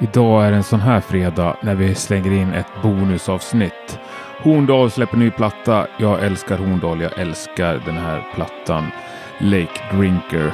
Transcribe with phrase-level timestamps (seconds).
[0.00, 3.98] Idag är en sån här fredag när vi slänger in ett bonusavsnitt.
[4.42, 5.86] Horndal släpper ny platta.
[5.96, 7.00] Jag älskar Horndal.
[7.00, 8.90] Jag älskar den här plattan
[9.38, 10.52] Lake Drinker.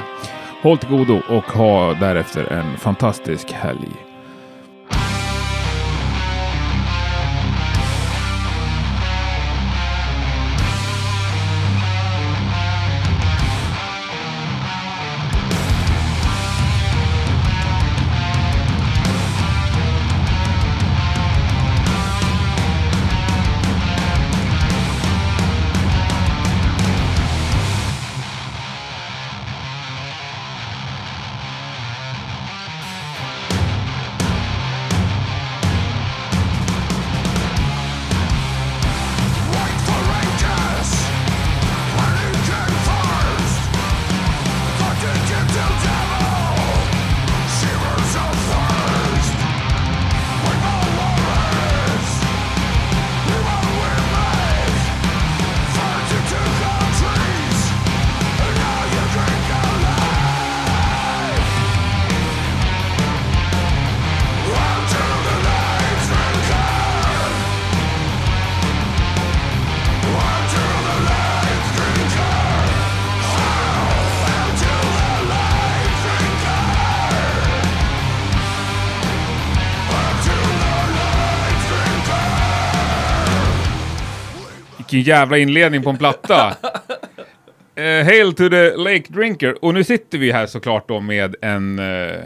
[0.61, 4.02] Håll till godo och ha därefter en fantastisk helg.
[85.07, 86.55] Jävla inledning på en platta!
[87.79, 89.65] Uh, hail to the Lake Drinker.
[89.65, 91.79] Och nu sitter vi här såklart då med en...
[91.79, 92.25] Uh,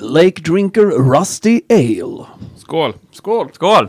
[0.00, 2.24] Lake Drinker Rusty Ale.
[2.56, 2.94] skål!
[3.12, 3.48] Skål!
[3.52, 3.88] Skål!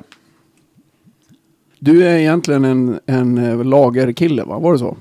[1.80, 4.60] Du är egentligen en, en eh, lagerkille, va?
[4.60, 4.98] Var det så?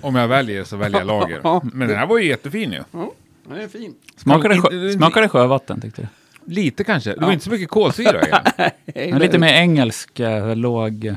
[0.00, 1.40] Om jag väljer så väljer jag lager.
[1.44, 1.60] Ja.
[1.72, 2.82] Men den här var ju jättefin ju.
[2.92, 3.12] Ja,
[3.48, 3.94] den är fin.
[4.16, 6.08] Smakade, sjö, smakade sjövatten tyckte du?
[6.54, 7.14] Lite kanske.
[7.14, 8.30] Det var inte så mycket kolsyra i
[8.94, 9.18] den.
[9.18, 10.20] Lite mer engelsk,
[10.54, 11.16] låg,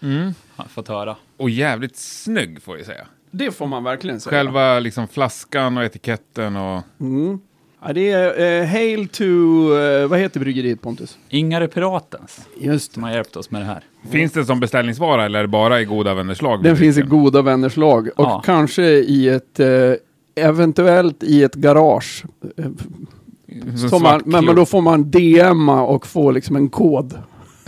[0.00, 0.34] Mm.
[0.68, 1.16] Fått höra.
[1.36, 3.06] Och jävligt snygg får jag säga.
[3.30, 4.30] Det får man verkligen säga.
[4.36, 6.82] Själva liksom flaskan och etiketten och...
[7.00, 7.40] Mm.
[7.84, 9.24] Ja, det är eh, Hail to...
[9.24, 11.18] eh, vad heter bryggeriet Pontus?
[11.28, 13.84] Ingare Piratens, Just som har hjälpt oss med det här.
[14.10, 16.62] Finns det som beställningsvara eller är det bara i goda vänners lag?
[16.62, 18.06] Den finns i goda vänners lag.
[18.16, 18.42] Och Ja.
[18.44, 19.60] kanske i ett...
[19.60, 19.92] Eh,
[20.34, 22.24] eventuellt i ett garage.
[23.90, 27.18] Som man, men, men då får man DMa och få liksom en kod.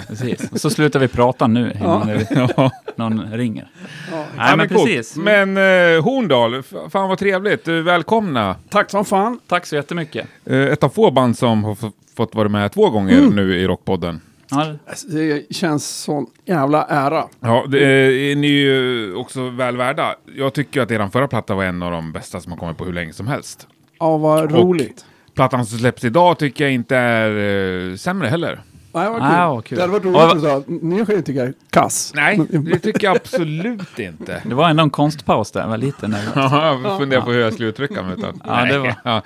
[0.08, 0.52] Precis.
[0.52, 2.10] Och så slutar vi prata nu innan
[2.56, 2.70] Ja.
[2.96, 3.68] någon ringer.
[4.12, 5.16] Nej, Ja, men precis.
[5.16, 7.68] Men eh, Horndal, fan vad trevligt.
[7.68, 8.56] Eh, Välkomna.
[8.68, 9.40] Tack som fan.
[9.46, 10.26] Tack så jättemycket.
[10.44, 11.76] Eh, ett av få band som har
[12.16, 13.36] fått vara med två gånger Mm.
[13.36, 14.20] nu i Rockpodden.
[14.50, 17.24] Ja, Alltså, Det känns sån jävla ära.
[17.40, 17.84] Ja, det
[18.32, 20.14] är ni ju också väl värda.
[20.36, 22.84] Jag tycker att eran förra platta var en av de bästa som har kommit på
[22.84, 23.66] hur länge som helst.
[24.00, 25.04] Ja, vad Och- roligt.
[25.34, 28.60] Plattan som släpps idag tycker jag inte är eh, sämre heller.
[28.94, 29.30] Nej, vad kul.
[29.30, 29.76] Ah, vad kul.
[29.76, 32.12] Det hade varit roligt vad- att säga att ni ju tycka jag är kass.
[32.16, 34.42] Nej, det tycker jag absolut inte.
[34.46, 36.32] det var ändå en konstpaus där, jag var lite nervös.
[36.34, 38.14] Ja, jag funderar på hur jag skulle uttrycka mig.
[38.18, 39.22] Utan, Ja, nej, det var- ja.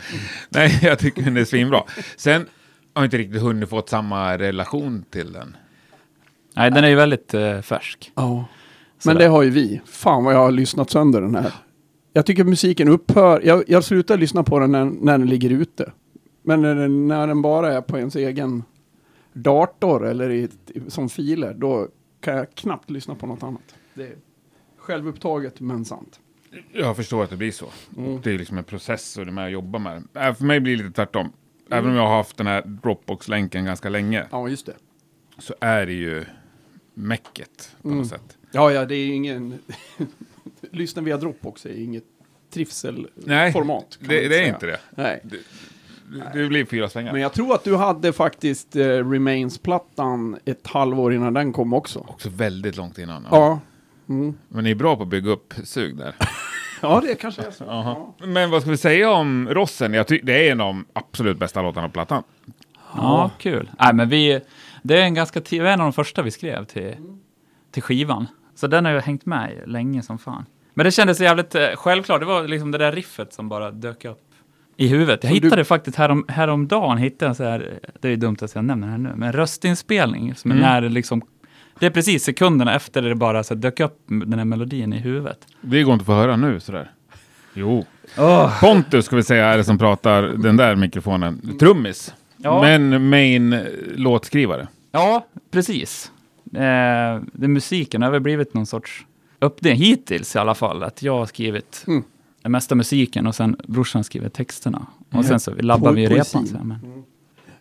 [0.49, 1.83] nej, jag tycker den är svinbra.
[2.17, 2.47] Sen
[2.95, 5.56] har jag inte riktigt hunnit fått samma relation till den.
[6.56, 8.12] Nej, den är ju väldigt eh, färsk.
[8.15, 8.45] Ja.
[9.05, 9.81] Men det har ju vi.
[9.87, 11.53] Fan vad jag har lyssnat sönder den här.
[12.12, 13.41] Jag tycker musiken upphör.
[13.45, 15.93] Jag, jag slutar lyssna på den när, när den ligger ute.
[16.43, 18.62] Men när den, när den bara är på ens egen
[19.43, 20.49] dator eller i,
[20.88, 21.88] som filer, då
[22.21, 23.75] kan jag knappt lyssna på något annat.
[23.94, 24.16] Det är
[24.76, 26.21] självupptaget men sant.
[26.72, 27.66] Jag förstår att det blir så.
[27.97, 28.21] Mm.
[28.22, 30.21] Det är liksom en process och det med att jobba med det.
[30.21, 31.32] Äh, För mig blir det lite tvärtom.
[31.71, 34.75] Även om jag har haft den här Dropbox-länken ganska länge Ja, just det.
[35.38, 36.25] så är det ju
[36.94, 37.99] mäcket på Mm.
[37.99, 38.38] något sätt.
[38.53, 39.59] Ja, ja, det är ingen...
[40.70, 43.99] Lyssna via Dropbox är inget Nej, trivselformat.
[44.00, 44.81] kan Det, man det är inte det.
[44.91, 45.20] Nej.
[45.25, 45.37] Det,
[46.34, 47.12] det blir fyra svängar.
[47.12, 51.99] Men jag tror att du hade faktiskt eh, Remains-plattan ett halvår innan den kom också.
[51.99, 53.26] Också väldigt långt innan.
[53.31, 53.60] Ja.
[54.08, 54.34] Mm.
[54.49, 56.14] Men ni är bra på att bygga upp sug där.
[56.81, 57.64] Ja, det kanske är så.
[57.64, 57.96] Jaha.
[58.26, 59.94] Men vad ska vi säga om Rossen?
[59.94, 62.22] Jag ty- det är en av de absolut bästa låtarna på plattan.
[62.96, 63.70] Ja, kul.
[63.78, 64.40] Nej, men vi,
[64.82, 66.94] det är en ganska det är en av de första vi skrev till,
[67.70, 68.26] till skivan.
[68.54, 70.44] Så den har ju hängt med länge som fan.
[70.75, 72.20] Men det kändes jävligt eh, självklart.
[72.20, 74.22] Det var liksom det där riffet som bara dök upp
[74.80, 75.25] i huvudet.
[75.25, 78.54] Jag Så du- hittade faktiskt härom, häromdagen, hittade så här, det är ju dumt att
[78.54, 80.66] jag nämner det här nu, men en röstinspelning som är Mm.
[80.69, 81.22] när det liksom,
[81.78, 85.38] det är precis sekunderna efter det bara så dök upp den här melodin i huvudet.
[85.60, 86.90] Det går inte att få höra nu sådär.
[87.54, 87.84] Jo.
[88.60, 91.58] Pontus ska vi säga är det som pratar den där mikrofonen.
[91.60, 92.14] Trummis.
[92.36, 92.60] Ja.
[92.62, 93.60] Men main
[93.96, 94.69] låtskrivare.
[94.92, 96.12] Ja, precis.
[96.54, 99.06] Eh, musiken har väl blivit någon sorts
[99.40, 102.02] uppdelning, hittills i alla fall, att jag har skrivit Mm.
[102.49, 104.87] Den mesta musiken och sen brorsan skriver texterna.
[105.12, 106.47] Och sen så labbar vi repan.
[106.47, 107.05] Så här, men.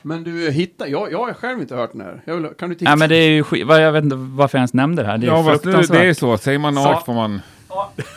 [0.01, 2.21] Men du, hitta, jag, jag har själv inte hört den här.
[2.25, 2.91] Jag vill, kan du titta?
[2.91, 5.17] Nej, men det är ju skit, jag vet inte varför jag ens nämnde det här.
[5.17, 5.97] Det är Ja, fruktansvärt.
[6.01, 6.37] det är så.
[6.37, 7.41] Säger man art får man...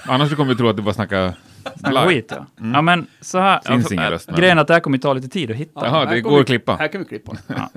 [0.06, 1.34] Annars kommer vi tro att du bara snackar
[1.80, 2.46] Snacka skit ja.
[2.74, 3.60] Ja men så här.
[3.64, 5.86] Finns ingen äh, röst, Grejen är att det här kommer ta lite tid att hitta.
[5.86, 6.76] Jaha, det går vi- att klippa.
[6.76, 7.32] Här kan vi klippa.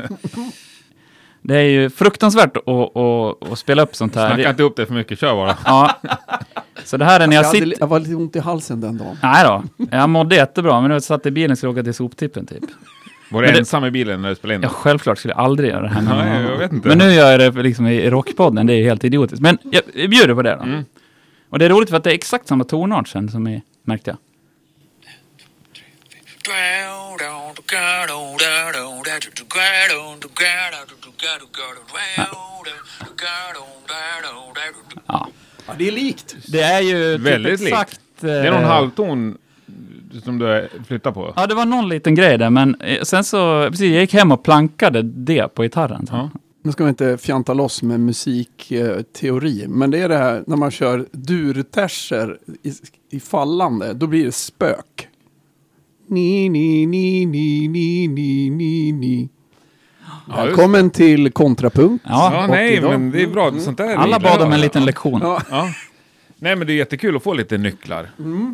[1.45, 4.33] Det är ju fruktansvärt att, att, att spela upp sånt här.
[4.33, 5.57] Snacka inte upp det för mycket, kör bara.
[5.65, 5.99] Ja.
[6.83, 7.73] Så det här är när Jag, jag sitter...
[7.79, 9.17] jag var lite ont i halsen den dagen.
[9.23, 12.45] Nej då, jag mådde jättebra, men jag satt i bilen och skulle åka till soptippen
[12.45, 12.63] typ.
[13.31, 14.61] Var du ensam i bilen när du spelade in?
[14.61, 16.01] Ja, självklart skulle jag aldrig göra det här.
[16.01, 16.87] Nej, jag vet inte.
[16.87, 19.41] Men nu gör jag det liksom i rockpodden, det är ju helt idiotiskt.
[19.41, 20.63] Men jag, jag bjuder på det då.
[20.63, 20.85] Mm.
[21.49, 24.09] Och det är roligt för att det är exakt samma tonart sen som i, märkte
[24.09, 24.17] jag.
[35.07, 35.27] Ja.
[35.67, 36.35] Ja, det är likt.
[36.47, 37.73] Det är ju typ Väldigt likt.
[37.73, 37.99] exakt...
[38.19, 39.37] Det är någon eh, halvton
[40.23, 41.33] som du flyttar på.
[41.35, 44.31] Ja, det var någon liten grej där, men eh, sen så, precis, jag gick hem
[44.31, 46.07] och plankade det på gitarren.
[46.11, 46.29] Ja.
[46.63, 50.71] Nu ska vi inte fjanta loss med musikteori, men det är det här när man
[50.71, 52.73] kör durterser i,
[53.09, 55.07] i fallande, då blir det spök.
[56.07, 59.29] Ni, ni, ni, ni, ni, ni, ni, ni.
[60.27, 62.05] Ja, just Välkommen till kontrapunkt.
[62.07, 63.51] Ja, nej, idag- men det är bra.
[63.59, 65.19] Sånt där Alla bad om en liten lektion.
[65.23, 65.69] Ja, Ja.
[66.37, 68.09] Nej, men det är jättekul att få lite nycklar.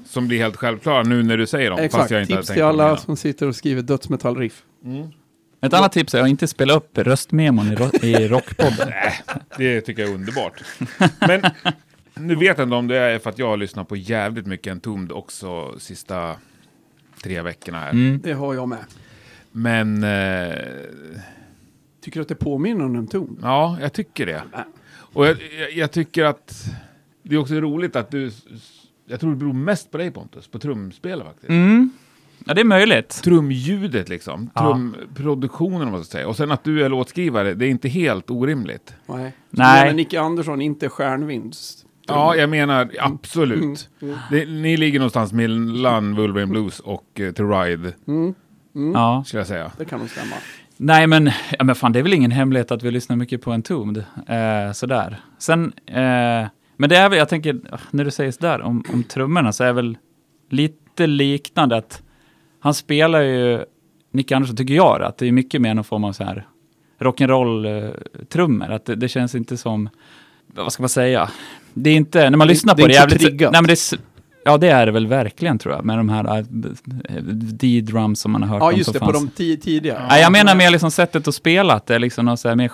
[0.07, 1.77] Som blir helt självklara nu när du säger dem.
[1.77, 2.11] Fast exakt.
[2.11, 4.63] jag inte Tips till alla som sitter och skriver dödsmetallriff.
[5.61, 8.89] Ett annat tips är att inte spela upp röstmemon i, ro- i rockpodden.
[9.57, 10.63] Det tycker jag är underbart.
[11.27, 11.41] Men
[12.15, 14.71] nu vet jag inte om det är för att jag har lyssnat på jävligt mycket
[14.71, 16.35] Entombed också sista
[17.23, 17.91] tre veckorna här.
[17.91, 18.19] Mm.
[18.23, 18.85] Det har jag med.
[19.51, 20.55] Men eh,
[22.01, 23.39] Tycker du att det påminner om en ton?
[23.41, 24.43] ja, jag tycker det.
[25.13, 26.65] Och jag, jag, jag tycker att
[27.23, 28.31] det är också roligt att du...
[29.05, 31.49] Jag tror det beror mest på dig Pontus, på trumspelet faktiskt.
[31.49, 31.91] Mm.
[32.45, 33.09] Ja, det är möjligt.
[33.23, 36.27] Trumljudet liksom, trumproduktionen om man ska säga.
[36.27, 38.93] Och sen att du är låtskrivare, det är inte helt orimligt.
[39.05, 39.33] Nej.
[39.49, 39.85] Nej.
[39.85, 41.85] Men Nicke Andersson, inte stjärnvinst.
[42.09, 43.89] Ja, jag menar absolut.
[44.01, 44.15] Mm.
[44.31, 48.33] Det, ni ligger någonstans mellan Wolverine Blues och uh, To Ride, Mm.
[48.93, 49.23] Ja.
[49.27, 49.71] skulle jag säga.
[49.77, 50.35] Det kan nog stämma.
[50.77, 53.51] Nej, men, ja, men fan, det är väl ingen hemlighet att vi lyssnar mycket på
[53.51, 54.03] Entombed.
[54.27, 55.17] Eh, sådär.
[55.37, 56.47] Sen, eh,
[56.77, 57.59] men det är väl, jag tänker,
[57.91, 59.97] när du säger sådär om, om trummorna så är väl
[60.49, 62.01] lite liknande att
[62.59, 63.65] han spelar ju,
[64.11, 66.47] Nick Andersson tycker jag, att det är mycket mer någon form av så här
[66.99, 68.71] rock'n'roll-trummor.
[68.71, 69.89] Att det, det känns inte som,
[70.47, 71.29] vad ska man säga,
[71.73, 73.21] det är inte, när man Det- lyssnar det på är det så jävligt...
[73.21, 73.51] triggat.
[73.51, 73.99] Nej, men det är,
[74.45, 76.43] ja, det är det väl verkligen tror jag, med de här eh,
[77.23, 79.29] D-drums som man har hört Ja, om just det, på fanns.
[79.35, 80.05] de ti- tidiga.
[80.09, 82.55] Nej, jag menar mer liksom sättet att spela, att det är liksom något så här
[82.55, 82.71] mer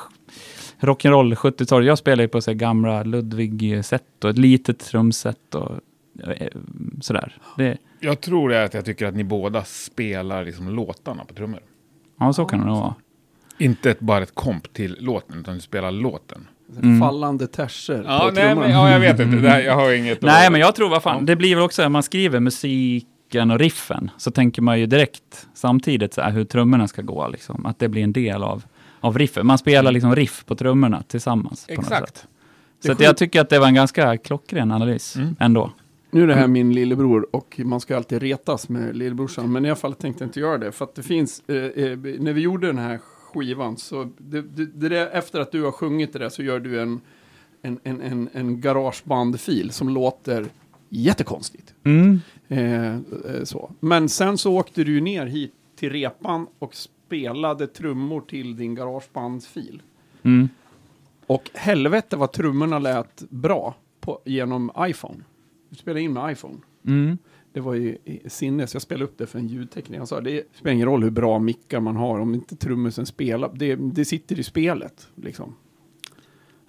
[0.80, 1.86] rock'n'roll 70-tal.
[1.86, 5.72] Jag spelar ju på så här gamla Ludwig-set och ett litet trumset och
[6.24, 6.48] eh,
[7.02, 7.36] sådär.
[7.58, 11.34] Det, Jag tror det är att jag tycker att ni båda spelar liksom låtarna på
[11.34, 11.60] trummor.
[12.20, 12.96] ja, så kan det nog vara.
[13.58, 16.48] Inte ett, bara ett komp till låten, utan ni spelar låten.
[16.82, 17.00] Mm.
[17.00, 19.38] Fallande terser Ja, på nej, men, ja, jag vet inte.
[19.38, 20.22] Det här, jag har inget...
[20.22, 23.60] Nej, men jag tror, vad fan, det blir väl också, när man skriver musiken och
[23.60, 27.66] riffen, så tänker man ju direkt samtidigt så här, hur trummorna ska gå, liksom.
[27.66, 28.64] Att det blir en del av,
[29.00, 29.48] av riffen.
[29.48, 31.68] Man spelar liksom riff på trummorna tillsammans.
[31.68, 31.94] På något sätt.
[31.94, 32.28] Exakt.
[32.86, 35.36] Så att jag tycker att det var en ganska klockren analys Mm.
[35.40, 35.72] ändå.
[36.12, 39.52] Nu är det här min lillebror och man ska alltid retas med lillebrorsan.
[39.52, 40.72] Men i alla fall tänkte jag inte göra det.
[40.72, 43.00] För att det finns, eh, eh, när vi gjorde den här
[43.36, 46.60] skivan så det, det, det där, efter att du har sjungit det där så gör
[46.60, 47.02] du en,
[47.62, 50.46] en, en, en, en garagebandfil som låter
[50.90, 51.74] jättekonstigt.
[51.84, 52.22] Mm.
[52.48, 53.72] Eh, eh, så.
[53.80, 59.82] Men sen så åkte du ner hit till repan och spelade trummor till din garagebandsfil.
[60.24, 60.50] Mm.
[61.28, 65.24] Och helvete vad trummorna lät bra på, genom iPhone.
[65.70, 66.58] Du spelade in med iPhone.
[66.88, 67.18] Mm.
[67.56, 67.98] Det var ju
[68.28, 68.74] sinnes.
[68.74, 69.98] Jag spelade upp det för en ljudtekniker.
[69.98, 73.52] Han sa det spelar ingen roll hur bra mickar man har om inte trummisen spelar.
[73.54, 75.08] Det, det sitter i spelet.
[75.16, 75.56] Liksom.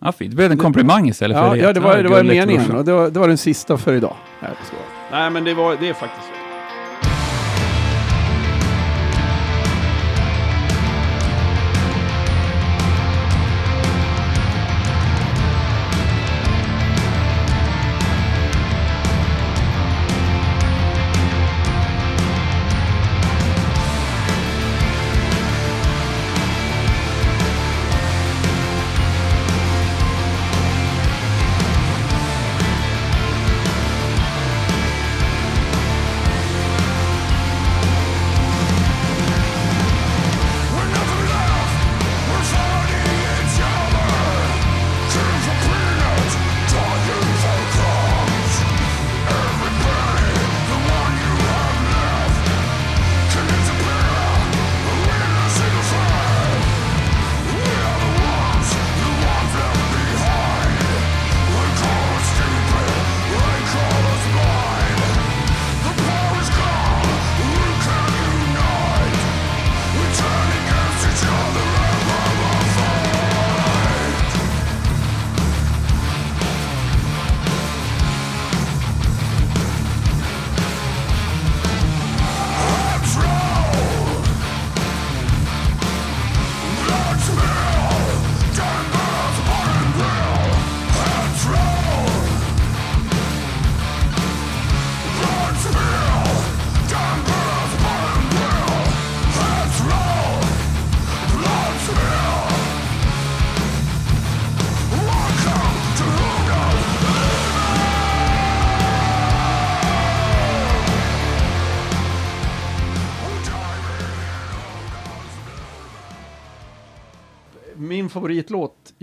[0.00, 0.30] Ja, fint.
[0.30, 1.58] Det blev en komplimang istället för Ja, det.
[1.58, 2.76] ja, det var, det var meningen.
[2.76, 4.16] Och det, var, det var den sista för idag.
[5.10, 6.28] Nej, men det, var, det är faktiskt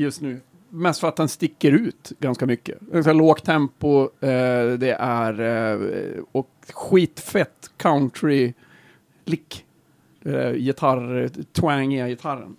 [0.04, 0.40] just nu.
[0.70, 2.80] Mest för att den sticker ut ganska mycket.
[2.80, 8.54] Ganska lågt tempo, eh, det är eh, och skitfett country
[9.26, 9.66] lick.
[10.26, 12.56] Eh, gitarr, twangiga gitarren.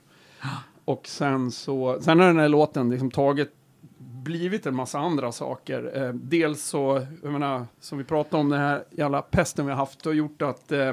[0.84, 3.50] Och sen så, sen har den här låten liksom tagit,
[3.98, 6.02] blivit en massa andra saker.
[6.02, 9.78] Eh, dels så, jag menar, som vi pratade om, den här jävla pesten vi har
[9.78, 10.92] haft, har gjort att eh,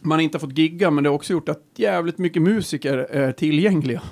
[0.00, 3.32] man inte har fått gigga, men det har också gjort att jävligt mycket musiker är
[3.32, 4.02] tillgängliga.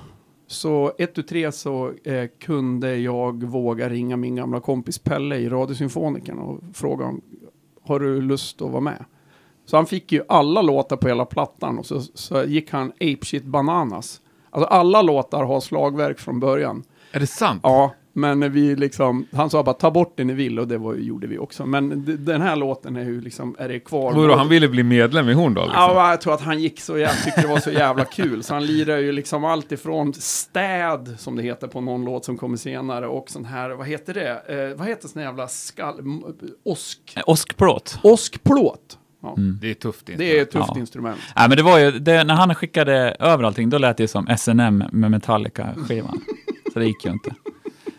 [0.53, 5.49] Så ett tu tre så eh, kunde jag våga ringa min gamla kompis Pelle i
[5.49, 7.21] Radiosymfonikerna och fråga om
[7.83, 9.05] har du lust att vara med?
[9.65, 13.45] Så han fick ju alla låtar på hela plattan och så, så gick han apeshit
[13.45, 14.21] bananas.
[14.49, 16.83] Alltså alla låtar har slagverk från början.
[17.11, 17.59] Är det sant?
[17.63, 20.95] Ja, men vi liksom, han sa bara ta bort det ni vill och det var,
[20.95, 21.65] gjorde vi också.
[21.65, 24.13] Men den här låten är ju liksom, är det kvar.
[24.13, 25.67] Vadå, han ville bli medlem i Horndal?
[25.67, 25.81] Liksom.
[25.83, 28.43] Ja, jag tror att han gick så, jag tyckte det var så jävla kul.
[28.43, 32.37] Så han lirar ju liksom allt ifrån städ, som det heter på någon låt som
[32.37, 34.69] kommer senare, och sån här, vad heter det?
[34.71, 35.95] Eh, vad heter sån jävla skall...
[36.65, 36.99] Osk...
[37.15, 37.99] Eh, Åskplåt.
[38.03, 38.97] Åskplåt.
[39.21, 40.09] Ja, Det är tufft.
[40.09, 40.23] Inte?
[40.23, 40.79] Det är ett tufft Ja.
[40.79, 41.19] instrument.
[41.35, 44.27] Nej, men det var ju, det, när han skickade över allting, då lät det som
[44.37, 46.21] SNM med Metallica-skivan.
[46.73, 47.35] Så det gick ju inte.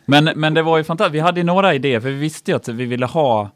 [0.05, 1.15] Men, men det var ju fantastiskt.
[1.15, 3.51] Vi hade ju några idéer, för vi visste ju att vi ville ha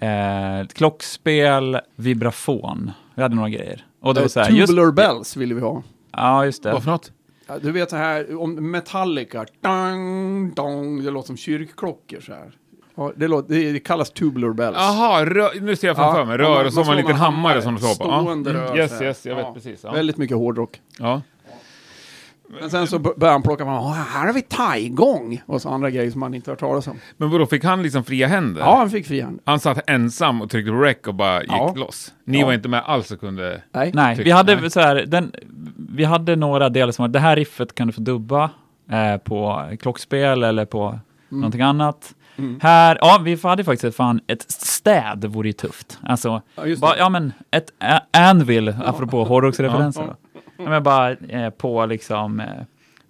[0.00, 2.90] eh, klockspel, vibrafon.
[3.14, 3.84] Vi hade några grejer.
[4.02, 5.82] Och det var så här, just, Tubular bells vill vi ha.
[6.12, 6.72] ja, just det.
[6.72, 7.12] Vad för något?
[7.46, 12.52] Ja, du vet så här, om Metallica, dang, dong, det låter som kyrkklockor så här.
[12.94, 14.76] Ja, det, låter, det, kallas tubular bells.
[14.78, 15.24] Jaha,
[15.60, 16.36] nu ser jag framför Ja, mig.
[16.38, 18.10] Rör och så har man en liten hammare som du slår på.
[18.10, 18.20] Ja.
[18.22, 19.54] Stående Mm, rör Yes, yes, jag vet Ja.
[19.54, 19.80] precis.
[19.84, 19.92] Ja.
[19.92, 20.80] Väldigt mycket hårdrock.
[20.98, 21.22] Ja.
[22.60, 25.90] Men sen så började han plocka fram, "Åh, här har vi taigong och så andra
[25.90, 26.96] grejer som man inte hört talas om.
[27.16, 28.60] Men vadå, fick han liksom fria händer?
[28.60, 29.40] Ja, han fick frihand.
[29.44, 31.72] Han satt ensam och tryckte på rec och bara gick Ja.
[31.76, 32.12] loss.
[32.24, 32.46] Ni Ja.
[32.46, 33.62] var inte med alls och kunde...
[33.72, 33.90] Nej.
[33.94, 34.70] Nej, vi hade nej.
[34.70, 35.32] så här, den,
[35.76, 38.50] vi hade några delar som var, det här riffet kan du få dubba
[38.90, 42.14] eh, på klockspel eller på någonting annat.
[42.38, 42.60] Mm.
[42.62, 45.98] Här, ja, vi hade faktiskt fan, ett städ vore ju tufft.
[46.02, 46.76] Alltså, Ja, det.
[46.98, 47.70] ja men ett
[48.16, 50.02] anvil, apropå hårdrocksreferenser.
[50.02, 50.16] Ja.
[50.58, 52.46] Ja, men bara eh, på liksom, eh,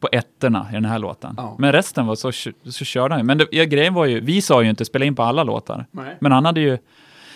[0.01, 1.35] på ettorna i den här låten.
[1.37, 1.57] Ja.
[1.59, 2.33] Men resten var så,
[2.71, 3.25] så körde han ju.
[3.25, 5.87] Men det, ja, grejen var ju, vi sa ju inte spela in på alla låtar.
[5.91, 6.17] Nej.
[6.21, 6.79] Men han hade ju,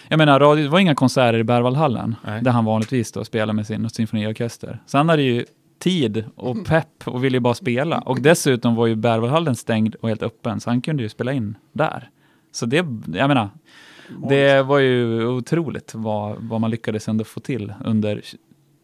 [0.09, 3.67] jag menar, radio, det var inga konserter i Berwaldhallen, där han vanligtvis då spelar med
[3.67, 4.79] sin symfoniorkester.
[4.87, 5.45] Så han hade ju
[5.79, 7.99] tid och pepp och ville ju bara spela.
[7.99, 11.57] Och dessutom var ju Berwaldhallen stängd och helt öppen, så han kunde ju spela in
[11.73, 12.11] där.
[12.53, 12.77] Så det,
[13.15, 13.49] jag menar,
[14.29, 18.23] det var ju otroligt vad, vad man lyckades ändå få till under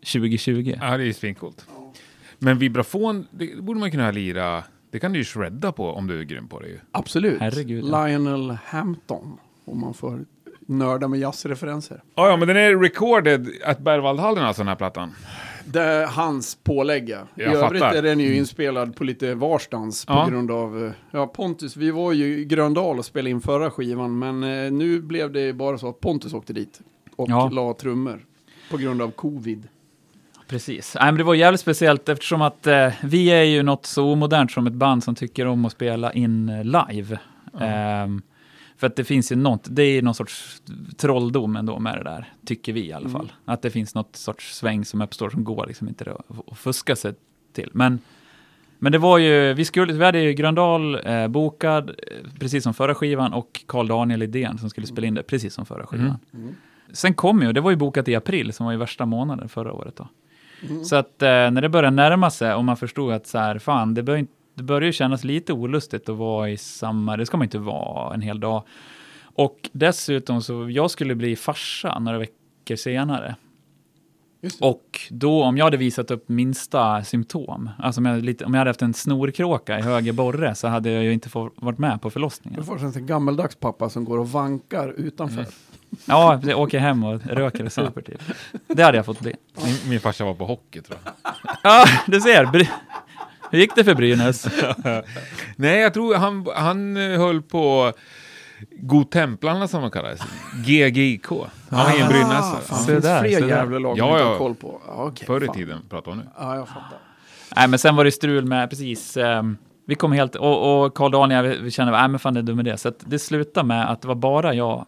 [0.05, 0.75] 2020.
[0.81, 1.67] Ja, det är ju svincoolt.
[2.39, 4.65] Men vibrafon, det borde man kunna lira.
[4.91, 6.79] Det kan du ju shredda på om du är grym på det ju.
[6.93, 7.41] Absolut.
[7.41, 8.07] Herregud, ja.
[8.07, 10.25] Lionel Hampton, om man får
[10.67, 12.03] nörda med jazzreferenser.
[12.15, 15.13] Ja, ja, men den är recorded at Berwaldhallen alltså den här plattan.
[15.65, 17.17] Det är hans pålägg, ja.
[17.37, 17.97] I Jag övrigt fattar.
[17.99, 20.27] är den ju inspelad på lite varstans på Ja.
[20.31, 20.85] grund av...
[20.87, 24.73] eh, Ja, Pontus, vi var ju i Gröndal och spelade in förra skivan, men eh,
[24.73, 26.81] nu blev det bara så att Pontus åkte dit
[27.17, 27.49] och Ja.
[27.53, 28.25] la trummor
[28.71, 29.69] på grund av covid.
[30.49, 30.97] Precis.
[31.01, 34.53] Nej, men det var jävligt speciellt eftersom att eh, vi är ju något så omodernt
[34.53, 37.19] som ett band som tycker om att spela in eh, live.
[37.61, 38.23] Ehm,
[38.77, 40.63] för att det finns ju något, det är någon sorts
[40.97, 43.33] trolldom ändå med det där, tycker vi i alla fall.
[43.45, 46.13] Att det finns något sorts sväng som uppstår som går liksom inte
[46.49, 47.15] att fuska sig
[47.53, 47.71] till.
[47.73, 47.99] Men,
[48.79, 51.95] men det var ju, vi, skulle, vi hade ju Gröndal eh, bokad, eh,
[52.39, 55.67] precis som förra skivan, och Carl Daniel Idén som skulle spela in det, precis som
[55.67, 56.19] förra skivan.
[56.93, 59.73] Sen kom ju, det var ju bokat i april, som var ju värsta månaden förra
[59.73, 60.09] året då.
[60.85, 63.95] Så att eh, när det började närma sig och man förstod att så här, fan,
[63.95, 67.37] det, bör, inte- det börjar ju kännas lite olustigt att vara i samma, det ska
[67.37, 68.63] man inte vara en hel dag.
[69.23, 73.35] Och dessutom så, jag skulle bli farsa några veckor senare.
[74.61, 78.55] Och då, om jag hade visat upp minsta symptom, alltså om jag, hade lite, om
[78.55, 81.79] jag hade haft en snorkråka i höger borre, så hade jag ju inte få, varit
[81.79, 82.61] med på förlossningen.
[82.61, 85.47] Du får en sån gammaldags pappa som går och vankar utanför.
[86.05, 88.21] Ja, jag åker hem och röker och super typ.
[88.67, 89.35] Det hade jag fått bli.
[89.65, 91.13] Min, min farsa var på hockey tror jag.
[91.63, 92.45] Ja, du ser.
[92.45, 92.69] Bry-
[93.51, 94.47] Hur gick det för Brynäs?
[95.57, 97.93] Nej, jag tror han, han höll på
[98.81, 100.21] Godtemplarna som de kallades.
[100.67, 101.27] GGIK.
[101.71, 102.61] Han var i en brynäsare.
[102.63, 104.31] Se finns där, fler jävla lag Ja, man inte ja.
[104.31, 104.81] har koll på.
[104.87, 106.23] Ja, okej, Förr i tiden pratar vi nu.
[106.39, 106.99] Ja, jag fattar.
[107.57, 111.11] Nej, men sen var det strul med, precis, ehm, vi kom helt, och, och Carl
[111.11, 112.77] Daniel, vi, vi kände, nej men fan det är dum idé.
[112.77, 114.87] Så att det slutade med att det var bara jag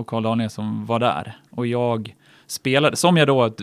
[0.00, 1.36] och Carl Daniel som var där.
[1.50, 2.14] Och jag
[2.46, 3.54] spelade, som jag då,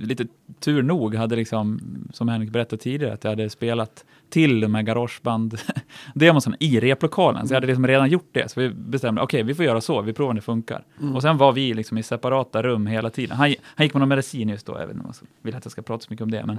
[0.00, 0.26] lite
[0.60, 1.80] tur nog, hade liksom,
[2.12, 7.48] som Henrik berättade tidigare, att jag hade spelat till de här garageband-demosarna i replokalen.
[7.48, 8.50] Så jag hade liksom redan gjort det.
[8.50, 10.84] Så vi bestämde, okej, vi får göra så, vi provar om det funkar.
[11.14, 13.36] Och sen var vi liksom i separata rum hela tiden.
[13.36, 15.64] Han, han gick med någon medicin just då, jag vet inte om jag vill att
[15.64, 16.58] jag ska prata så mycket om det, men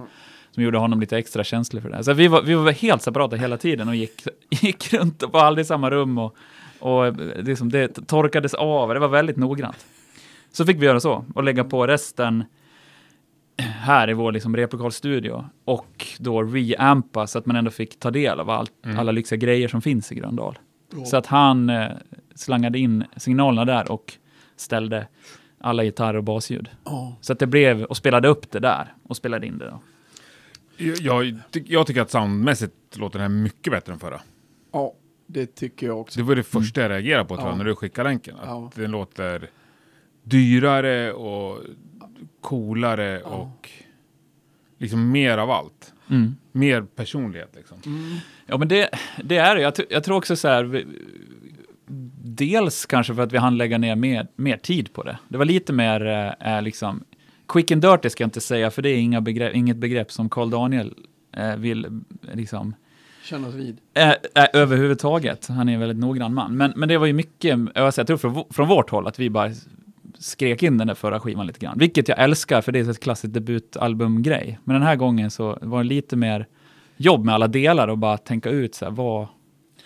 [0.51, 2.03] som gjorde honom lite extra känslig för det.
[2.03, 5.43] Så vi var, vi var helt separata hela tiden och gick, gick runt och var
[5.43, 6.35] aldrig i samma rum och,
[6.83, 8.93] och liksom det torkades av.
[8.93, 9.85] Det var väldigt noggrant.
[10.51, 12.43] Så fick vi göra så och lägga på resten
[13.57, 18.39] här i vår liksom replokalstudio och då reampa så att man ändå fick ta del
[18.39, 18.99] av allt, Mm.
[18.99, 20.57] alla lyxiga grejer som finns i Gröndal.
[21.05, 21.87] Så att han eh,
[22.35, 24.13] slangade in signalerna där och
[24.55, 25.07] ställde
[25.59, 26.69] alla gitarr och basljud.
[26.83, 27.17] Ja.
[27.21, 29.81] Så att det blev, och spelade upp det där och spelade in det då.
[30.77, 34.21] Jag, jag, ty- jag tycker att soundmässigt låter den här mycket bättre än förra.
[34.73, 34.93] ja,
[35.33, 36.19] det tycker jag också.
[36.19, 37.57] Det var det första jag reagerade på tror jag, Ja.
[37.57, 38.35] när du skickade länken.
[38.35, 38.71] Att Ja.
[38.75, 39.49] den låter
[40.23, 41.59] dyrare och
[42.41, 43.69] coolare och
[44.77, 45.93] liksom mer av allt.
[46.09, 46.35] Mm.
[46.51, 47.77] Mer personlighet liksom.
[48.45, 48.89] Ja, men det,
[49.23, 49.61] det är det.
[49.61, 50.85] Jag, jag tror också så här, vi,
[52.23, 55.17] dels kanske för att vi hann lägga ner mer, mer tid på det.
[55.27, 57.03] Det var lite mer eh, eh, liksom,
[57.47, 60.29] quick and dirty ska jag inte säga, för det är inga begrepp, inget begrepp som
[60.29, 60.93] Carl Daniel
[61.37, 62.01] eh, vill
[62.33, 62.75] liksom,
[63.23, 63.77] Kännas vid.
[63.93, 64.15] eh, eh,
[64.53, 65.47] överhuvudtaget.
[65.47, 66.57] Han är en väldigt noggrann man.
[66.57, 69.51] Men, men det var ju mycket, jag tror från, från vårt håll, att vi bara
[70.19, 71.77] skrek in den där förra skivan lite grann.
[71.77, 74.59] Vilket jag älskar, för det är ett klassiskt debutalbumgrej.
[74.63, 76.47] Men den här gången så var det lite mer
[76.97, 79.27] jobb med alla delar och bara tänka ut så här, vad,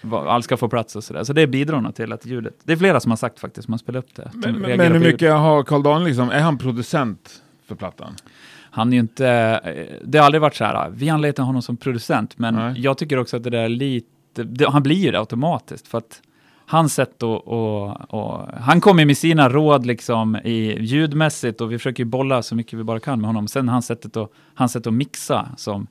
[0.01, 1.23] vad allt ska få plats och sådär.
[1.23, 3.73] Så det bidrar nog till att ljudet, det är flera som har sagt faktiskt, som
[3.73, 4.31] har spelat upp det.
[4.33, 8.13] Men, men, hur mycket har Carl Daniel liksom, är han producent för plattan?
[8.71, 9.27] Han är ju inte,
[9.63, 12.73] eh, det har aldrig varit så här, vi anlitar honom som producent, men Nej.
[12.77, 15.97] jag tycker också att det där är lite, det, han blir ju det automatiskt, för
[15.97, 16.21] att
[16.67, 21.77] hans sätt att, och, och, han kommer med sina råd liksom i ljudmässigt och vi
[21.77, 23.47] försöker ju bolla så mycket vi bara kan med honom.
[23.47, 25.87] Sen hans sättet att, hans sätt att mixa som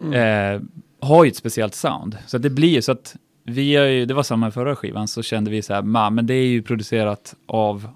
[0.00, 0.62] eh,
[1.00, 2.18] har ju ett speciellt sound.
[2.26, 5.08] Så att det blir ju så att vi är ju, det var samma förra skivan,
[5.08, 7.88] så kände vi så här, "Ma, men det är ju producerat av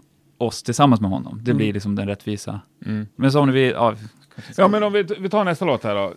[0.42, 1.40] oss tillsammans med honom.
[1.42, 2.60] Det blir liksom den rättvisa.
[2.86, 3.06] Mm.
[3.16, 3.94] Men så om vi, ja,
[4.56, 6.12] Ja men om vi, vi tar nästa låt här då,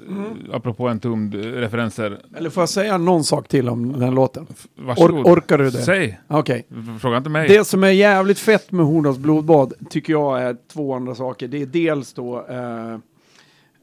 [0.54, 2.20] apropå en tom eh, referenser.
[2.38, 4.48] Eller får jag säga någon sak till om den låten?
[4.76, 5.26] Varsågod.
[5.26, 5.72] Or- orkar du det?
[5.72, 6.68] Säg, Okej.
[7.02, 7.48] fråga inte mig.
[7.48, 11.48] Det som är jävligt fett med Horndals blodbad tycker jag är två andra saker.
[11.48, 12.94] Det är dels då, eh,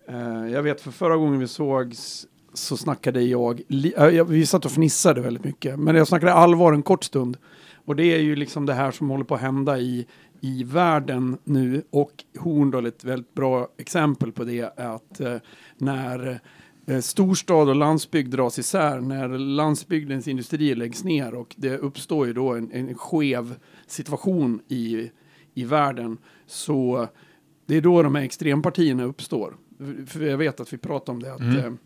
[0.09, 3.61] eh, jag vet för förra gången vi sågs så snackade jag,
[3.97, 7.37] eh, jag- vi satt och fnissade väldigt mycket, men jag snackade allvar en kort stund.
[7.85, 10.07] Och det är ju liksom det här som håller på att hända i,
[10.45, 15.37] i världen nu och Horndal är ett väldigt bra exempel på det att eh,
[15.77, 16.41] när
[16.87, 22.33] eh, storstad och landsbygd dras isär, när landsbygdens industrier läggs ner och det uppstår ju
[22.33, 23.55] då en, en skev
[23.87, 25.11] situation i,
[25.55, 27.09] i världen så
[27.67, 29.57] det är då de här extrempartierna uppstår.
[30.07, 31.35] För jag vet att vi pratar om det.
[31.35, 31.79] Att, Mm.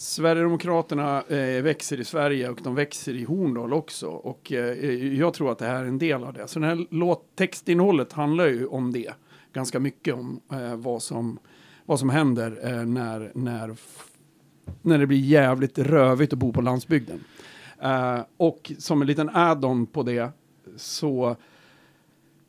[0.00, 4.08] Sverigedemokraterna eh, växer i Sverige och de växer i Horndal också.
[4.08, 6.48] Och eh, jag tror att det här är en del av det.
[6.48, 9.12] Så den här låt, textinnehållet handlar ju om det.
[9.52, 11.38] Ganska mycket om eh, vad, som,
[11.86, 13.76] vad som händer eh, när, när,
[14.82, 17.24] när det blir jävligt rövigt att bo på landsbygden.
[17.82, 20.30] Eh, och som en liten add-on på det
[20.76, 21.36] så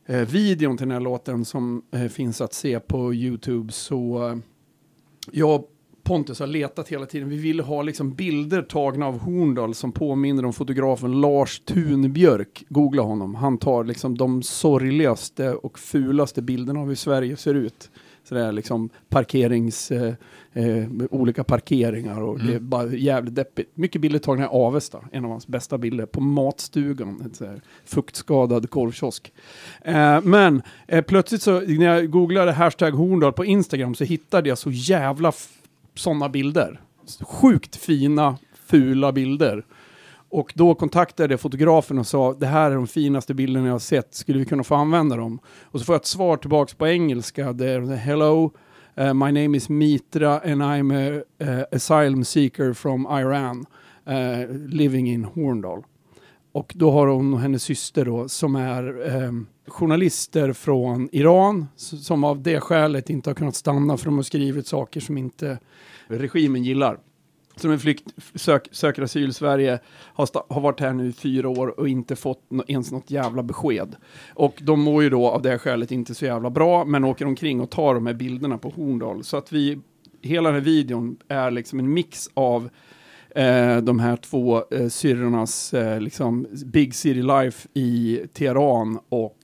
[0.06, 4.38] eh, videon till den här låten som eh, finns att se på YouTube så eh,
[5.32, 5.64] jag
[6.10, 7.30] Pontus har letat hela tiden.
[7.30, 12.64] Vi ville ha liksom bilder tagna av Horndal som påminner om fotografen Lars Thunbjörk.
[12.70, 13.36] Googla honom.
[13.36, 17.92] Han tar liksom de sorgligaste och fulaste bilderna av hur Sverige ser ut.
[18.24, 20.14] Så det är liksom parkerings, eh,
[20.54, 23.78] eh, olika parkeringar och det är bara jävligt deppigt.
[23.78, 29.34] Mycket bilder tagna i Avesta, en av hans bästa bilder, på matstugan, här fuktskadad korvkiosk.
[29.82, 34.58] Eh, men eh, plötsligt så, när jag googlade hashtag Horndal på Instagram så hittade jag
[34.58, 35.32] så jävla
[36.00, 36.82] sådana bilder.
[37.22, 39.66] Sjukt fina, fula bilder.
[40.30, 43.80] Och då kontaktade jag fotografen och sa det här är de finaste bilderna jag har
[43.80, 45.40] sett, skulle vi kunna få använda dem?
[45.64, 48.52] Och så får jag ett svar tillbaks på engelska, det är Hello,
[49.00, 53.66] uh, my name is Mitra and I'm a uh, asylum seeker from Iran,
[54.08, 55.84] uh, living in Horndal.
[56.52, 59.32] Och då har hon och hennes syster då, som är eh,
[59.68, 64.68] journalister från Iran, som av det skälet inte har kunnat stanna för de har skrivit
[64.68, 65.60] saker som inte
[66.08, 67.00] regimen gillar.
[67.56, 71.14] Som en flykt, sök, söker asyl i Sverige, har, sta, har varit här nu i
[71.14, 73.96] fyra år och inte fått no, ens något jävla besked.
[74.34, 77.62] Och de mår ju då av det skälet inte så jävla bra, men åker omkring
[77.62, 79.24] och tar de här bilderna på Horndal.
[79.24, 79.80] Så att vi,
[80.22, 82.70] hela den här videon är liksom en mix av
[83.36, 89.38] eh, de här två eh, syrrornas eh, liksom Big City Life i Teheran och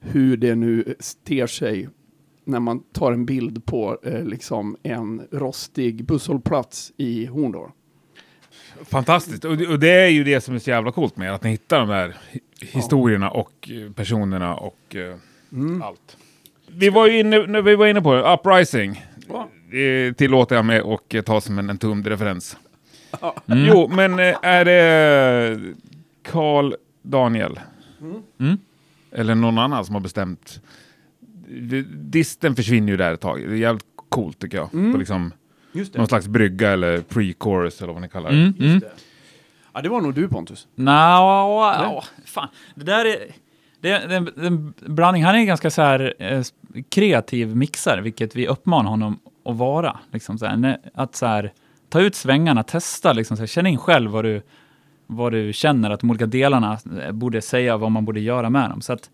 [0.00, 1.88] hur det nu ter sig
[2.44, 7.70] när man tar en bild på eh, liksom en rostig busshållplats i Horndal.
[8.84, 9.44] Fantastiskt.
[9.44, 11.50] Och det, och det är ju det som är så jävla coolt med att ni
[11.50, 15.14] hittar de här hi- historierna och eh, personerna och eh,
[15.52, 15.82] Mm.
[15.82, 16.16] allt.
[16.68, 19.04] Vi var ju inne, vi var inne på det, Uprising.
[19.28, 19.48] Ja.
[19.70, 22.56] Det tillåter jag mig och eh, ta som en, en tumd-referens.
[23.46, 23.66] Mm.
[23.66, 25.60] Jo, men eh, är det
[26.22, 27.60] Carl Daniel?
[28.40, 28.58] Mm.
[29.12, 30.60] Eller någon annan som har bestämt?
[31.48, 33.40] Det- Disten försvinner ju där ett tag.
[33.40, 34.74] Det är jävligt coolt tycker jag.
[34.74, 34.92] Mm.
[34.92, 35.32] På liksom
[35.72, 38.36] Just någon slags brygga eller pre-chorus eller vad ni kallar det.
[38.36, 38.80] Mm, mm.
[39.72, 40.66] Ja, det var nog du Pontus.
[40.74, 42.48] Nå, ja, fan.
[42.74, 43.16] Det där är...
[43.80, 45.24] Det är, det är en, det en blandning.
[45.24, 46.42] Han är en ganska så här eh,
[46.88, 49.98] kreativ mixare, vilket vi uppmanar honom att vara.
[50.12, 51.52] Liksom så här, att så här,
[51.92, 54.42] ta ut svängarna, testa, liksom så här, känn in själv vad du,
[55.06, 58.70] vad du känner att de olika delarna eh, borde säga, vad man borde göra med
[58.70, 58.80] dem.
[58.80, 59.10] Så att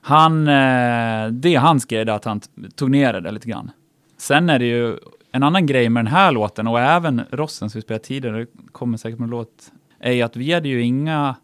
[0.00, 2.40] han, eh, det är hans grej, att han
[2.74, 3.70] tog ner det där lite grann.
[4.16, 4.98] Sen är det ju
[5.32, 8.46] en annan grej med den här låten och även Rossen som vi spelade tidigare, det
[8.72, 11.34] kommer säkert med låt, är ju att vi hade ju inga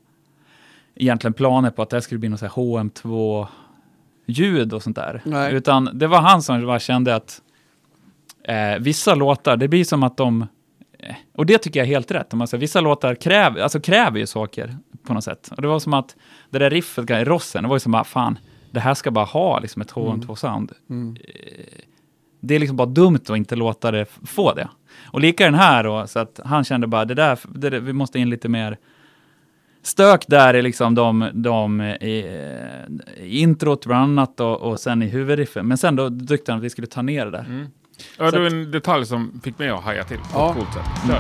[0.95, 5.23] egentligen planer på att det skulle bli något så här HM2-ljud och sånt där.
[5.25, 5.55] Nej.
[5.55, 7.43] Utan det var han som bara kände att
[8.45, 10.47] eh, vissa låtar, det blir som att de
[10.99, 12.33] eh, och det tycker jag är helt rätt.
[12.33, 14.77] Om man säger, vissa låtar kräver, alltså kräver ju saker
[15.07, 15.51] på något sätt.
[15.57, 16.17] Och det var som att
[16.51, 18.39] det där riffet i Rossen, det var ju som att fan,
[18.71, 20.73] det här ska bara ha liksom ett HM2-sound.
[20.91, 21.17] Mm.
[22.41, 24.69] Det är liksom bara dumt att inte låta det få det.
[25.05, 27.93] Och lika den här då, så att han kände bara, det där, det där vi
[27.93, 28.79] måste in lite mer
[29.83, 32.27] stök där i liksom de, de i,
[33.17, 35.69] i introt bland annat och, och sen i huvudriffen.
[35.69, 37.45] Men sen då tyckte han att vi skulle ta ner det där.
[37.45, 37.67] Mm.
[38.19, 41.13] Ja, det var en detalj som fick mig att haja till på ett coolt sätt.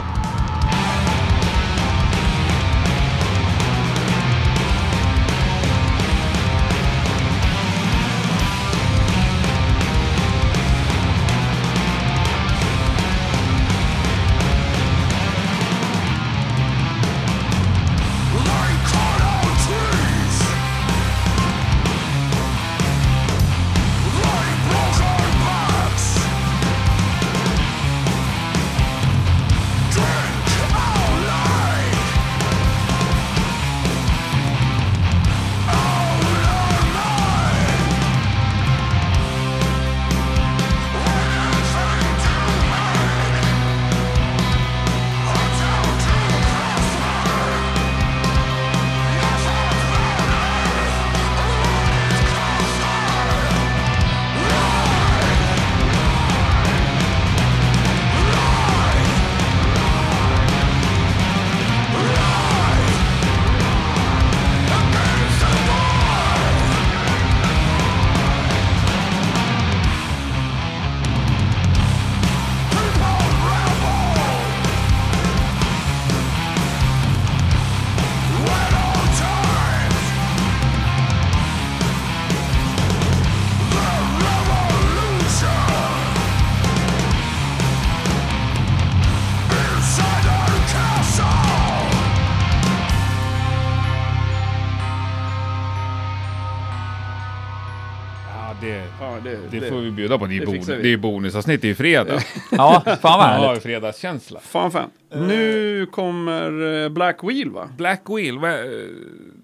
[99.52, 100.26] Det, det får vi bjuda på.
[100.26, 102.20] Det är, det bon, det är bonusavsnitt, det är fredag.
[102.50, 103.62] Ja, fan vad Ja, härligt.
[103.62, 104.40] fredagskänsla.
[104.40, 104.90] Fan fan.
[105.14, 107.68] Nu kommer eh, Black Wheel va?
[107.78, 108.56] Black Wheel, vad, eh,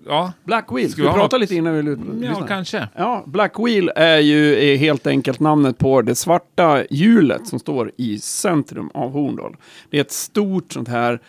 [0.07, 0.91] ja, Black Wheel.
[0.91, 1.41] Ska vi vi prata något?
[1.41, 2.47] lite innan vi ja lyssnar?
[2.47, 2.89] kanske.
[2.97, 7.93] Ja, Black Wheel är ju är helt enkelt namnet på det svarta hjulet som står
[7.97, 9.57] i centrum av Horndal.
[9.91, 11.21] Det är ett stort sånt här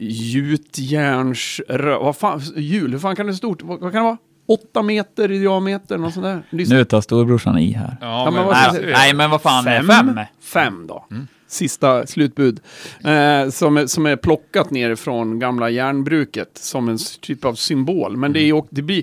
[0.00, 1.60] gjutjärns...
[2.00, 3.62] Vad fan, hjul, hur fan kan det vara stort?
[3.62, 4.18] Vad, vad kan det vara?
[4.48, 6.42] Åtta meter i diameter, något sånt där.
[6.50, 6.76] Lyssna.
[6.76, 7.96] Nu tar storebrorsan i här.
[8.00, 9.86] Ja, men Nej, nej, men vad fan, fem?
[9.86, 10.20] fem?
[10.40, 11.04] Fem då.
[11.46, 12.60] Sista slutbud.
[13.04, 18.16] Eh, som, är, som är plockat ner från gamla järnbruket som en typ av symbol.
[18.16, 19.02] Men det, är, ju- det blir...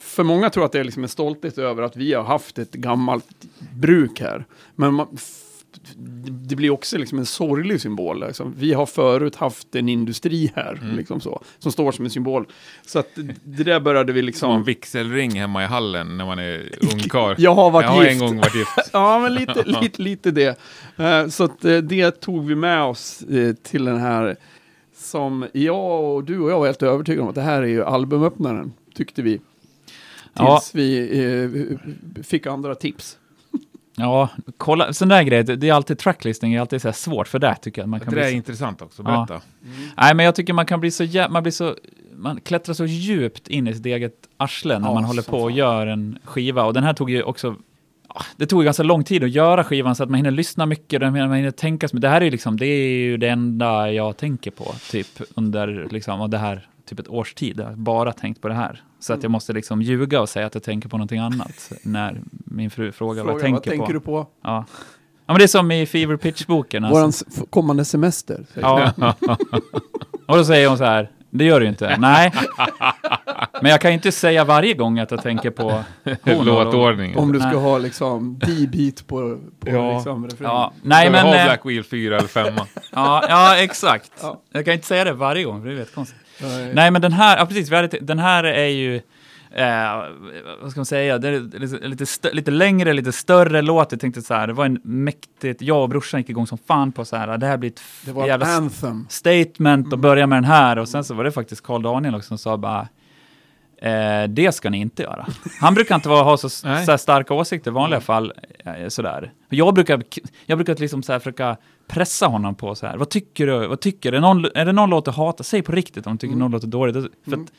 [0.00, 2.72] För många tror att det är liksom en stolthet över att vi har haft ett
[2.72, 3.26] gammalt
[3.72, 4.44] bruk här.
[4.74, 5.16] Men man,
[6.48, 8.26] det blir också liksom en sorglig symbol.
[8.26, 8.54] Liksom.
[8.58, 12.46] Vi har förut haft en industri här, liksom så, som står som en symbol.
[12.86, 13.08] Så att
[13.44, 14.64] det där började vi som en liksom...
[14.64, 17.34] vigselring hemma i hallen när man är ungkarl.
[17.38, 18.12] Jag har varit Jag har gift.
[18.22, 18.70] en gång varit gift.
[18.92, 20.58] Ja, men lite, lite, lite det.
[20.96, 24.36] Eh, så att, eh, det tog vi med oss eh, till den här
[24.96, 27.84] som jag och du och jag var helt övertygade om att det här är ju
[27.84, 29.30] albumöppnaren, tyckte vi.
[29.32, 29.44] Tills
[30.34, 30.60] Ja.
[30.72, 31.78] vi
[32.22, 33.18] fick andra tips.
[33.96, 37.38] Ja, kolla, sån där grej, det det är alltid tracklisting är alltid så svårt, för
[37.38, 38.30] där tycker jag man kan Det där är.
[38.30, 39.26] Så, intressant också, Ja.
[39.28, 39.44] berätta.
[39.96, 41.74] nej, men jag tycker man kan bli så man blir så,
[42.16, 45.50] man klättrar så djupt in i sitt eget arsle när Ja, man håller på och
[45.50, 46.64] gör en skiva.
[46.64, 47.56] Och den här tog ju också
[48.36, 51.02] det tog ju ganska lång tid att göra skivan så att man hinner lyssna mycket,
[51.02, 51.88] och man hinner tänka.
[51.92, 55.88] Det här är ju liksom, det är ju det enda jag tänker på, typ under,
[55.90, 57.60] liksom, och det här, typ ett års tid.
[57.60, 58.82] Jag har bara tänkt på det här.
[59.00, 62.20] Så att jag måste liksom ljuga och säga att jag tänker på någonting annat när
[62.30, 63.92] min fru frågar Fråga, vad jag tänker vad tänker på.
[63.92, 64.26] du på?
[64.42, 64.64] Ja.
[65.26, 66.84] ja, men det är som i Fever Pitch-boken.
[66.84, 66.98] Alltså.
[67.00, 68.46] Våran f- kommande semester.
[68.54, 68.92] Ja.
[70.26, 71.96] och då säger hon så här, det gör du inte.
[72.00, 72.32] Nej.
[73.62, 75.84] Men jag kan ju inte säga varje gång att jag tänker på.
[76.44, 77.18] Låtordningen.
[77.18, 77.58] Om du ska Nej.
[77.58, 79.94] ha liksom D-beat på, på Ja.
[79.96, 80.54] liksom refrängen.
[80.54, 81.26] Ja, nej Ska men...
[81.26, 82.54] ha eh, Black Wheel 4 eller 5?
[82.92, 84.12] Ja, ja exakt.
[84.22, 84.40] Ja.
[84.52, 86.20] Jag kan inte säga det varje gång, för det är vet konstigt.
[86.42, 86.70] Nej.
[86.74, 88.96] Nej, men den här, ja precis, hade, den här är ju,
[89.50, 90.02] eh,
[90.62, 93.92] vad ska man säga, det är lite, stö, lite längre, lite större låt.
[93.92, 96.92] Jag tänkte så här, det var en mäktigt, jag och brorsan gick igång som fan
[96.92, 99.06] på så här, det här blir ett Det var jävla anthem.
[99.08, 100.78] statement och börja med den här.
[100.78, 102.88] Och sen så var det faktiskt Carl Daniel också som sa bara,
[103.84, 105.26] Eh, det ska ni inte göra.
[105.60, 108.32] Han brukar inte vara, ha så, så starka åsikter i vanliga fall.
[108.64, 109.32] Eh, sådär.
[109.48, 110.02] Jag brukar,
[110.46, 112.96] jag brukar liksom så här försöka pressa honom på så här.
[112.96, 113.66] Vad tycker du?
[113.66, 114.16] Vad tycker du?
[114.16, 115.44] Är, någon, är det någon låt du hatar?
[115.44, 116.38] Säg på riktigt om du tycker Mm.
[116.38, 116.94] någon låt är dålig.
[116.94, 117.44] Det- För Mm.
[117.44, 117.50] att,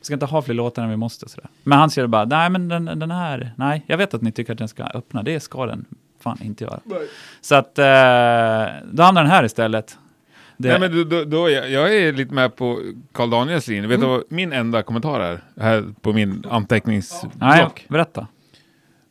[0.00, 1.28] vi ska inte ha fler låtar än vi måste.
[1.28, 1.50] Sådär.
[1.62, 4.52] Men han säger bara, nej men den, den här, nej, jag vet att ni tycker
[4.52, 5.22] att den ska öppna.
[5.22, 5.84] Det ska den
[6.20, 6.80] fan inte göra.
[7.40, 7.84] Så att, eh,
[8.92, 9.98] då hamnar den här istället.
[10.56, 12.78] Det, Nej, men då, då, jag, jag är lite med på
[13.12, 13.88] Karl Daniels linje.
[13.88, 15.40] Vet du vad min enda kommentar är?
[15.60, 17.32] Här på min anteckningsblock.
[17.34, 18.26] nej, berätta.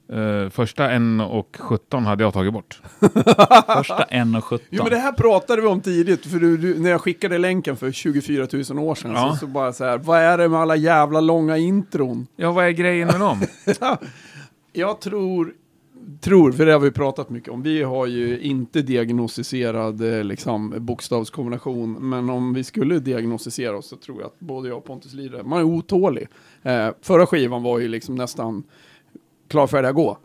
[0.09, 2.81] Eh, första 1.17 hade jag tagit bort.
[2.99, 4.59] Första 1.17.
[4.69, 7.77] Jo men det här pratade vi om tidigt, för du, du, när jag skickade länken
[7.77, 9.31] för 24 000 år sedan, Ja.
[9.31, 12.27] så, så bara så här, vad är det med alla jävla långa intron?
[12.35, 13.41] Ja, vad är grejen med dem?
[14.73, 15.53] Jag tror,
[16.21, 20.73] tror, för det har vi pratat mycket om, vi har ju inte diagnostiserad eh, liksom,
[20.77, 25.13] bokstavskombination, men om vi skulle diagnostisera oss så tror jag att både jag och Pontus
[25.13, 26.27] lider, man är otålig.
[26.63, 28.63] Eh, förra skivan var ju liksom nästan
[29.47, 30.17] klar färdig att gå.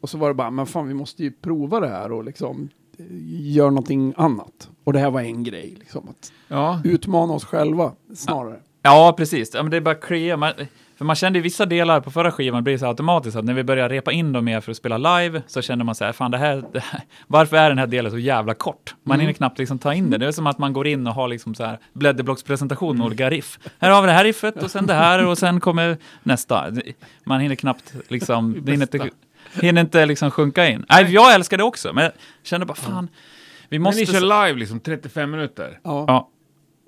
[0.00, 2.68] Och så var det bara, men fan vi måste ju prova det här och liksom
[2.98, 3.04] eh,
[3.50, 4.70] göra någonting annat.
[4.84, 8.60] Och det här var en grej, liksom att Ja, utmana oss själva snarare.
[8.82, 9.50] Ja, precis.
[9.54, 10.36] Ja, men det är bara klia.
[10.36, 10.52] Man,
[10.98, 13.54] för man kände i vissa delar på förra skivan, blir det så automatiskt att när
[13.54, 16.12] vi börjar repa in dem mer för att spela live, så känner man så här,
[16.12, 18.94] fan det här, det här varför är den här delen så jävla kort?
[19.02, 19.20] Man Mm.
[19.20, 20.18] hinner knappt liksom ta in det.
[20.18, 23.30] Det är som att man går in och har liksom så här blädderblockspresentation med olika
[23.30, 23.58] riff.
[23.78, 26.66] Här har vi det här riffet och sen det här och sen kommer nästa.
[27.24, 29.10] Man hinner knappt liksom, det hinner inte,
[29.60, 30.84] hinner inte liksom sjunka in.
[30.88, 33.08] Nej, jag älskar det också, men jag känner bara fan,
[33.68, 34.00] vi men måste...
[34.00, 35.78] ni kör live liksom 35 minuter.
[35.84, 36.04] Ja.
[36.08, 36.28] Ja.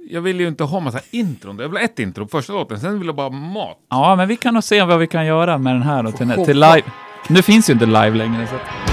[0.09, 1.59] Jag vill ju inte ha massa intron.
[1.59, 3.79] Jag vill ha ett intro på första låten, sen vill jag bara ha mat.
[3.91, 6.45] Ja, men vi kan nog se vad vi kan göra med den här då, till,
[6.45, 6.83] till live.
[7.29, 8.47] Nu finns ju inte live längre.
[8.47, 8.90] Så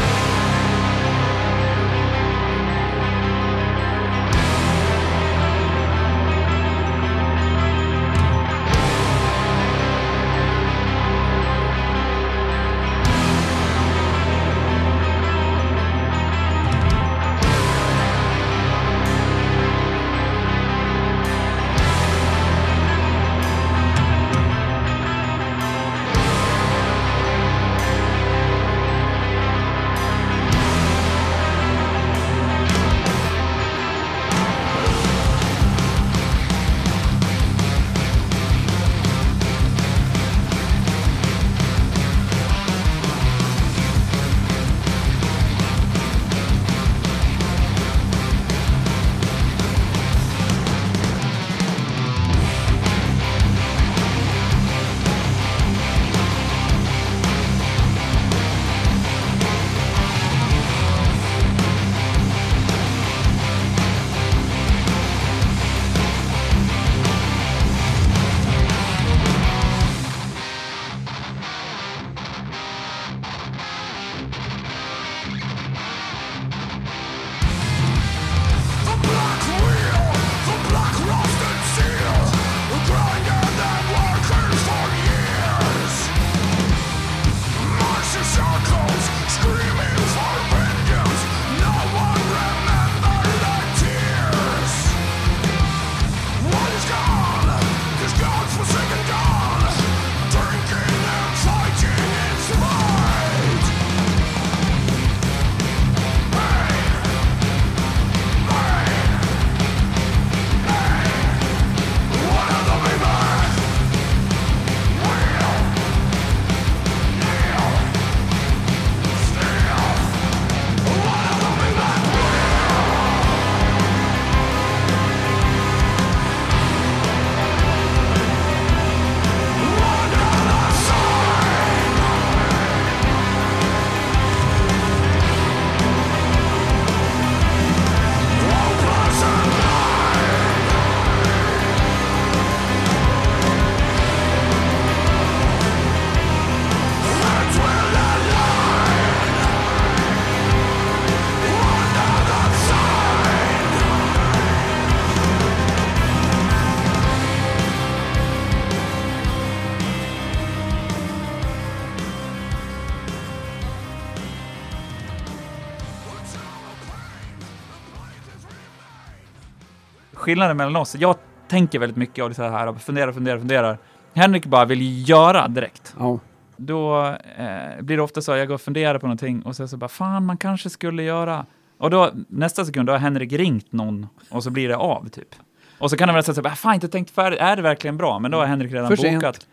[170.27, 170.95] skillnaden mellan oss.
[170.99, 171.15] Jag
[171.47, 173.77] tänker väldigt mycket och det är så här, funderar, funderar, funderar.
[174.13, 175.95] Henrik bara vill göra direkt.
[175.99, 176.19] Ja.
[176.57, 177.05] Då
[177.37, 179.77] eh, blir det ofta så att jag går och funderar på någonting och sen så
[179.77, 181.45] bara, fan man kanske skulle göra.
[181.77, 185.35] Och då nästa sekund, då har Henrik ringt någon och så blir det av typ.
[185.79, 187.97] Och så kan det vara så att, "Ah, fan inte tänkt färdigt, är det verkligen
[187.97, 188.19] bra?
[188.19, 189.47] Men då har Henrik redan bokat.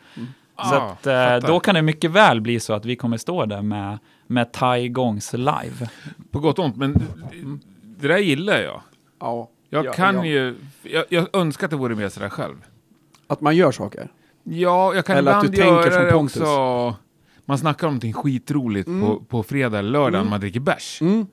[0.56, 3.46] Ah, Så att, eh, då kan det mycket väl bli så att vi kommer stå
[3.46, 5.88] där med, med Taigongs live.
[6.30, 7.02] På gott och ont, men
[8.00, 8.80] det där gillar jag.
[9.20, 9.48] ja.
[9.74, 10.24] Jag Ja, kan ja.
[10.24, 12.56] ju, jag, jag önskar att det vore mer sådär själv.
[13.26, 14.12] Att man gör saker.
[14.42, 16.96] Ja, jag kan Eller att ibland du tänker göra det också.
[17.44, 21.02] Man snackar om någonting skitroligt på, på fredag eller lördag när man dricker bärs.
[21.02, 21.26] Mm.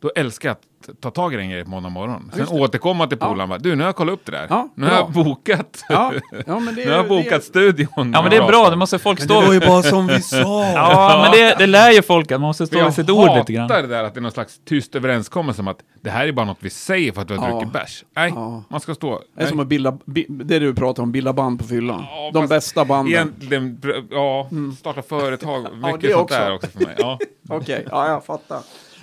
[0.00, 0.62] Då älskar jag att
[1.00, 2.28] ta tag i den grejen på måndag morgon.
[2.30, 2.58] Sen Just det.
[2.58, 3.28] återkomma till Ja.
[3.28, 4.46] polaren bara, du nu har jag kollat upp det där.
[4.50, 5.84] Ja, nu har jag bokat.
[5.88, 6.12] Ja,
[6.46, 7.88] ja men det, nu har jag bokat det, studion.
[8.14, 9.60] Ja men det är bra, det måste folk stå vid.
[9.60, 10.64] bara som vi sa.
[10.74, 13.36] Ja, men det, det lär ju folk att man måste stå jag vid sitt ord
[13.36, 13.62] lite grann.
[13.70, 16.32] hatar det där att det är någon slags tyst överenskommelse om att det här är
[16.32, 17.54] bara något vi säger för att du har Ja.
[17.54, 18.04] druckit bärs.
[18.16, 18.62] Nej, Ja.
[18.68, 19.22] man ska stå.
[19.36, 22.04] Det är som att bilda, bi, det du pratar om, bilda band på fyllan.
[22.10, 23.12] Ja, De bästa banden.
[23.14, 26.34] Egentligen, ja, starta företag, mycket det sånt också.
[26.38, 26.94] där också för mig.
[26.98, 27.18] Ja.
[27.48, 28.58] Okej, ja jag fattar.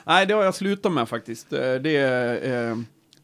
[0.10, 1.54] Nej, det har jag slutat med faktiskt.
[1.54, 2.78] Eh, Det är, eh,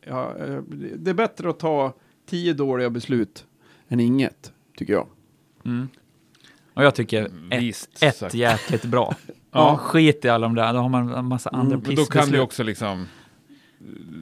[0.07, 0.59] ja, eh,
[0.95, 1.93] det är bättre att ta
[2.29, 3.45] tio dåliga beslut
[3.87, 5.07] än inget, tycker jag.
[5.65, 5.87] Mm.
[6.73, 9.15] Och jag tycker ett, Visst ett jäkligt bra.
[9.51, 9.61] Ja.
[9.71, 11.95] Ja, skit i alla de där, då har man en massa andra Men då kan
[11.95, 12.41] det pissbeslut.
[12.41, 13.05] också liksom eh,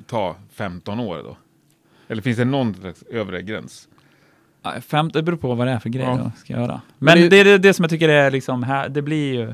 [0.08, 1.38] ta 15 år då?
[2.08, 2.76] Eller finns det någon
[3.12, 3.88] övre gräns?
[4.62, 6.18] Ja, Fem, det beror på vad det är för grej Ja.
[6.18, 6.82] jag ska göra.
[6.98, 9.34] Men Men det- det är det, det som jag tycker är liksom, här, det blir
[9.34, 9.54] ju.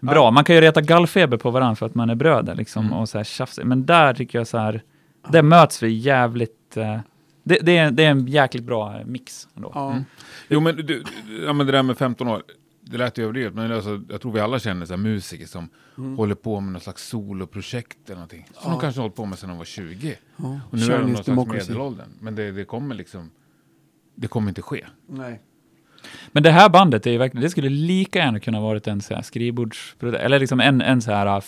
[0.00, 0.30] Bra.
[0.30, 2.98] Man kan ju reta gallfeber på varandra för att man är bröder liksom Mm.
[2.98, 3.64] och så här.
[3.64, 4.82] Men där tycker jag så här,
[5.28, 7.00] där möts vi jävligt, eh,
[7.44, 9.72] det, det, är, det är en jäkligt bra mix ändå.
[9.74, 9.90] Ja.
[9.92, 10.04] Mm.
[10.48, 11.04] Jo men, du,
[11.46, 12.42] ja, men det där med 15 år,
[12.80, 15.68] det lät ju överdrivet, men alltså, jag tror vi alla känner så här, musiker som
[16.16, 18.46] håller på med något slags soloprojekt eller någonting.
[18.54, 20.16] Som de kanske har hållit på med sedan de var 20.
[20.36, 20.60] Ja.
[20.70, 21.68] Och nu är de någon democracy.
[21.68, 22.08] medelåldern.
[22.20, 23.30] Men det, det kommer liksom,
[24.14, 24.86] det kommer inte ske.
[25.06, 25.40] Nej.
[26.32, 29.14] Men det här bandet är ju verkligen, det skulle lika gärna kunna varit en så
[29.14, 31.42] här skrivbordsprodukt, eller liksom en, en så här,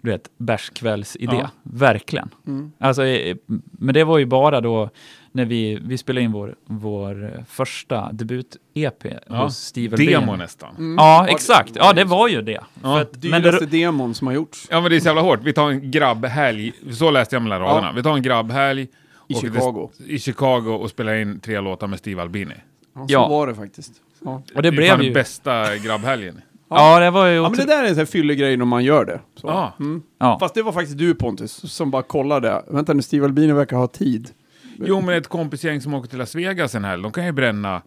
[0.00, 1.36] du vet, bärskvällsidé.
[1.36, 1.50] Ja.
[1.62, 2.28] Verkligen.
[2.46, 2.72] Mm.
[2.78, 3.36] Alltså, eh,
[3.72, 4.90] men det var ju bara då
[5.32, 9.36] när vi, vi spelade in vår, vår eh, första debut-EP Ja.
[9.42, 10.36] hos Steve Demo Albini.
[10.38, 10.76] nästan.
[10.76, 10.94] Mm.
[10.98, 11.72] Ja, exakt.
[11.74, 12.52] Ja, det var ju det.
[12.52, 12.64] Ja.
[12.82, 14.66] För att, men Dyraste det, demon som har gjorts.
[14.70, 15.40] Ja men det är så jävla hårt.
[15.42, 17.66] Vi tar en grabbhelg, så läste jag mellan Ja.
[17.66, 17.92] raderna.
[17.92, 18.88] Vi tar en grabbhelg
[19.28, 19.90] I Chicago.
[19.98, 22.54] Det, i Chicago och spelar in tre låtar med Steve Albini.
[22.94, 23.28] Ja, så Ja.
[23.28, 23.92] var det faktiskt.
[24.24, 24.42] Ja.
[24.54, 25.14] och det blev fan den ju...
[25.14, 26.40] bästa grabbhelgen.
[26.68, 27.34] Ja, det var ju...
[27.34, 29.20] ja, men det där är en sån här fyllegrej när man gör det.
[29.36, 29.46] Så.
[29.46, 29.72] Ja.
[29.80, 30.02] Mm.
[30.18, 30.38] ja.
[30.40, 32.64] Fast det var faktiskt du Pontus som bara kollade.
[32.68, 34.30] Vänta nu, Steve Albini verkar ha tid.
[34.78, 37.82] Jo men ett kompisgäng som åker till Las Vegas en helg, de kan ju bränna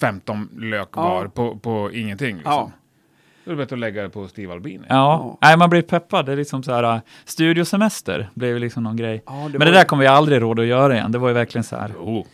[0.00, 1.02] 15 lök Ja.
[1.08, 2.34] var på, på ingenting.
[2.36, 2.52] Liksom.
[2.52, 2.70] Ja.
[3.44, 4.84] Då är det bättre att lägga det på Steve Albini.
[4.88, 6.26] Ja, nej man blir peppad.
[6.26, 9.22] Det är liksom så här, uh, studiosemester blev ju liksom någon grej.
[9.26, 11.12] Ja, det Men var- det där kommer vi aldrig råd att göra igen.
[11.12, 11.92] Det var ju verkligen så här.
[11.96, 12.26] Jo.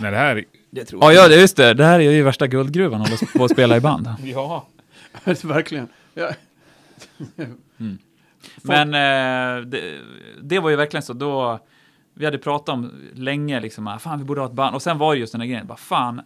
[0.00, 0.44] När det här...
[0.70, 1.74] Det tror Ja, ja, det- just det.
[1.74, 4.08] Det här är ju värsta guldgruvan att på att spela i band.
[4.24, 4.66] Ja.
[5.42, 5.88] Verkligen.
[6.14, 6.30] Ja.
[8.62, 9.98] Men eh, det,
[10.42, 11.58] det var ju verkligen så då,
[12.14, 14.74] vi hade pratat om länge liksom, ah, fan vi borde ha ett band.
[14.74, 16.18] Och sen var det just den där grejen, bara fan,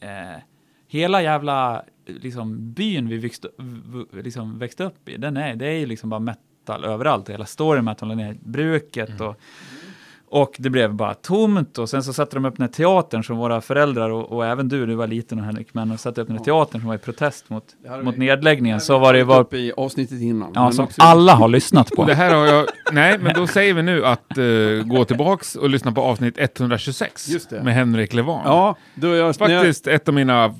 [0.00, 0.40] eh,
[0.88, 5.72] hela jävla liksom, byn vi växte, v- liksom, växte upp i, den är, det är
[5.78, 7.28] ju liksom bara metal överallt.
[7.30, 9.40] Hela story metalen är bruket och
[10.30, 13.36] och det blev bara tomt och sen så satte de upp den här teatern som
[13.36, 16.26] våra föräldrar och, och även du, du var liten och Henrik, men de satte upp
[16.28, 18.80] den här teatern som var i protest mot, Det mot vi- nedläggningen.
[18.80, 20.52] Så var det var i avsnittet innan.
[20.54, 21.04] ja, som absolut.
[21.08, 22.04] alla har lyssnat på.
[22.04, 22.66] Det här har jag...
[22.92, 24.44] Nej, men då säger vi nu att eh,
[24.84, 27.62] gå tillbaks och lyssna på avsnitt 126 Just det.
[27.62, 28.40] med Henrik Levan.
[28.44, 30.54] Ja, då jag, när jag, Faktiskt ett av mina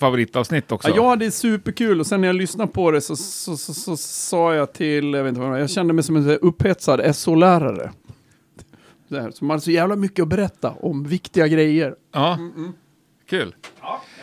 [0.00, 0.88] favoritavsnitt också.
[0.88, 3.96] Ja, jag hade superkul och sen när jag lyssnade på det så, så, så, så
[3.96, 7.16] sa jag till, jag vet inte vad det var, jag kände mig som en upphetsad
[7.16, 7.90] SO-lärare.
[9.10, 11.96] Så här, Som hade så jävla mycket att berätta om viktiga grejer.
[12.12, 12.38] Ja,
[13.28, 13.54] kul.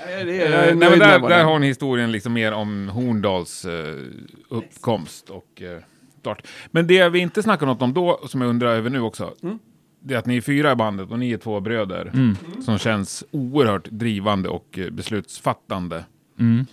[0.07, 1.43] Det är, Eh, jag är nej, men nöjd där, det där är.
[1.43, 3.95] har ni historien liksom mer om Horndals eh,
[4.49, 5.79] uppkomst och eh,
[6.19, 6.47] start.
[6.71, 9.59] Men det vi inte snackade något om då, som jag undrar över nu också, Mm.
[9.99, 12.35] det är att ni är fyra i bandet och ni är två bröder Mm.
[12.65, 16.05] som känns oerhört drivande och eh, beslutsfattande.
[16.39, 16.65] Mm.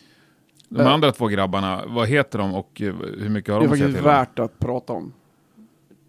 [0.69, 0.87] De Eh.
[0.93, 3.79] andra två grabbarna, vad heter de och eh, hur mycket har Det är de att
[3.79, 4.05] säga faktiskt till om?
[4.05, 5.13] värt att prata om.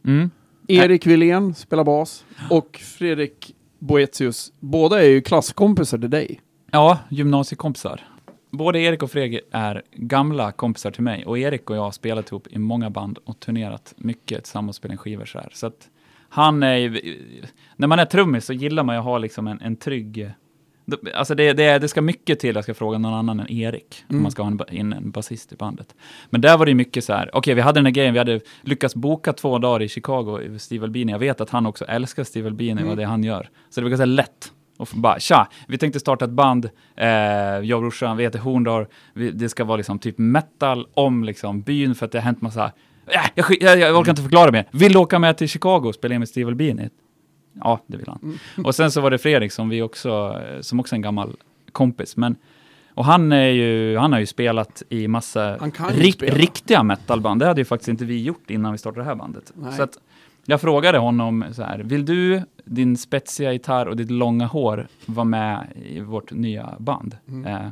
[0.05, 0.29] Mm.
[0.67, 4.53] Erik Wilén spelar bas och Fredrik Boetius.
[4.59, 6.41] Båda är ju klasskompisar till dig.
[6.71, 8.01] Ja, gymnasiekompisar.
[8.51, 12.31] Både Erik och Fredrik är gamla kompisar till mig och Erik och jag har spelat
[12.31, 15.49] ihop i många band och turnerat mycket tillsammans och spelat skivor så här.
[15.53, 15.89] Så att
[16.29, 17.43] han är ju-
[17.75, 20.29] när man är trummis så gillar man ju att ha liksom en, en trygg
[21.13, 24.03] Alltså det, det, det ska mycket till att jag ska fråga någon annan än Erik,
[24.09, 24.21] om Mm.
[24.23, 25.95] man ska ha en, in en basist i bandet.
[26.29, 28.39] Men där var det mycket så här, okej vi hade den här grejen, vi hade
[28.61, 31.11] lyckats boka två dagar i Chicago Steve Albini.
[31.11, 32.87] Jag vet att han också älskar Steve Albini Mm.
[32.89, 33.49] och det han gör.
[33.69, 34.51] Så det var ganska lätt.
[34.77, 38.85] Och bara, tja, vi tänkte starta ett band, eh, jag och brorsan, vi heter Horndal,
[39.13, 42.41] vi, det ska vara liksom typ metal om liksom byn för att det har hänt
[42.41, 42.65] massa,
[43.07, 44.65] äh, jag, jag, jag orkar inte förklara mer.
[44.71, 46.89] Vill du åka med till Chicago och spela in med Steve Albini?
[47.59, 48.19] Ja, det vill han.
[48.23, 48.65] Mm.
[48.65, 51.35] Och sen så var det Fredrik som vi också, som också är en gammal
[51.71, 52.35] kompis, men
[52.93, 55.57] och han är ju, han har ju spelat i massa
[55.89, 57.39] rik- riktiga metalband.
[57.41, 59.51] Det hade ju faktiskt inte vi gjort innan vi startade det här bandet.
[59.55, 59.73] Nej.
[59.73, 59.97] Så att
[60.45, 65.23] jag frågade honom så här, vill du, din spetsiga gitarr och ditt långa hår vara
[65.25, 67.17] med i vårt nya band?
[67.27, 67.45] Mm.
[67.45, 67.69] Eh,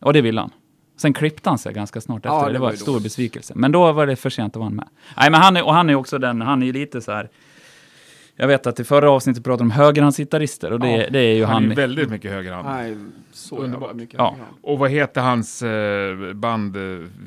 [0.00, 0.50] och det ville han.
[0.96, 2.28] Sen klippte han sig ganska snart efter.
[2.36, 3.52] Ja, det, det var en stor besvikelse.
[3.56, 4.88] Men då var det för sent att vara med.
[5.16, 7.28] Nej, men han är, och han är också den, han är lite så här,
[8.36, 11.34] jag vet att i förra avsnittet pratade de om högerhandsgitarrister och det, Ja, det är
[11.34, 11.72] ju Han han.
[11.72, 12.68] är väldigt mycket högre hand.
[12.68, 12.96] Nej,
[13.32, 13.94] så Underbart.
[13.94, 14.14] mycket.
[14.18, 14.36] Ja.
[14.62, 16.82] Och vad heter hans eh, band, eh,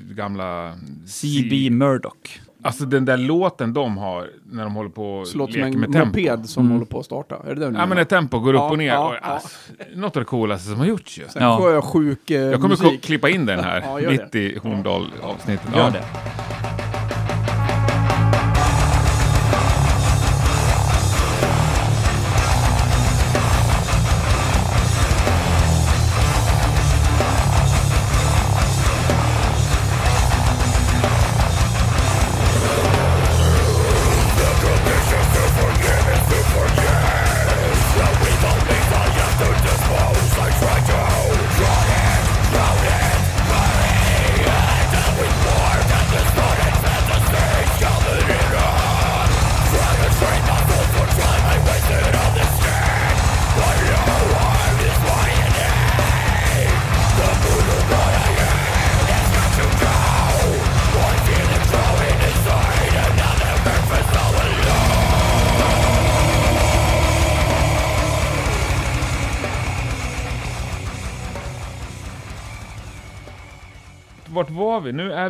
[0.10, 0.74] gamla...
[1.08, 2.39] CB Murdoch.
[2.62, 6.20] Alltså den där låten de har när de håller på och leker en med tempo.
[6.20, 6.74] moped som Mm.
[6.74, 7.36] håller på att starta.
[7.47, 8.88] Är det Ja men när tempo går upp Ja, och ner.
[8.88, 9.20] ja, och, ja.
[9.20, 9.49] alltså,
[9.95, 11.24] något av det coolaste som har gjorts ju.
[11.30, 11.60] Sen Ja.
[11.62, 13.01] sjösjuk eh, Jag kommer ko- musik.
[13.03, 15.76] klippa in den här mitt i Horndal-avsnittet.
[15.76, 15.89] Gör Ja.
[15.89, 16.03] det.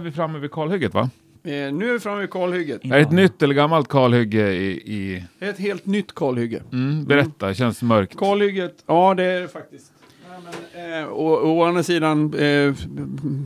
[0.05, 0.11] Vi?
[0.11, 1.09] Framme vid kalhygget va?
[1.43, 2.85] Eh, nu är vi framme vid kalhygget.
[2.85, 4.71] Är det ett nytt eller gammalt kalhygge i...
[4.71, 5.23] i...
[5.39, 6.61] Ett helt nytt kalhygge.
[6.71, 8.17] Mm, berätta, det känns mörkt.
[8.17, 9.91] Kalhygget, ja det är det faktiskt.
[10.29, 10.41] Ja,
[10.75, 12.73] men, eh, och å andra sidan, eh,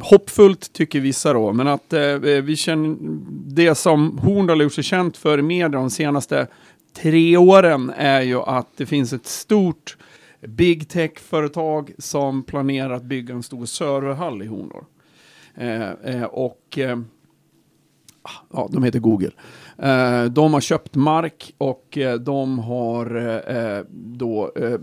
[0.02, 2.98] hoppfullt tycker vissa då, men att eh, vi känner
[3.56, 6.48] det som Horndal har gjort sig känt för i media de senaste
[7.02, 9.98] tre åren är ju att det finns ett stort
[10.48, 14.84] big tech-företag som planerar att bygga en stor serverhall i Horndal.
[15.60, 17.00] Eh, eh, och eh,
[18.54, 19.32] ja, de heter Google.
[19.78, 24.80] Eh, de har köpt mark och eh, de har eh, eh, då eh,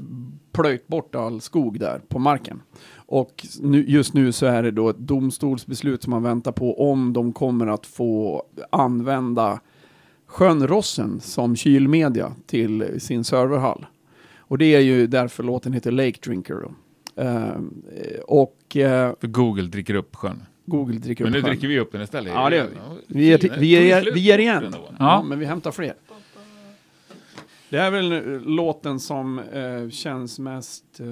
[0.52, 2.62] plöjt bort all skog där på marken.
[2.94, 7.12] Och nu, just nu så är det då ett domstolsbeslut som man väntar på om
[7.12, 9.60] de kommer att få använda
[10.26, 13.86] sjön Rossen som kylmedia till sin serverhall.
[14.38, 16.54] Och det är ju därför låten heter Lake Drinker.
[16.54, 16.72] Då.
[17.22, 17.60] Eh,
[18.26, 20.42] och För Google dricker upp sjön.
[20.66, 21.50] Google dricker Men nu upp sjön.
[21.50, 22.32] dricker vi upp den istället.
[22.34, 22.76] Ja, det gör vi.
[23.06, 24.74] Vi är, vi är, vi är igen.
[24.74, 24.88] Ja.
[24.98, 25.22] Ja.
[25.22, 25.94] men vi hämtar fler.
[27.68, 31.06] Det är väl eh, låten som eh, känns mest eh,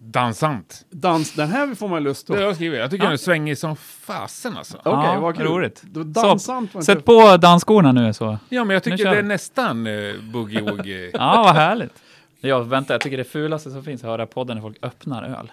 [0.00, 0.86] Dansant.
[0.90, 1.32] dans.
[1.32, 2.40] Den här får man lust Det att...
[2.40, 2.78] jag skrivit.
[2.78, 3.08] Jag tycker Ja.
[3.08, 4.76] den är svängig som fasen alltså.
[4.76, 5.46] Okej, Ja, vad kul.
[5.46, 5.82] roligt.
[5.82, 6.84] Dansant inte...
[6.86, 8.38] Sätt på dansskorna nu så.
[8.48, 11.10] Ja, men jag tycker det är nästan uh, boogie-woogie.
[11.14, 12.02] Ja, vad härligt.
[12.40, 15.22] Jag väntar, jag tycker det fulaste som finns är att höra podden när folk öppnar
[15.22, 15.50] öl.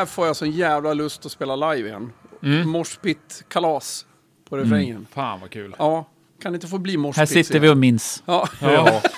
[0.00, 2.12] Här får jag sån jävla lust att spela live igen.
[2.42, 2.68] Mm.
[2.68, 4.06] Morspit-kalas
[4.48, 5.06] på refrängen.
[5.10, 5.74] Fan vad kul.
[5.78, 6.06] Ja,
[6.42, 7.18] kan det inte få bli morspit?
[7.18, 8.22] Här sitter vi och minns.
[8.26, 8.48] Ja.
[8.60, 9.02] Ja.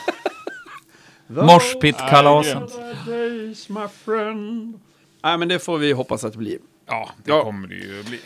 [1.27, 2.63] Morspitt-kalasen.
[3.07, 4.81] Days, my friend.
[5.23, 6.59] Nej, men det får vi hoppas att det blir.
[6.87, 7.43] ja, det Ja.
[7.45, 8.21] kommer det ju bli.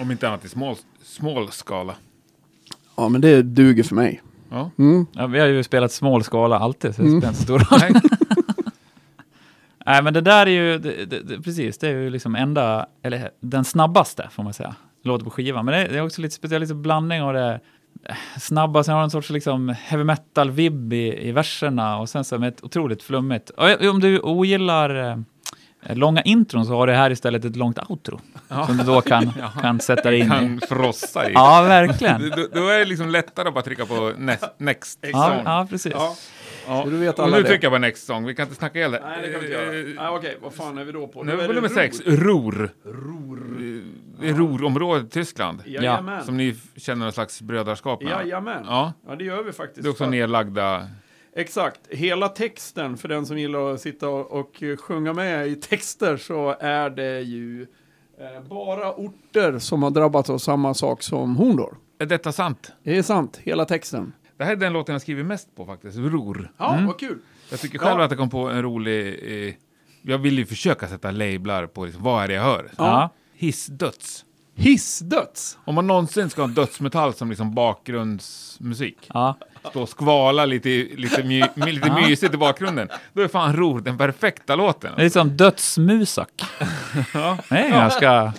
[0.00, 1.94] Om inte annat i smal, smal skala.
[2.96, 4.22] Ja, men det duger för mig.
[4.50, 4.70] Ja.
[4.78, 5.06] Mm.
[5.12, 8.00] Ja, vi har ju spelat smål skala alltid, så det spelar inte stor roll.
[9.86, 10.02] Nej.
[10.02, 13.30] Men det där är ju, det, det, det, precis, det är ju liksom enda, eller
[13.40, 14.74] den snabbaste får man säga,
[15.04, 15.64] låter på skivan.
[15.64, 17.60] Men det, är också lite speciellt, lite blandning av det
[18.40, 22.38] snabba, sen har den en sorts liksom heavy metal-vibb i, i verserna och sen så
[22.38, 23.50] med ett otroligt flummigt.
[23.50, 28.20] Och om du ogillar eh, långa intron så har det här istället ett långt outro
[28.66, 30.28] som du då kan, kan sätta in i.
[30.28, 31.32] Kan frossa i.
[31.32, 32.30] Ja, verkligen.
[32.36, 35.92] Då, då är det liksom lättare att bara trycka på next, next Ja, ja precis.
[36.66, 36.76] Ja.
[36.76, 36.84] Ja.
[36.84, 37.48] Så du vet Och alla nu det.
[37.48, 38.26] trycker jag på next song.
[38.26, 39.00] Vi kan inte snacka ihjäl det.
[39.04, 40.02] Nej, det kan vi inte göra.
[40.10, 41.22] Nej, Okej, vad fan är vi då på?
[41.22, 41.74] Nu är är nummer Ruhr.
[41.74, 42.00] sex.
[42.06, 42.70] Ror.
[44.20, 45.62] Det är Rorområdet i Tyskland.
[45.66, 46.24] Jajamän.
[46.24, 48.10] Som ni känner någon slags brödraskap med.
[48.10, 48.62] Jajamän.
[48.66, 48.92] Ja.
[49.08, 49.82] Ja, det gör vi faktiskt.
[49.82, 50.88] Det är också nedlagda...
[51.36, 51.80] Exakt.
[51.88, 56.56] Hela texten, för den som gillar att sitta och, och sjunga med i texter, så
[56.60, 57.62] är det ju
[58.20, 61.76] eh, bara orter som har drabbats av samma sak som Horndor.
[61.98, 62.72] Är detta sant?
[62.82, 64.12] Det är sant, hela texten.
[64.42, 65.98] Det här är den låten jag skrivit mest på faktiskt.
[65.98, 66.50] Ror.
[66.58, 67.18] Ja, vad kul.
[67.50, 68.04] Jag tycker själv Ja.
[68.04, 69.18] att jag kom på en rolig...
[69.48, 69.54] Eh,
[70.02, 72.70] jag vill ju försöka sätta lablar på liksom, vad är det jag hör.
[72.78, 73.10] Ja.
[73.34, 74.24] Hissdöds.
[74.54, 75.58] Hissdöds.
[75.64, 79.36] Om man någonsin ska ha dödsmetall som liksom bakgrundsmusik, Ja.
[79.70, 82.06] stå och skvala lite, lite, my, lite Ja.
[82.08, 84.92] mysigt i bakgrunden, då är fan Ror den perfekta låten.
[84.96, 86.42] Det är som dödsmusak.
[87.48, 88.32] Det är ganska...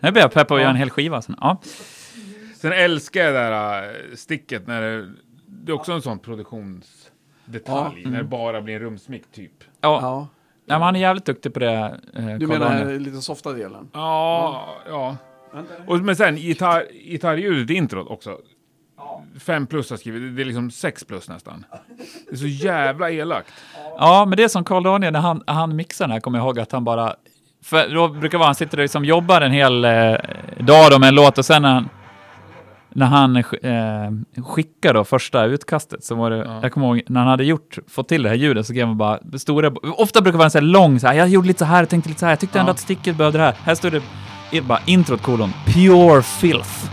[0.00, 1.36] Nu blir jag pepp på att göra en hel skiva sen.
[1.40, 1.60] Ja.
[2.60, 5.08] Sen älskar jag det där äh, sticket när det,
[5.46, 9.52] det är också en sån produktionsdetalj, när det bara blir en rumsmick typ.
[9.80, 9.98] Ja.
[10.02, 10.28] Ja.
[10.66, 12.00] Ja, men han är jävligt duktig på det.
[12.14, 13.88] Eh, Du menar den lite softa delen?
[13.92, 15.16] Ja, ja.
[15.86, 18.38] Och, men sen gitarr, gitarrljudet i introt också.
[19.40, 21.64] Fem plus har skrivit, det är liksom sex plus nästan.
[22.26, 23.52] Det är så jävla elakt.
[23.98, 26.44] Ja, men det är som Carl Daniel, när han, han mixar den här, kommer jag
[26.44, 27.14] ihåg att han bara...
[27.62, 29.90] För då brukar vara, han sitter och liksom jobbar en hel eh,
[30.58, 31.88] dag då med en låt och sen när han,
[32.92, 36.58] när han eh, skickar då första utkastet så var det, Ja.
[36.62, 38.96] jag kommer ihåg, när han hade gjort, fått till det här ljudet så skrev han
[38.98, 41.84] bara stora, ofta brukar det vara en lång så här, jag gjorde lite så här,
[41.84, 42.72] tänkte lite så här, jag tyckte ändå Ja.
[42.74, 43.54] att sticket behövde det här.
[43.62, 44.02] Här står det
[44.62, 46.90] bara introt kolon, pure filth.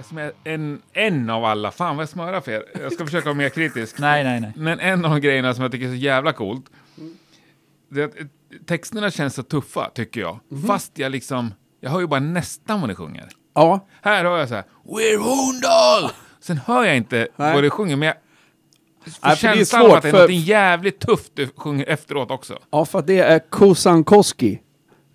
[0.00, 2.64] Jag som är en, en av alla, fan vad jag smörar för er.
[2.80, 3.98] Jag ska försöka vara mer kritisk.
[3.98, 4.52] Nej, nej, nej.
[4.56, 6.64] Men en av grejerna som jag tycker är så jävla coolt,
[7.90, 8.26] det är att eh,
[8.66, 10.38] texterna känns så tuffa, tycker jag.
[10.48, 10.62] Mhm.
[10.66, 13.28] Fast jag liksom, jag hör ju bara nästan vad ni sjunger.
[13.54, 16.10] Ja, Här hör jag så här, We're Horndal!
[16.40, 17.54] Sen hör jag inte Nej.
[17.54, 18.14] vad du sjunger, men jag
[19.04, 21.48] får Nej, för det är känslan av att det är för- något jävligt tufft du
[21.56, 22.58] sjunger efteråt också.
[22.70, 24.60] ja, för att det är Kosankoski.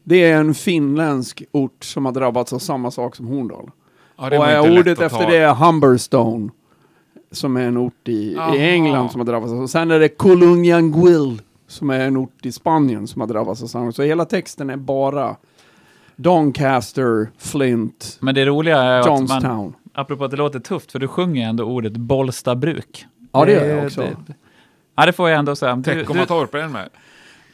[0.04, 3.72] Det är en finländsk ort som har drabbats av samma sak som Horndal.
[4.18, 5.30] Ja, det och var är inte lätt ordet att efter ta.
[5.30, 6.50] det är Humberstone.
[7.32, 8.56] Som är en ort i, Aha.
[8.56, 9.54] i England som har drabbats.
[9.54, 13.68] Och sen är det Colunyanguil som är en ort i Spanien som har drabbats av
[13.68, 13.92] samma.
[13.92, 15.36] Så hela texten är bara
[16.16, 19.74] Doncaster, Flint, Men det roliga är att man, Johnstown.
[19.94, 23.06] apropå att det låter tufft, för du sjunger ändå ordet Bollstabruk.
[23.32, 24.02] Ja, det gör jag också.
[24.02, 24.34] Det,
[24.96, 25.76] ja, det får jag ändå säga.
[25.76, 26.90] Du, du, Teckomatorp, är den med?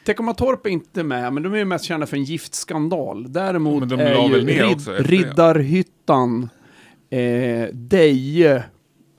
[0.04, 3.32] Teckomatorp är inte med, men de är ju mest kända för en giftskandal.
[3.32, 4.92] Däremot de är ju Rid- också.
[4.98, 6.48] Riddarhyttan,
[7.10, 8.64] eh, Deje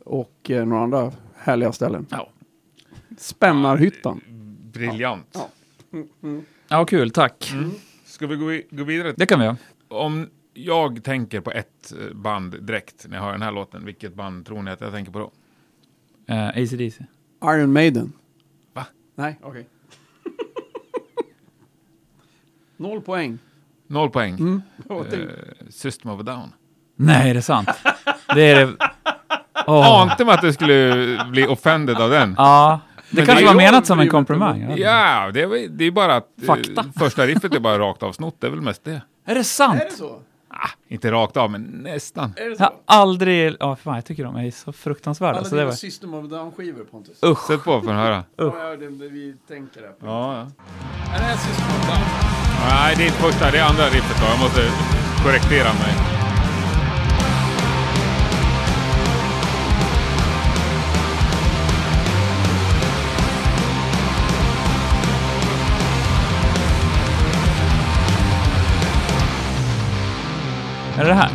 [0.06, 2.06] och eh, några andra härliga ställen.
[2.10, 2.30] Ja.
[3.18, 4.22] Spännarhyttan.
[4.74, 5.28] Briljant.
[5.34, 5.50] Ja.
[6.68, 7.52] ja, kul, tack.
[7.54, 7.72] Mm.
[8.06, 9.14] Ska vi gå, i- gå vidare?
[9.18, 9.58] Det kan vi göra.
[9.88, 14.14] Om jag tänker på ett eh, band direkt när jag hör den här låten, vilket
[14.16, 15.32] band tror ni att jag tänker på då?
[16.34, 17.06] Uh, ACDC.
[17.46, 18.14] Iron Maiden.
[18.74, 18.86] Va?
[19.16, 19.68] Nej, okej.
[22.84, 23.40] Noll poäng.
[23.88, 24.34] Noll poäng.
[24.40, 24.62] Mm.
[24.90, 25.18] Eh,
[25.70, 26.54] System of a Down.
[26.96, 27.70] Nej, är det sant?
[28.36, 28.74] det är det.
[29.68, 30.02] Åh.
[30.02, 32.36] Ante mig att du skulle bli offended av den.
[32.38, 32.80] Ja,
[33.10, 34.74] det Men kanske det var menat som en komplimang.
[34.78, 36.86] Ja, det är, det är bara att eh, Fakta.
[37.00, 38.36] första riffet är bara rakt av snott.
[38.40, 39.02] Det är väl mest det.
[39.26, 39.82] Är det sant?
[39.82, 40.20] Är det så?
[40.66, 42.34] Ah, inte rakt av, men nästan.
[42.38, 42.64] Är det Jag så?
[42.64, 43.56] har aldrig...
[43.60, 45.38] Ja, fan, jag tycker de är så fruktansvärda.
[45.38, 45.76] Alla så det dina var...
[45.76, 47.24] System of Down-skivor, Pontus.
[47.26, 47.40] Usch.
[47.48, 48.24] Sätt på för att höra.
[48.36, 49.88] Ja, ja, det, det vi tänker det.
[50.00, 50.06] på.
[50.06, 50.42] Ja, ja.
[51.14, 52.00] Är det här System of Down?
[52.70, 54.26] Nej, det är inte första, det är andra riffet då.
[54.28, 54.62] Jag måste
[55.24, 55.94] korrektera mig.
[70.98, 71.30] Är det det här?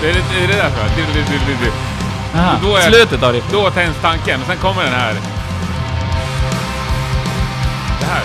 [0.00, 0.96] Det är det, det, är det där tror jag.
[0.96, 1.72] Du, du, du, du.
[2.38, 3.52] Aha, Då är- Slutet av riffet.
[3.52, 5.14] Då tänds tanken, sen kommer den här.
[8.00, 8.22] Det här.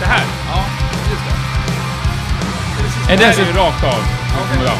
[0.00, 0.24] Det här.
[0.50, 0.64] Ja,
[1.10, 3.12] just det.
[3.12, 4.23] Är Det det här är ju rakt av.
[4.64, 4.72] Ja.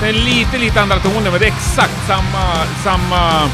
[0.00, 3.48] Det är lite, lite andra toner, men det är exakt samma, samma.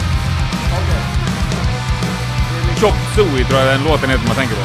[2.81, 4.63] Chop Suey tror jag den låten heter man tänker på.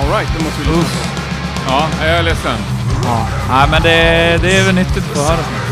[0.00, 1.20] All right, det måste vi lyssna på.
[1.68, 2.56] Ja, jag är ledsen.
[3.04, 3.26] Ja.
[3.50, 5.69] Nej, men det, det är väl nyttigt att höra.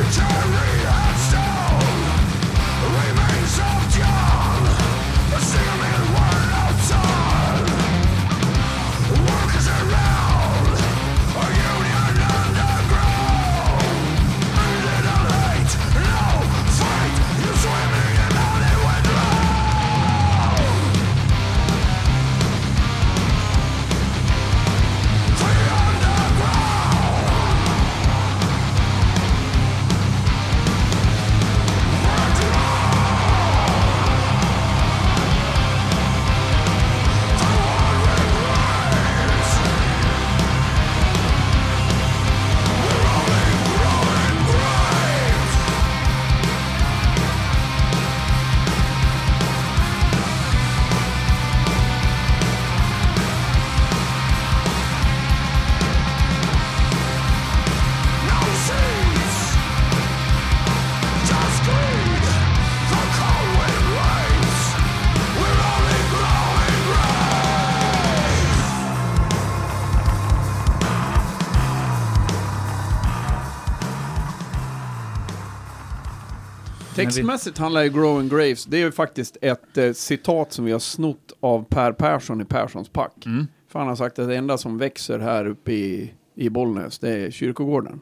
[77.08, 80.78] Textmässigt handlar ju Growing Graves, det är ju faktiskt ett eh, citat som vi har
[80.78, 83.26] snott av Per Persson i Perssons pack.
[83.26, 83.46] Mm.
[83.68, 87.10] För han har sagt att det enda som växer här uppe i, i Bollnäs, det
[87.10, 88.00] är kyrkogården.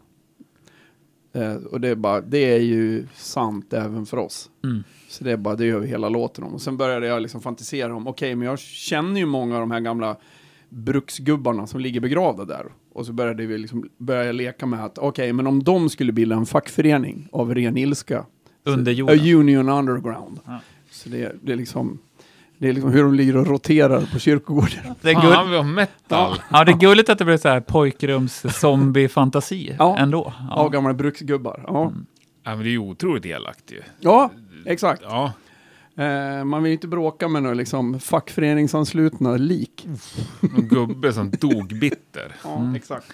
[1.33, 4.51] Eh, och det är, bara, det är ju sant även för oss.
[4.65, 4.85] Mm.
[5.09, 6.55] Så det är bara, det gör vi hela låten om.
[6.55, 9.71] Och sen började jag liksom fantisera om, okej, men jag känner ju många av de
[9.71, 10.17] här gamla
[10.69, 12.67] bruksgubbarna som ligger begravda där.
[12.93, 16.37] Och så började vi liksom, började leka med att, okej, men om de skulle bilda
[16.37, 18.27] en fackförening av ren ilska.
[18.67, 19.19] Under A jorden.
[19.39, 20.41] union underground.
[20.47, 20.61] Ja.
[20.91, 21.99] Så det, det är liksom,
[22.59, 24.95] Det är liksom hur de ligger och roterar på kyrkogården.
[25.03, 26.43] Det är, Fan vad metal.
[26.51, 29.97] ja, det är gulligt att det blir så här pojkrums zombie-fantasi Ja.
[29.99, 30.33] ändå.
[30.51, 31.65] Av gamla bruksgubbar.
[31.67, 31.93] Ja,
[32.45, 33.83] Ja, men det är ju otroligt elakt ju.
[34.01, 34.31] ja
[34.67, 35.03] exakt.
[35.05, 35.33] Ja.
[35.99, 39.87] Eh, man vill inte bråka med några liksom, fackföreningsanslutna lik.
[40.41, 42.33] Någon gubbe som dog bitter.
[42.45, 43.07] Ja, exakt.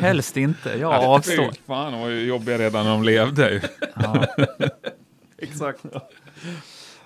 [0.00, 1.50] Helst inte, jag Ja, avstår.
[1.66, 3.50] Fan, de var ju jobbiga redan när de levde.
[3.52, 3.60] ju.
[3.94, 4.26] Ja.
[5.50, 5.84] exakt.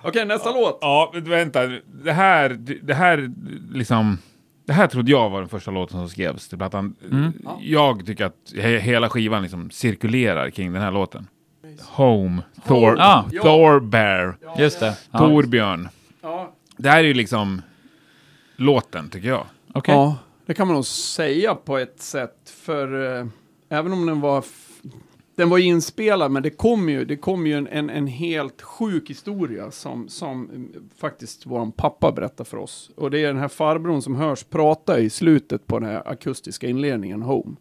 [0.01, 0.77] Okej, nästa låt.
[0.81, 1.67] Ja, vänta.
[1.85, 2.49] Det här,
[2.83, 3.31] det här
[3.71, 4.17] liksom...
[4.65, 6.95] Det här trodde jag var den första låten som skrevs till plattan.
[7.11, 7.33] Mm.
[7.59, 11.27] Jag tycker att he hela skivan liksom cirkulerar kring den här låten.
[11.81, 13.25] Home, Thor, Ja.
[13.41, 14.97] Thor Bear, Just det.
[15.11, 15.19] Ja.
[15.19, 15.89] Torbjörn.
[16.21, 16.51] Ja.
[16.77, 17.61] Det här är ju liksom
[18.55, 19.45] låten, tycker jag.
[19.73, 19.95] Okej.
[19.95, 22.53] Ja, det kan man nog säga på ett sätt.
[22.65, 23.25] För eh,
[23.69, 24.43] även om den var,
[25.35, 29.09] den var inspelad, men det kom ju, det kom ju en, en, en helt sjuk
[29.09, 32.91] historia som, som eh, faktiskt vår pappa berättade för oss.
[32.95, 36.67] Och det är den här farbrorn som hörs prata i slutet på den här akustiska
[36.67, 37.55] inledningen, Home.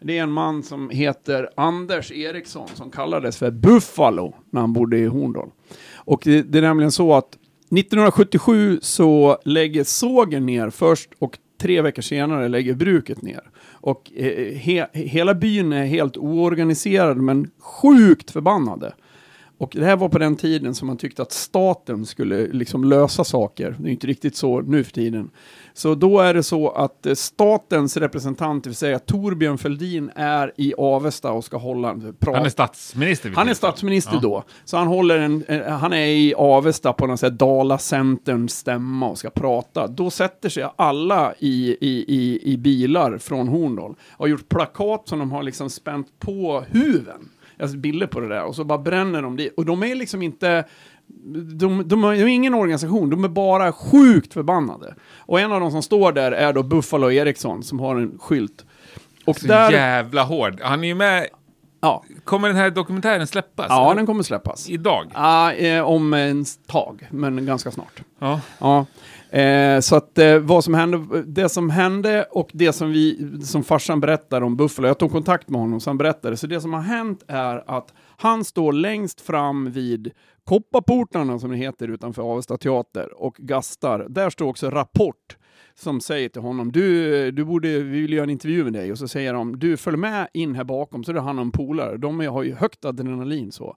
[0.00, 4.98] Det är en man som heter Anders Eriksson som kallades för Buffalo när han bodde
[4.98, 5.50] i Horndal.
[5.94, 7.38] Och det, det är nämligen så att
[7.70, 13.42] 1977 så lägger sågen ner först och tre veckor senare lägger bruket ner.
[13.70, 18.94] Och eh, he, hela byn är helt oorganiserad men sjukt förbannade.
[19.58, 23.24] Och det här var på den tiden som man tyckte att staten skulle liksom lösa
[23.24, 23.76] saker.
[23.80, 25.30] Det är inte riktigt så nu för tiden.
[25.74, 30.52] Så då är det så att eh, statens representant, det vill säga Torbjörn Fälldin, är
[30.56, 32.36] i Avesta och ska hålla en prat.
[32.36, 33.32] Han är statsminister.
[33.36, 34.20] Han är statsminister Ja.
[34.20, 34.44] då.
[34.64, 39.08] Så han, håller en, eh, han är i Avesta på någon sån här Dala-Centerns stämma
[39.08, 39.86] och ska prata.
[39.86, 45.08] Då sätter sig alla i, i, i, i bilar från Horndal och har gjort plakat
[45.08, 47.28] som de har liksom spänt på huven.
[47.60, 49.50] Alltså bilder på det där och så bara bränner de det.
[49.50, 50.64] Och de är liksom inte...
[51.06, 54.94] De, de, de är ingen organisation, de är bara sjukt förbannade.
[55.18, 58.64] Och en av de som står där är då Buffalo Eriksson som har en skylt.
[59.24, 59.70] Och Så där...
[59.70, 60.60] jävla hård.
[60.62, 61.26] Han är ju med...
[61.80, 63.66] Ja, Kommer den här dokumentären släppas?
[63.68, 63.94] ja, eller?
[63.96, 64.70] den kommer släppas.
[64.70, 65.10] Idag?
[65.14, 68.02] Ja, eh, om en tag, men ganska snart.
[68.18, 68.40] Ja.
[68.58, 68.86] Ja.
[69.36, 73.64] Eh, så att eh, vad som hände, det som hände och det som vi, som
[73.64, 76.72] farsan berättar om Buffalo, jag tog kontakt med honom så han berättade, så det som
[76.72, 80.10] har hänt är att han står längst fram vid
[80.44, 84.06] Kopparportarna som det heter utanför Avesta teater och gastar.
[84.08, 85.36] Där står också Rapport
[85.74, 88.92] som säger till honom, du, du borde, vi vill göra en intervju med dig.
[88.92, 91.04] Och så säger de, du följ med in här bakom.
[91.04, 93.76] Så är det han och en polare, de har ju högt adrenalin så.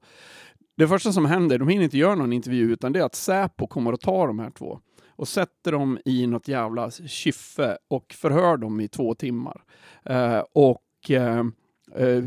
[0.78, 3.68] Det första som händer, de hinner inte göra någon intervju utan det är att Säpo
[3.68, 4.80] kommer att ta de här två
[5.20, 9.63] och sätter dem i något jävla kyffe och förhör dem i två timmar.
[10.05, 11.43] Eh, och eh,
[11.95, 12.24] eh,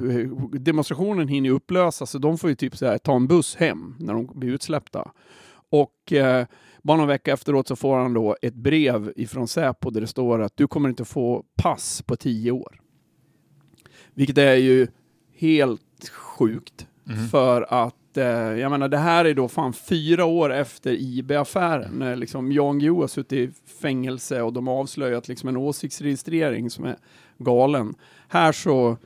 [0.53, 4.15] demonstrationen hinner upplösas så de får ju typ så här, ta en buss hem när
[4.15, 5.13] de blir utsläppta.
[5.71, 6.47] Och eh,
[6.83, 10.43] bara någon vecka efteråt så får han då ett brev ifrån Säpo där det står
[10.43, 12.81] att du kommer inte få pass på tio år.
[14.15, 14.87] Vilket är ju
[15.35, 16.87] helt sjukt.
[17.31, 21.91] För att, jag menar det här är då fan fyra år efter IB-affären.
[21.99, 23.51] När liksom Jan Guillou har suttit i
[23.83, 26.97] fängelse och de har avslöjat liksom en åsiktsregistrering som är
[27.39, 27.95] galen.
[28.29, 28.97] Här så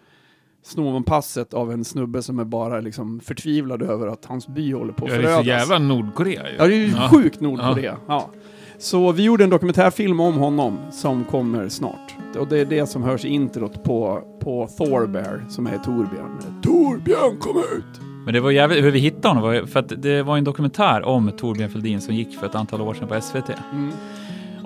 [0.63, 4.73] snor man passet av en snubbe som är bara liksom förtvivlad över att hans by
[4.73, 5.47] håller på att Ja, det är så förödas.
[5.47, 6.57] jävla Nordkorea ju.
[6.59, 7.09] Ja, det är ju Ja.
[7.13, 7.97] sjukt Nordkorea.
[8.09, 8.31] Ja.
[8.79, 12.15] Så vi gjorde en dokumentärfilm om honom som kommer snart.
[12.39, 16.61] Och det är det som hörs i introt på, på Thor Bear, som är Torbjörn.
[16.63, 18.01] Torbjörn, kom ut!
[18.27, 21.03] Men det var jävligt, hur vi hittade honom var för att det var en dokumentär
[21.03, 23.51] om Torbjörn Fälldin som gick för ett antal år sedan på SVT.
[23.73, 23.93] Mm.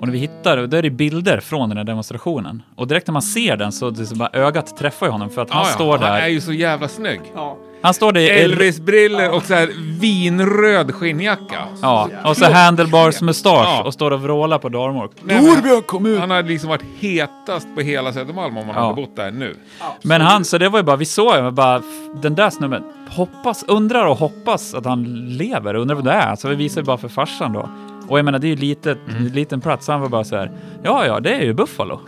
[0.01, 2.63] Och när vi hittar, då är det bilder från den här demonstrationen.
[2.75, 5.41] Och direkt när man ser den så, det så bara, ögat träffar ju honom för
[5.41, 5.73] att han Ja, ja.
[5.75, 6.27] står Han är där.
[6.27, 7.21] ju så jävla snygg.
[7.35, 7.57] Ja.
[7.81, 8.29] Han står där i...
[8.29, 11.59] Elvis-briller och så här vinröd skinnjacka.
[11.81, 13.83] Ja, och så handlebars mustasch Ja.
[13.83, 15.09] och står och vrålar på Darmor.
[15.23, 16.19] Nej, men Torbjörn, kom ut!
[16.19, 18.81] Han har liksom varit hetast på hela Södermalm om han Ja.
[18.89, 19.55] hade bott där nu.
[20.03, 21.81] Men han, så det var ju bara, vi såg ju bara,
[22.21, 25.03] den där snubben, hoppas, undrar och hoppas att han
[25.37, 26.35] lever, undrar vad det är.
[26.35, 27.69] Så vi visade ju bara för farsan då.
[28.11, 28.97] Och jag menar, det är ju litet,
[29.33, 30.51] liten plats, så han var bara så här,
[30.83, 31.99] ja, ja, det är ju Buffalo.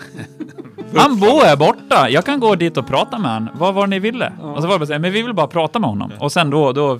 [0.95, 3.49] han bor här borta, jag kan gå dit och prata med han.
[3.53, 4.33] Vad var det ni ville?
[4.41, 6.11] Och så var det bara så här, men vi vill bara prata med honom.
[6.19, 6.99] Och sen då, då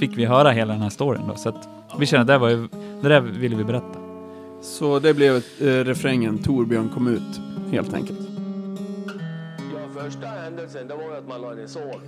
[0.00, 1.34] fick vi höra hela den här storyn då.
[1.34, 1.68] Så att
[1.98, 2.68] vi kände att det var ju,
[3.02, 3.98] det där ville vi berätta.
[4.62, 7.40] Så det blev eh, refrängen Torbjörn kom ut,
[7.72, 8.20] helt enkelt.
[9.74, 12.00] Ja, första händelsen det var ju att man la ner sågen.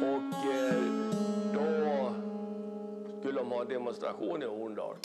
[0.00, 0.95] Och eh,
[3.48, 4.96] de har demonstration i Horndal.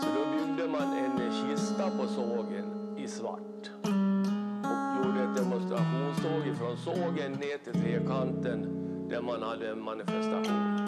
[0.00, 6.76] Så då byggde man en kista på sågen i svart och gjorde ett demonstrationståg från
[6.76, 8.68] sågen ner till Trekanten
[9.08, 10.86] där man hade en manifestation.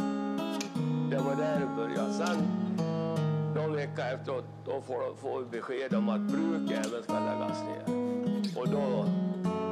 [1.11, 2.13] Det var där det började.
[2.13, 2.37] Sen
[3.55, 7.85] någon vecka efteråt då får, får vi besked om att bruket även ska läggas ner.
[8.59, 9.05] Och då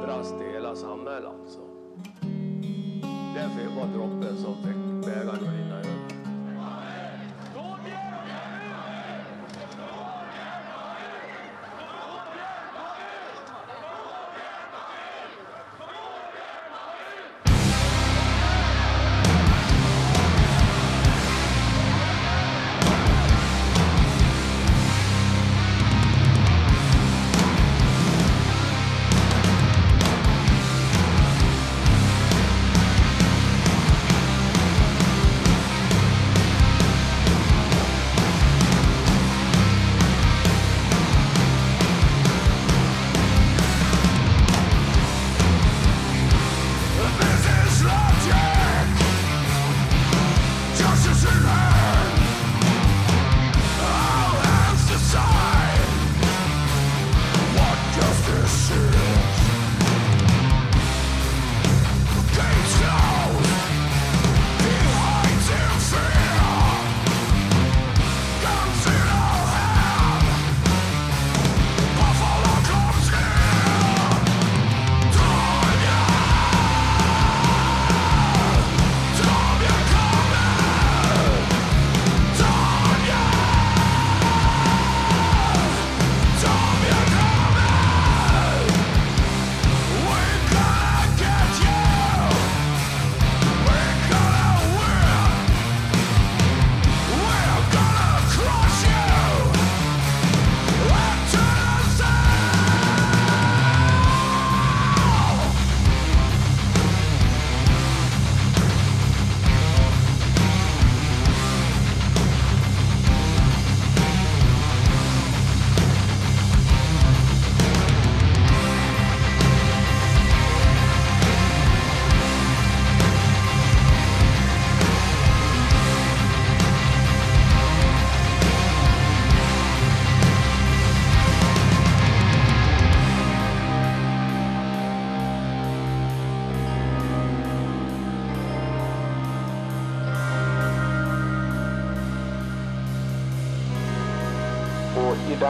[0.05, 1.59] brast det hela samhället alltså.
[3.35, 5.84] Därför var droppen som fick bägaren att rinna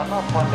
[0.08, 0.45] Papa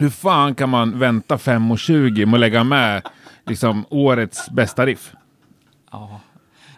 [0.00, 3.02] hur fan kan man vänta 5.20 med att lägga med
[3.46, 5.12] liksom, årets bästa riff?
[5.90, 6.20] Ja.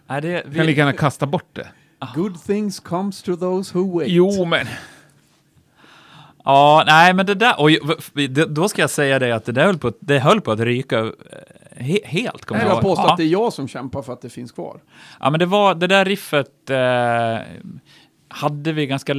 [0.07, 0.57] Är det, vi...
[0.57, 1.68] Kan ni gärna kasta bort det.
[1.99, 2.09] Ah.
[2.14, 4.11] Good things comes to those who wait.
[4.11, 4.66] Jo, men...
[6.45, 7.61] Ja, nej, men det där...
[7.61, 7.70] Och,
[8.49, 10.99] då ska jag säga dig att det där höll på, det höll på att ryka
[10.99, 11.12] eh,
[11.77, 12.45] he, helt.
[12.45, 14.81] Kommer jag påstår att det är jag som kämpar för att det finns kvar.
[15.20, 16.70] Ja, men det var det där riffet...
[16.70, 17.39] Eh,
[18.29, 19.14] hade vi ganska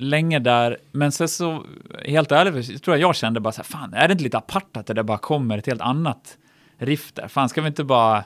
[0.00, 1.64] länge där, men sen så,
[2.04, 4.76] helt ärligt, tror jag jag kände bara så här, fan, är det inte lite apart
[4.76, 6.38] att det där bara kommer ett helt annat
[6.78, 7.28] riff där?
[7.28, 8.24] Fan, ska vi inte bara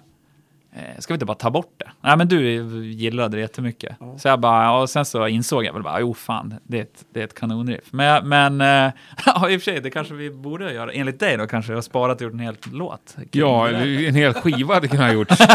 [0.72, 1.90] eh, ska vi inte bara ta bort det?
[2.00, 3.96] Nej, men du gillade det jättemycket.
[4.00, 4.18] Ja.
[4.18, 7.04] Så jag bara, och sen så insåg jag väl bara, jo fan, det är ett,
[7.12, 7.84] det är ett kanonriff.
[7.90, 8.92] Men, men eh,
[9.26, 10.92] ja, i och för sig, det kanske vi borde göra.
[10.92, 13.16] Enligt dig då kanske, jag har sparat och gjort en hel låt.
[13.30, 15.36] Ja, en hel skiva hade kunnat ha gjorts.
[15.38, 15.48] Nej,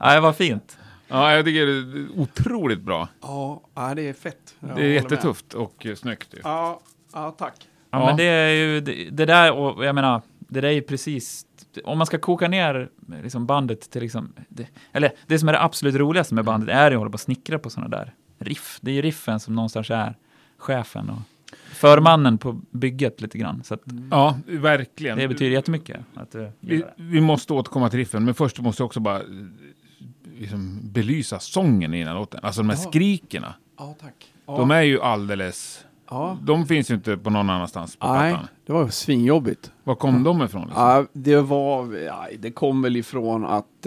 [0.14, 0.78] ja, vad fint.
[1.08, 3.08] Ja, jag tycker det är otroligt bra.
[3.22, 3.62] Ja,
[3.96, 4.54] det är fett.
[4.60, 4.94] Jag Det är med.
[4.94, 6.34] jättetufft och eh, snyggt.
[6.34, 6.38] ju.
[6.44, 6.80] Ja,
[7.12, 7.54] ja, tack.
[7.58, 7.66] Ja,
[8.00, 8.06] Ja.
[8.06, 11.46] men det är ju det, det där, och jag menar, det där är ju precis,
[11.84, 12.88] om man ska koka ner
[13.22, 16.90] liksom bandet till liksom, det, eller det som är det absolut roligaste med bandet är
[16.90, 18.78] att hålla på och snickra på sådana där riff.
[18.80, 20.14] Det är ju riffen som någonstans är
[20.58, 21.18] chefen och
[21.72, 23.62] förmannen på bygget lite grann.
[23.64, 25.18] Så att Ja, verkligen.
[25.18, 28.86] det betyder jättemycket att du vi, vi måste återkomma till riffen, men först måste jag
[28.86, 29.20] också bara
[30.38, 32.40] liksom, belysa sången i den här låten.
[32.42, 32.90] Alltså de här Ja.
[32.90, 33.54] skrikerna.
[33.78, 34.32] Ja, tack.
[34.46, 35.84] Ja, De är ju alldeles...
[36.10, 36.38] ja.
[36.42, 38.48] De finns ju inte på någon annanstans på Nej, plattan.
[38.66, 39.72] det var svinjobbigt.
[39.84, 40.62] Var kom de ifrån?
[40.66, 40.82] Liksom?
[40.82, 43.86] Ja, det var, ja, det kom väl ifrån att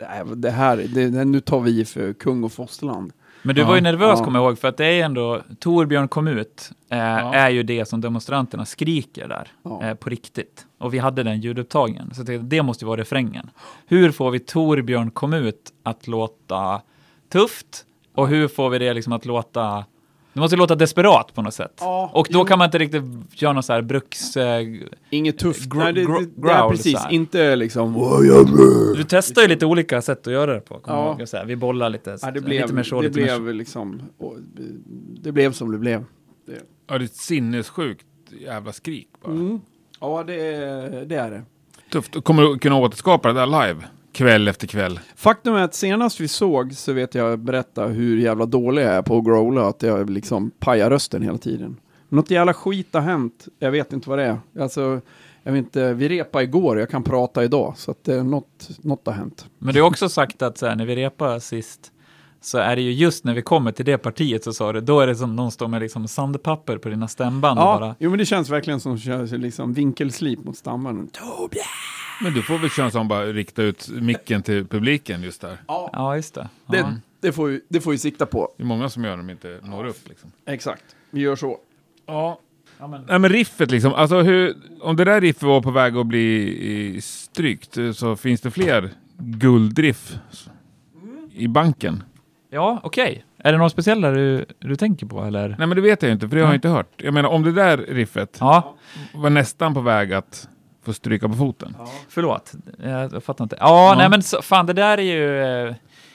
[0.00, 3.12] nej, det här, det, nu tar vi för kung och fosterland.
[3.42, 3.66] Men du Ja.
[3.66, 4.24] var ju nervös Ja.
[4.24, 7.34] kommer jag ihåg, för att det är ändå, Torbjörn kom ut, eh, Ja.
[7.34, 9.82] är ju det som demonstranterna skriker där, Ja.
[9.82, 10.66] eh, på riktigt.
[10.78, 13.50] Och vi hade den ljudupptagningen, så tänkte, det måste ju vara refrängen.
[13.86, 16.80] Hur får vi Torbjörn kom ut att låta
[17.32, 17.84] tufft?
[18.14, 19.84] Och hur får vi det liksom att låta,
[20.40, 21.72] det måste låta desperat på något sätt.
[21.80, 22.44] Ja, och då jo.
[22.44, 23.02] kan man inte riktigt
[23.42, 24.36] göra någon så här bruks...
[24.36, 24.66] Eh,
[25.10, 25.68] Inget tufft.
[25.72, 26.98] Gro- nej, det, gro- det, det är growl, precis.
[27.10, 27.94] Inte liksom...
[28.96, 30.80] du testar ju lite olika sätt att göra det på.
[30.86, 31.16] Ja.
[31.18, 33.40] jag här, vi bollar lite, Ja, det lite blev, mer så, det lite mer så.
[33.40, 34.02] blev liksom...
[34.18, 34.36] och,
[35.22, 36.04] Det blev som det blev.
[36.86, 38.06] Ja, det är ett sinnessjukt
[38.46, 39.32] jävla skrik bara.
[39.32, 39.60] Mm.
[40.00, 41.42] Ja, det, är- det är det.
[41.92, 42.24] Tufft.
[42.24, 43.84] Kommer du kunna återskapa det där live?
[44.12, 45.00] Kväll efter kväll.
[45.16, 49.02] Faktum är att senast vi såg så vet jag berätta hur jävla dålig jag är
[49.02, 51.76] på att growla, att jag liksom pajar rösten hela tiden.
[52.08, 54.38] Något jävla skit har hänt, jag vet inte vad det är.
[54.60, 55.00] Alltså,
[55.42, 59.06] jag vet inte, vi repade igår, jag kan prata idag, så att eh, något, något
[59.06, 59.46] har hänt.
[59.58, 61.92] Men du har också sagt att så här, när vi repade sist
[62.40, 65.00] så är det ju just när vi kommer till det partiet så sa du, då
[65.00, 68.18] är det som någon står med liksom sandpapper på dina stämband Ja, bara, jo men
[68.18, 68.96] det känns verkligen som
[69.30, 71.08] liksom vinkelslip mot stammen.
[71.08, 71.66] Tobias!
[72.22, 75.58] Men du får väl köra som bara rikta ut micken till publiken just där.
[75.66, 76.48] Ja, ja just det.
[76.66, 76.72] Ja.
[76.72, 78.52] det, det, får vi, det får vi sikta på.
[78.56, 80.32] Det är många som gör dem inte når upp liksom.
[80.46, 81.58] Exakt, vi gör så.
[82.06, 82.40] Ja.
[82.78, 85.96] Ja, men, Nej men riffet liksom, alltså hur, om det där riffet var på väg
[85.96, 90.14] att bli strykt så finns det fler guldriff
[91.32, 92.02] i banken.
[92.50, 93.24] Ja okej.
[93.38, 95.48] Är det något speciellt du, du tänker på eller?
[95.48, 96.92] Nej men det vet jag inte, för det har jag inte hört.
[96.96, 98.74] Jag menar om det där riffet Ja,
[99.14, 100.48] var nästan på väg att
[100.84, 101.76] få stryka på foten.
[102.08, 102.52] förlåt.
[102.84, 103.56] Jag, jag fattar inte.
[103.60, 103.94] Ja, Ja.
[103.98, 105.42] nej men så, fan det där är ju...
[105.68, 105.74] eh,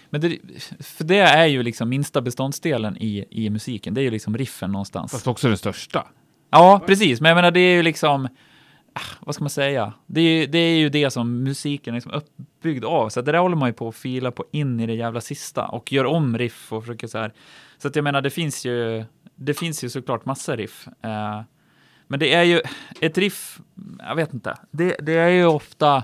[0.10, 0.38] Men det,
[0.80, 3.94] för det är ju liksom minsta beståndsdelen i, i musiken.
[3.94, 5.12] Det är ju liksom riffen någonstans.
[5.12, 6.08] Fast också det största.
[6.52, 7.22] Ja, precis.
[7.22, 8.28] Men jag menar, det är ju liksom...
[8.98, 9.94] Ah, vad ska man säga?
[10.06, 13.10] Det är, ju- det är ju det som musiken är liksom uppbyggd av.
[13.10, 15.66] Så det där håller man ju på att fila på in i det jävla sista
[15.68, 17.34] och gör om riff och försöker så här.
[17.78, 19.04] Så att jag menar, det finns ju,
[19.36, 20.88] det finns ju såklart massa riff.
[21.02, 21.42] Eh,
[22.08, 22.62] men det är ju
[23.02, 23.60] ett riff,
[24.00, 26.04] jag vet inte, det, det är ju ofta,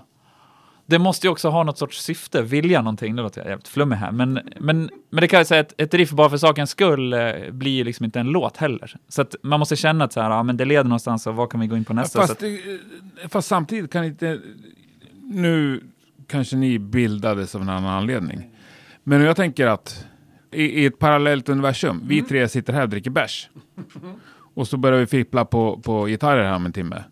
[0.91, 3.95] det måste ju också ha något sorts syfte, vilja någonting, nu låter jag jävligt flummig
[3.95, 7.13] här, men, men, men det kan jag säga att ett riff bara för sakens skull
[7.13, 7.19] eh,
[7.51, 8.95] blir ju liksom inte en låt heller.
[9.07, 11.49] Så att man måste känna att så här, ja, men det leder någonstans och vad
[11.49, 12.19] kan vi gå in på nästa?
[12.19, 14.39] Fast, att, det- fast samtidigt kan inte...
[15.23, 15.83] Nu
[16.27, 18.49] kanske ni bildades av en annan anledning.
[19.03, 20.05] Men jag tänker att
[20.51, 23.49] i, i ett parallellt universum, vi tre sitter här och dricker bärs.
[24.53, 27.03] Och så börjar vi fippla på, på gitarrer här om en timme.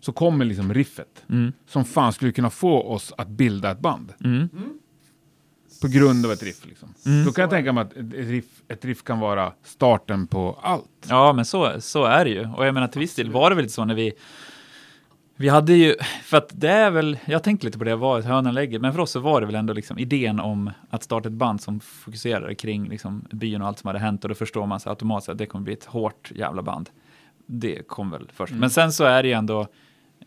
[0.00, 1.24] Så kommer liksom riffet.
[1.30, 4.12] mm, Som fan skulle kunna få oss att bilda ett band.
[4.24, 4.48] mm,
[5.82, 6.66] På grund av ett riff.
[6.66, 6.94] Liksom.
[7.06, 7.24] Mm.
[7.24, 11.06] Då kan jag tänka mig att ett riff, ett riff kan vara starten på allt.
[11.08, 12.48] Ja, men så, så är det ju.
[12.48, 14.12] Och jag menar till viss del var det väl så när vi
[15.36, 18.54] vi hade ju, för att det är väl, jag tänkte lite på det, vad hönan
[18.54, 21.34] lägger, men för oss så var det väl ändå liksom idén om att starta ett
[21.34, 24.80] band som fokuserar kring liksom byn och allt som hade hänt och då förstår man
[24.80, 26.90] så automatiskt att det kommer bli ett hårt jävla band.
[27.46, 28.52] Det kom väl först.
[28.52, 29.60] Men sen så är det ju ändå,
[30.20, 30.26] eh,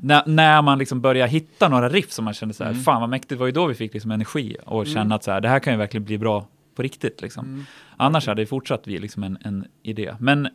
[0.00, 3.10] när, när man liksom börjar hitta några riff som man kände så här, fan vad
[3.10, 5.58] mäktigt, var ju då vi fick liksom energi och känna att så här, det här
[5.58, 7.66] kan ju verkligen bli bra på riktigt liksom.
[7.96, 10.14] Annars hade det fortsatt bli liksom en, en idé.
[10.18, 10.48] Men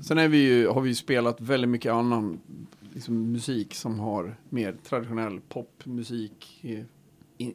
[0.00, 2.40] Sen är vi ju, har vi ju spelat väldigt mycket annan
[2.94, 6.64] liksom, musik som har mer traditionell popmusik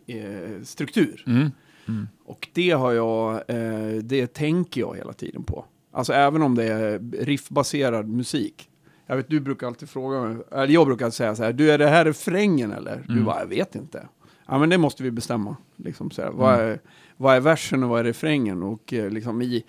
[0.07, 1.23] eh, struktur.
[1.27, 2.07] Mm.
[2.25, 5.65] Och det har jag, eh, det tänker jag hela tiden på.
[5.91, 8.69] Alltså även om det är riffbaserad musik.
[9.05, 11.77] Jag vet, du brukar alltid fråga mig, eller jag brukar säga så här, du är
[11.77, 13.03] det här refrängen eller?
[13.07, 13.25] Du Mm.
[13.25, 14.07] bara, jag vet inte.
[14.47, 15.55] Ja men det måste vi bestämma.
[15.75, 16.79] Liksom, så här, vad, är,
[17.17, 18.63] vad är versen och vad är refrängen?
[18.63, 19.63] Och eh, liksom i,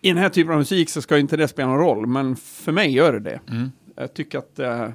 [0.00, 2.72] i den här typen av musik så ska inte det spela någon roll, men för
[2.72, 3.40] mig gör det det.
[3.48, 3.70] Mm.
[4.00, 4.88] Jag tycker att, eh,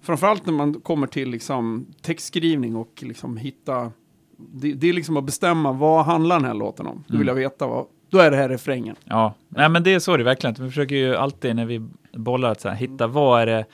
[0.00, 3.92] Framförallt när man kommer till liksom textskrivning och liksom hitta...
[4.36, 7.04] Det, det är liksom att bestämma vad handlar den här låten om.
[7.08, 7.86] Då vill jag veta vad...
[8.10, 8.96] Då är det här refrängen.
[9.04, 10.56] Ja, nej men det är så det är verkligen.
[10.58, 13.64] Vi försöker ju alltid när vi bollar att så här, hitta vad är det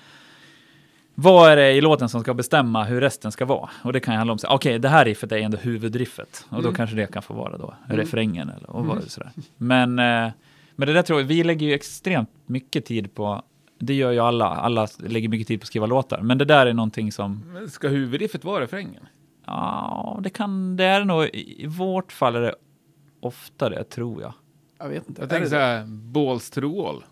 [1.15, 3.71] vad är det i låten som ska bestämma hur resten ska vara?
[3.85, 6.47] Och det kan ju handla om, okej, det här riffet är ändå huvudriffet.
[6.49, 9.31] Och då kanske det kan få vara då refrängen eller och vad, sådär.
[9.57, 10.33] Men, eh,
[10.77, 13.43] men det där tror jag, vi lägger ju extremt mycket tid på,
[13.87, 16.21] det gör ju alla, alla lägger mycket tid på att skriva låtar.
[16.21, 19.03] Men det där är någonting som, Men ska huvudriffet vara refrängen?
[19.47, 22.55] ja, det kan, det är nog, i vårt fall är det
[23.21, 24.33] ofta det, tror jag.
[24.79, 25.21] Jag vet inte.
[25.23, 27.05] Jag tänker så här, balls to the wall.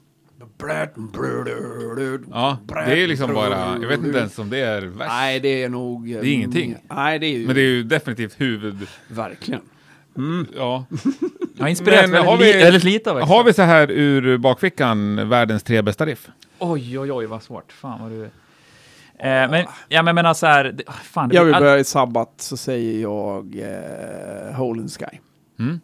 [2.30, 5.08] Ja, det är liksom bara, jag vet inte ens om det är vers.
[5.08, 6.06] Nej, det är nog...
[6.08, 6.76] Det är ingenting.
[6.90, 8.86] Nej, det är ju Men det är ju definitivt huvud...
[9.08, 9.60] verkligen.
[10.56, 10.84] Ja.
[11.56, 13.20] Jag har Men har väldigt, vi- li, väldigt lite av.
[13.20, 16.28] Har vi så här ur bakfickan världens tre bästa riff?
[16.61, 17.72] Oj, oj, oj, vad svårt.
[17.72, 18.24] Fan vad du...
[18.24, 18.30] Eh,
[19.50, 21.84] men, ja, men jag menar så här, det, fan, det Jag vill all- börja i
[21.84, 25.18] sabbat så säger jag eh, Hole in Sky.
[25.58, 25.80] Mm.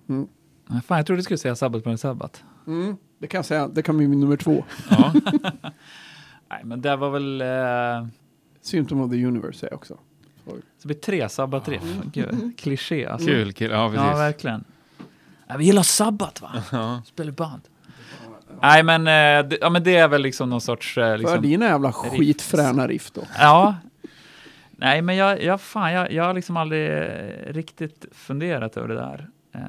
[0.69, 2.45] Ah, Fan, jag trodde du skulle säga sabbat på en sabbat.
[2.67, 3.69] Mm, det kan jag säga.
[3.69, 4.65] Det kan bli min nummer två.
[4.91, 5.13] Ja.
[6.49, 7.41] Nej, men det var väl...
[7.41, 8.09] Eh,
[8.63, 9.99] Symptom of the Universe säger jag också.
[10.45, 10.53] så
[10.83, 11.83] det blir tre sabbatriff.
[12.13, 13.27] Gud, kliché alltså.
[13.29, 14.07] Kul kille, ja precis.
[14.07, 14.65] Ja, verkligen.
[15.47, 17.03] Ja, vi gillar sabbat va?
[17.07, 17.63] Spelar band.
[18.63, 20.99] Nej, men, eh, det, ja, men det är väl liksom någon sorts...
[20.99, 23.23] Eh, För liksom, dina jävla skitfräna riff då.
[23.39, 23.77] ja.
[24.79, 26.91] Nej, men jag, jag, fan, jag, jag har liksom aldrig
[27.47, 29.29] riktigt funderat över det där.
[29.55, 29.61] Eh,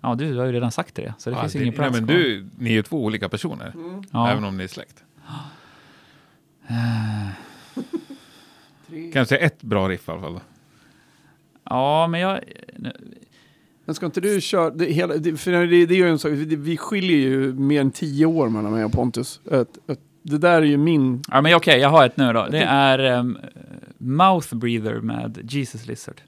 [0.00, 1.96] ja, du har ju redan sagt det, så det Ja, finns det- ingen nej, plats
[1.98, 2.16] men kvar.
[2.16, 3.72] du, ni är ju två olika personer,
[4.10, 4.30] ja.
[4.30, 5.04] även om ni är släkt.
[9.12, 10.32] Kanske ett bra riff i alla fall.
[10.34, 10.40] då.
[11.64, 12.40] ja, men jag...
[13.84, 16.32] Men ska inte du köra, det, hela, det, för det, det är ju en sak,
[16.32, 19.40] vi, vi skiljer ju mer än tio år mellan mig och Pontus.
[19.50, 22.46] Ett, ett, det där är ju min, Ja, men okej, jag har ett nu då.
[22.50, 23.38] Det är um,
[23.98, 26.20] Mouth Breather med Jesus Lizard.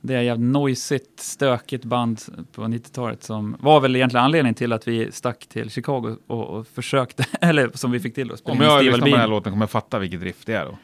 [0.00, 2.20] Det är ett jävligt noisigt, stökigt band
[2.52, 6.66] på 90-talet som var väl egentligen anledningen till att vi stack till Chicago och, och
[6.66, 9.52] försökte, eller som vi fick till att spela Om jag lyssnar på den här låten
[9.52, 10.78] kommer jag fatta vilket riff det är då.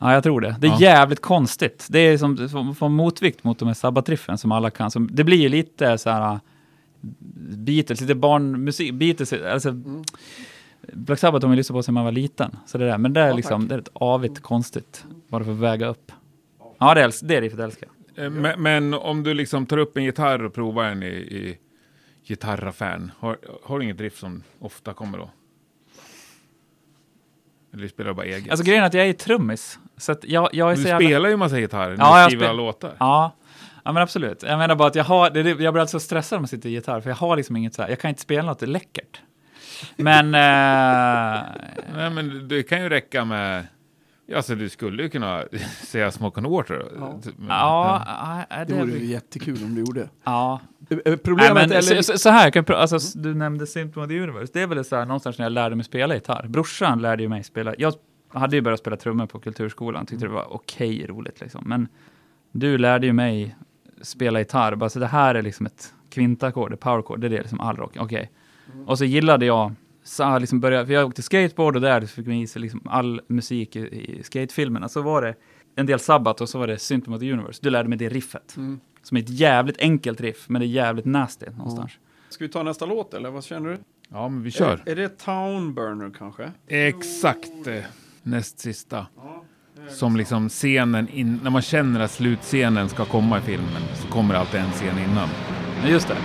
[0.00, 0.56] Ja, jag tror det.
[0.60, 0.80] Det är Ja.
[0.80, 1.86] jävligt konstigt.
[1.90, 4.90] Det är som, som, som motvikt mot de här sabbatriffen som alla kan.
[4.90, 6.38] Som, det blir ju lite så här uh,
[7.56, 9.72] Beatles, lite barnmusik, Beatles, alltså
[10.92, 12.56] Black Sabbath har man lyssnat på sedan man var liten.
[12.66, 12.98] Så det där.
[12.98, 15.04] Men det är Ja, liksom, det är ett avigt konstigt.
[15.28, 16.12] Bara för att väga upp.
[16.78, 18.24] Ja, det, är, det riffet älskar jag.
[18.24, 21.58] Eh, Men, men om du liksom tar upp en gitarr och provar den i, i
[22.26, 25.30] gitarraffären, har, har du inget riff som ofta kommer då?
[27.74, 28.50] Eller spelar du bara eget?
[28.50, 29.78] Alltså grejen är att jag är trummis.
[29.96, 31.06] Så att jag, jag är du så jävla...
[31.08, 32.92] spelar ju massa gitarr när Ja, du skriver spel- låtar.
[32.98, 33.36] Ja.
[33.84, 34.42] ja, men absolut.
[34.42, 36.72] Jag menar bara att jag har, det- jag blir alltså stressad om jag sitter i
[36.72, 39.20] gitarr, för jag har liksom inget så här, jag kan inte spela något läckert.
[39.96, 40.26] Men...
[40.34, 41.42] eh,
[41.94, 43.66] Nej, men det kan ju räcka med...
[44.36, 45.44] Alltså du skulle ju kunna
[45.86, 46.86] säga Smoke on Water.
[46.98, 47.20] Ja.
[47.36, 50.08] Men- ja, ja, det det vore ju jättekul om du gjorde.
[50.24, 50.60] Ja.
[50.90, 54.08] Eh, Nej, Problemet men, eller, så, så, här, kan alltså, s- du nämnde Symptom of
[54.08, 54.52] the Universe.
[54.52, 56.46] Det är väl så här någonstans när jag lärde mig spela gitarr.
[56.48, 57.74] Brorsan lärde ju mig spela.
[57.78, 57.94] Jag
[58.28, 61.62] hade ju börjat spela trummor på kulturskolan, tyckte det var okej roligt liksom.
[61.66, 61.88] Men
[62.52, 63.56] du lärde ju mig
[64.02, 64.74] spela gitarr.
[64.74, 67.76] Bara så det här är liksom ett kvintackord, ett powerchord, det är det liksom all
[67.76, 67.96] rock.
[67.98, 68.30] Okej.
[68.86, 69.72] Och så gillade jag
[70.04, 73.20] så liksom började, för jag åkte skateboard och där fick man i sig liksom all
[73.26, 74.88] musik i, i skatefilmerna.
[74.88, 75.34] Så var det
[75.76, 77.60] en del Sabbath och så var det Symptom of the Universe.
[77.62, 78.56] Du lärde mig det riffet.
[78.56, 78.80] Mm.
[79.02, 81.92] Som är ett jävligt enkelt riff, men det är jävligt nasty någonstans.
[82.28, 83.78] Ska vi ta nästa låt eller vad känner du?
[84.08, 84.82] Ja, men vi kör.
[84.86, 86.52] Är, är det Town Burner kanske?
[86.68, 87.84] Exakt eh,
[88.22, 89.06] näst sista.
[89.88, 94.34] Som liksom scenen, in, när man känner att slutscenen ska komma i filmen så kommer
[94.34, 95.28] det alltid en scen innan.
[95.82, 96.16] Ja, just det.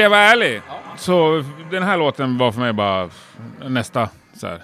[0.00, 0.62] Ska jag vara ärlig
[0.96, 3.10] så den här låten var för mig bara
[3.68, 4.08] nästa.
[4.34, 4.62] Så här.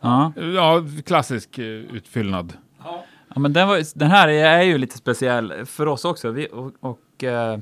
[0.00, 0.32] Ja.
[0.54, 2.52] Ja, klassisk eh, utfyllnad.
[3.34, 6.30] Ja, men den, var, den här är ju lite speciell för oss också.
[6.30, 7.58] Vi, och, och, eh,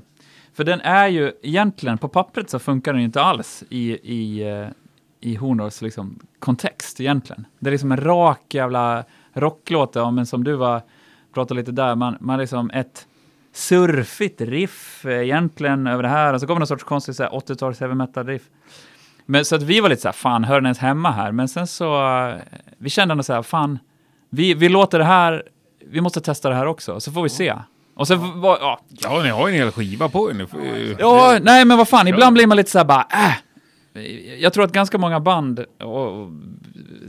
[0.55, 4.49] för den är ju egentligen, på pappret så funkar den ju inte alls i, i,
[4.49, 4.69] eh,
[5.21, 7.47] i Hornors liksom, kontext egentligen.
[7.59, 10.83] Det är liksom en rak jävla rocklåt, ja, men som du var,
[11.35, 13.07] pratade lite där, man, man liksom ett
[13.57, 17.31] surfigt riff eh, egentligen över det här, och så kommer någon sorts konstig så här
[17.31, 18.43] 80-tals heavy metal riff.
[19.27, 21.33] Men så att vi var lite så här, fan, hör den ens hemma här?
[21.33, 22.35] Men sen så, eh,
[22.79, 23.79] vi kände ändå så här, fan,
[24.31, 25.43] vi, vi låter det här,
[25.87, 27.55] vi måste testa det här också, så får vi se.
[27.97, 30.47] Och sen var, ja, Ja, ni har ju en hel skiva på er nu.
[30.99, 33.33] Ja, nej men vad fan, ibland blir man lite så här bara, äh.
[34.39, 36.29] Jag tror att ganska många band och, och,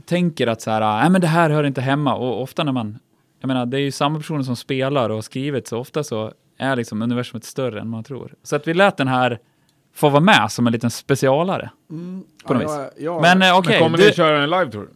[0.05, 2.15] tänker att så här, nej men det här hör inte hemma.
[2.15, 2.99] Och ofta när man,
[3.39, 6.33] jag menar, det är ju samma personer som spelar och har skrivit, så ofta så
[6.57, 8.33] är liksom universumet större än man tror.
[8.43, 9.39] Så att vi lät den här
[9.93, 11.69] få vara med som en liten specialare.
[12.45, 12.69] På något vis.
[12.71, 14.89] jag, jag, Men eh, okej, Men kommer du- ni köra en live tour?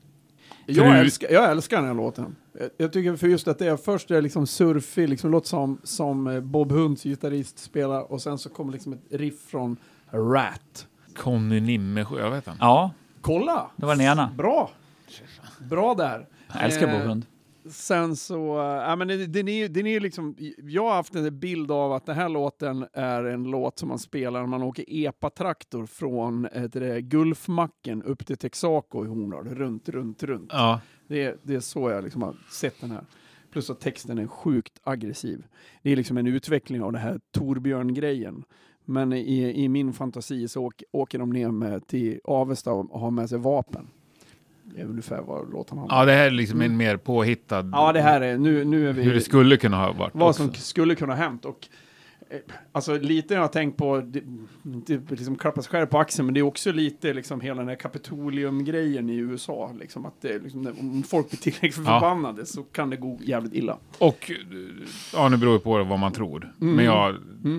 [0.66, 2.36] jag, älskar, jag älskar den här låten.
[2.60, 5.48] Jag, jag tycker för just att det är först är det liksom surfig, liksom låter
[5.48, 9.78] som, som eh, Bob Hunds gitarrist spelar och sen så kommer liksom ett riff från
[10.12, 10.88] Rat.
[11.18, 12.58] Conny Nimmesjö, jag vet inte.
[12.60, 12.92] Ja,
[13.22, 13.68] Kolla!
[13.76, 14.30] det var den ena.
[14.38, 14.72] Bra!
[15.60, 16.26] Bra där.
[16.54, 17.26] Jag älskar Eh, Bob Hund.
[17.72, 21.72] Sen så, äh, ja men den är den är liksom, jag har haft en bild
[21.72, 25.86] av att den här låten är en låt som man spelar när man åker epatraktor
[25.86, 30.50] från äh, det Gulfmacken upp till Texaco i Horndal, runt, runt, runt.
[30.54, 30.82] Ja.
[31.08, 33.06] Det är, det är så jag liksom har sett den här.
[33.52, 35.44] Plus att texten är sjukt aggressiv.
[35.82, 38.44] Det är liksom en utveckling av det här Torbjörn-grejen.
[38.86, 43.12] Men i, i min fantasi så åk, åker de ner med, till Avesta och har
[43.12, 43.88] med sig vapen.
[44.76, 46.00] Det är ungefär vad låten handlar om.
[46.00, 47.70] ja, det här är liksom en mer påhittad...
[47.74, 49.02] Ja, det här är, nu, nu är vi...
[49.04, 50.44] Hur det skulle kunna ha varit vad också.
[50.44, 51.46] som skulle kunna ha hänt.
[51.46, 51.68] Och,
[52.30, 52.38] eh,
[52.72, 54.22] alltså lite jag har tänkt på, det,
[54.66, 57.68] inte liksom klappa sig själv på axeln, men det är också lite liksom hela den
[57.68, 59.72] här Kapitolium-grejen i USA.
[59.80, 62.00] Liksom, att det, liksom, om folk blir tillräckligt Ja.
[62.00, 63.78] förbannade så kan det gå jävligt illa.
[63.98, 64.32] Och,
[65.14, 66.54] ja nu beror det på vad man tror.
[66.62, 66.76] Mm.
[66.76, 67.16] Men jag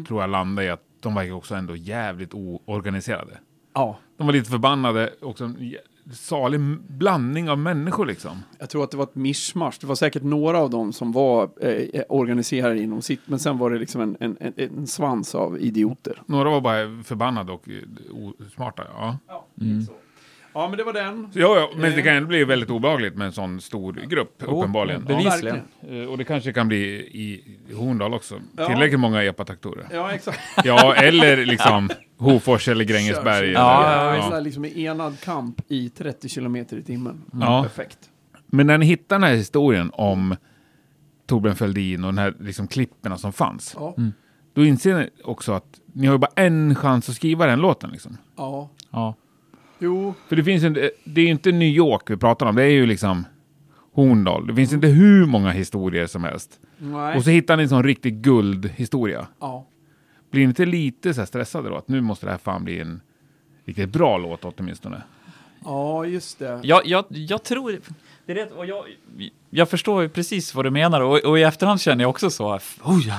[0.09, 3.39] tror jag landar i att de verkar också ändå jävligt oorganiserade.
[3.75, 3.99] Ja.
[4.17, 5.53] De var lite förbannade, också
[6.13, 8.43] salig blandning av människor liksom.
[8.59, 9.79] Jag tror att det var ett mischmasch.
[9.81, 13.71] Det var säkert några av dem som var eh, organiserade inom sitt, men sen var
[13.71, 16.23] det liksom en, en, en, en svans av idioter.
[16.27, 18.83] Några var bara förbannade och eh, osmarta.
[18.97, 19.19] Ja.
[19.61, 19.87] Mm.
[20.55, 21.29] Ja, men det var den.
[21.35, 24.59] Ja, ja, men det kan ändå bli väldigt obehagligt med en sån stor grupp, Jo,
[24.59, 25.03] uppenbarligen.
[25.05, 25.61] bevis- Bevisligen.
[25.81, 26.03] verkligen.
[26.05, 26.79] Eh, Och det kanske kan bli
[27.13, 28.41] i Horndal också.
[28.57, 28.67] Ja.
[28.67, 29.87] Tillräckligt många epataktorer.
[29.93, 30.41] Ja, exakt.
[30.65, 33.37] Ja, eller liksom Hofors eller Grängesberg.
[33.49, 33.53] Eller.
[33.61, 34.41] Ja, Ja, ja.
[34.41, 37.23] liksom i enad kamp i 30 kilometer i timmen.
[37.41, 37.63] Ja.
[37.63, 37.99] Perfekt.
[38.47, 40.37] Men när ni hittar den här historien om
[41.27, 43.77] Torbjörn Fälldin och den här liksom klipperna som fanns.
[43.79, 43.95] Ja.
[44.55, 47.91] Då inser ni också att ni har ju bara en chans att skriva den låten.
[47.91, 48.17] Liksom.
[48.37, 48.71] ja.
[48.91, 49.15] Ja.
[49.83, 50.73] Jo, För det finns en,
[51.05, 53.25] det är ju inte New York vi pratar om, det är ju liksom
[53.93, 54.47] Horndal.
[54.47, 56.61] Det finns inte hur många historier som helst.
[56.79, 57.17] nej.
[57.17, 59.27] Och så hittar ni en sån riktig guldhistoria.
[59.41, 59.67] Ja.
[60.31, 61.77] Blir ni inte lite så stressade då?
[61.77, 63.01] Att nu måste det här fan bli en
[63.65, 65.03] riktigt bra låt åtminstone.
[65.65, 66.61] Ja, just det.
[66.63, 67.81] Jag, jag, jag tror...
[68.27, 68.85] Det är rätt, och jag,
[69.51, 72.59] jag förstår ju precis vad du menar och, och i efterhand känner jag också så.
[72.83, 73.19] Oh, ja.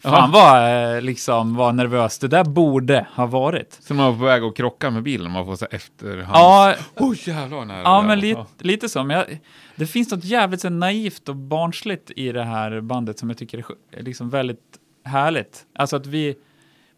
[0.00, 3.78] Fan vad, eh, liksom, vad nervös det där borde ha varit.
[3.80, 6.36] Så man var på väg att krocka med bilen, man får så efterhand.
[6.36, 7.82] Ja, Oh jävlar nära.
[7.82, 8.16] ja men där.
[8.16, 9.04] lite, lite så.
[9.04, 9.38] Men jag,
[9.76, 13.64] det finns något jävligt så naivt och barnsligt i det här bandet som jag tycker
[13.90, 15.66] är liksom väldigt härligt.
[15.74, 16.36] Alltså att vi...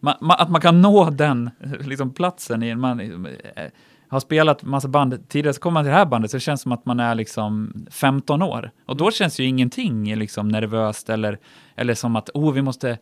[0.01, 1.51] Ma, ma, att man kan nå den
[1.81, 2.81] liksom, platsen i en...
[2.81, 3.01] Man,
[3.57, 3.65] eh,
[4.11, 6.61] har spelat massa band tidigare, så kommer man till det här bandet så det känns
[6.61, 8.71] som att man är liksom 15 år.
[8.87, 11.39] Och då känns ju ingenting liksom nervöst eller,
[11.77, 12.99] eller som att, oh, vi måste...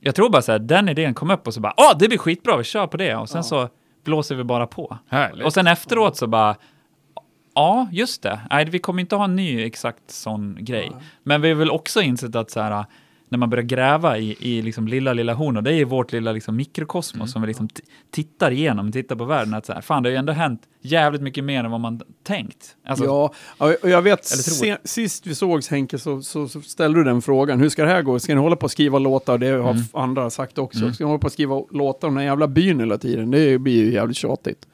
[0.00, 2.18] Jag tror bara så här, den idén kom upp och så bara, åh, det blir
[2.18, 3.16] skitbra, vi kör på det.
[3.16, 3.68] Och sen så
[4.04, 4.98] blåser vi bara på.
[5.08, 5.46] Härligt.
[5.46, 6.56] Och sen efteråt så bara,
[7.54, 8.40] ja, just det.
[8.50, 10.92] Nej, vi kommer inte ha en ny exakt sån grej.
[11.22, 12.84] Men vi har väl också insett att så här,
[13.30, 16.32] när man börjar gräva i, i liksom lilla, lilla horn, och det är vårt lilla
[16.32, 17.68] liksom mikrokosmos som vi liksom
[18.10, 21.22] tittar igenom, tittar på världen, att så här, fan, det har ju ändå hänt jävligt
[21.22, 22.76] mycket mer än vad man tänkt.
[22.86, 24.54] Alltså, ja, och jag vet, Eller tror.
[24.54, 27.60] se, sist vi sågs Henke så, så, så ställde du den frågan.
[27.60, 28.18] Hur ska det här gå?
[28.18, 29.38] Ska ni hålla på att skriva låtar?
[29.38, 29.82] Det har Mm.
[29.92, 30.92] andra sagt också.
[30.92, 33.30] Ska ni hålla på att skriva låtar om den jävla byn hela tiden?
[33.30, 34.66] Det blir ju jävligt tjatigt.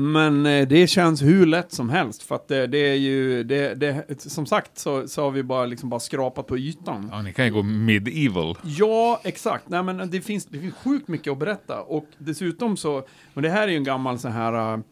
[0.00, 3.74] Men eh, det känns hur lätt som helst för att det, det är ju, det,
[3.74, 7.08] det, som sagt så, så har vi bara, liksom bara skrapat på ytan.
[7.12, 8.58] Ja, ni kan ju gå medieval.
[8.62, 9.68] Ja, exakt.
[9.68, 11.80] Nej, men det, finns, det finns sjukt mycket att berätta.
[11.80, 13.02] Och dessutom så,
[13.34, 14.82] och det här är ju en gammal så här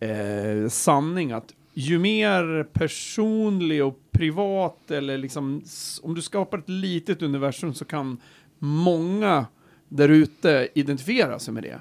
[0.00, 5.62] eh, sanning att ju mer personlig och privat eller liksom,
[6.02, 8.20] om du skapar ett litet universum så kan
[8.58, 9.46] många
[9.88, 11.80] där ute identifiera sig med det.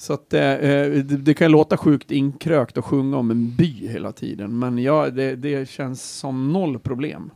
[0.00, 3.88] Så att eh, eh, det, det kan låta sjukt inkrökt att sjunga om en by
[3.88, 7.30] hela tiden, men ja, det, det känns som noll problem.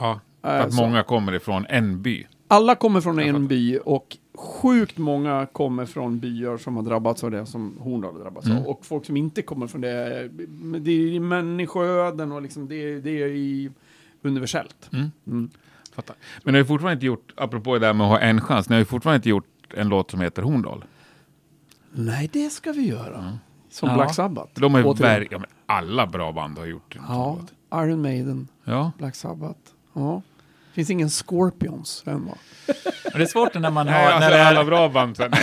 [0.00, 2.26] Ja, att så- många kommer ifrån en by.
[2.48, 3.48] Alla kommer från Jag en fattar.
[3.48, 8.20] by och sjukt många kommer från byar som har drabbats av det som Horndal har
[8.20, 8.58] drabbats Mm.
[8.58, 8.64] av.
[8.66, 10.28] Och folk som inte kommer från det,
[10.80, 13.70] det är i människoöden och liksom det, det är i
[14.22, 14.90] universellt.
[14.92, 15.10] Mm.
[15.26, 15.50] Mm.
[15.94, 16.16] Fattar.
[16.44, 18.74] Men ni har fortfarande inte gjort, apropå det där med att ha en chans, ni
[18.74, 20.84] har ju fortfarande inte gjort en låt som heter Horndal.
[21.94, 23.38] Nej, det ska vi göra.
[23.70, 23.94] Som Ja.
[23.94, 24.60] Black Sabbath.
[24.60, 27.38] De har verk, ja, alla bra band har gjort Ja.
[27.74, 28.92] Iron Maiden, Ja.
[28.98, 29.60] Black Sabbath.
[29.94, 30.22] Ja.
[30.72, 32.34] Finns ingen Scorpions än va?
[33.14, 33.94] Det är svårt när man har...
[33.94, 35.16] Nej, när alltså det är, alla bra band.
[35.16, 35.30] Så, nej,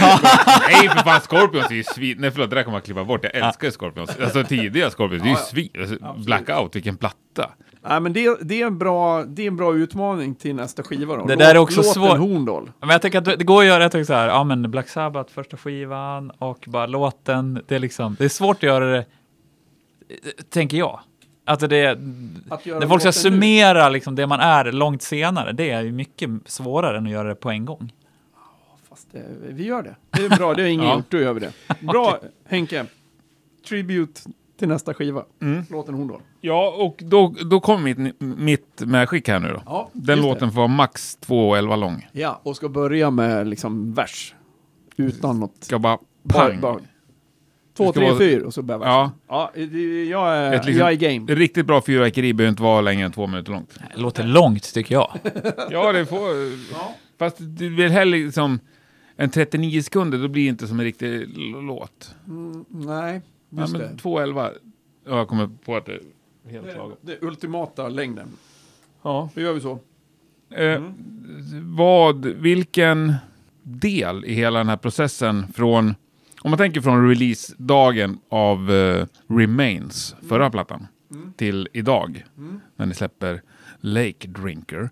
[0.70, 2.18] nej, för fan, Scorpions är ju svin...
[2.20, 3.24] Nej, förlåt, det där kommer man klippa bort.
[3.24, 4.18] Jag älskar ju Scorpions.
[4.20, 5.70] Alltså tidiga Scorpions, det är ju svin...
[5.80, 6.24] Alltså.
[6.26, 7.50] Blackout, vilken platta.
[7.82, 11.16] Nej, men det, det, är en bra, det är en bra utmaning till nästa skiva
[11.16, 11.26] då.
[11.26, 12.18] Det där är också svårt.
[12.18, 12.72] Horndal.
[12.80, 14.90] men jag tänker att det går att göra, jag tänker så här, ja men Black
[14.90, 19.06] Sabbath, första skivan och bara låten, det är liksom, det är svårt att göra det,
[20.50, 21.00] tänker jag.
[21.46, 21.88] Alltså det,
[22.50, 23.14] Att när folk ska nu.
[23.14, 27.28] summera liksom det man är långt senare, det är ju mycket svårare än att göra
[27.28, 27.94] det på en gång.
[28.90, 29.96] Fast eh, vi gör det.
[30.10, 30.96] Det är bra, det har ingen Ja.
[30.96, 31.52] gjort, då gör vi det.
[31.82, 32.86] Bra Henke.
[33.70, 34.22] Tribute
[34.60, 35.24] till nästa skiva.
[35.42, 35.64] Mm.
[35.70, 36.22] Låten Horndal.
[36.42, 39.62] Ja, och då, då kommer mitt, mitt medskick här nu då.
[39.66, 42.08] Ja, Den låten får vara max 2,11 lång.
[42.14, 42.20] Det.
[42.20, 44.36] Ja, och ska börja med liksom vers.
[44.98, 45.56] Utan något.
[45.64, 46.60] Ska bara Bara- pang.
[46.62, 46.80] bara-
[47.78, 48.94] Två, Det ska tre, vara- fyra och så börjar versen.
[48.94, 49.12] Ja.
[49.28, 51.36] Ja, det- jag är, Ett liksom- jag är game.
[51.36, 53.78] Riktigt bra fyrverkeri behöver inte vara längre än två minuter långt.
[53.96, 55.12] Det låter långt tycker jag.
[55.70, 56.50] Ja, det får...
[57.20, 58.60] Fast du vill hellre liksom...
[59.16, 61.28] En 39 sekunder, då blir det inte som en riktig
[61.64, 62.16] låt.
[62.28, 63.96] Mm, nej, Ja, men det.
[64.02, 64.52] 2.11.
[65.06, 66.02] Ja, jag kommer på att det är
[66.52, 66.96] helt Det, lagom.
[67.02, 68.28] det ultimata längden.
[69.02, 69.30] Ja.
[69.36, 69.80] Då gör vi så.
[70.56, 70.84] Eh,
[71.64, 73.14] vad, vilken
[73.64, 75.96] del i hela den här processen från,
[76.42, 80.88] om man tänker från releasedagen av eh, Remains, förra plattan,
[81.38, 82.26] till idag,
[82.76, 83.42] när ni släpper
[83.80, 84.90] Lake Drinker.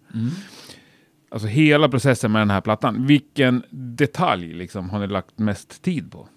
[1.29, 6.11] Alltså hela processen med den här plattan, vilken detalj liksom har ni lagt mest tid
[6.11, 6.27] på?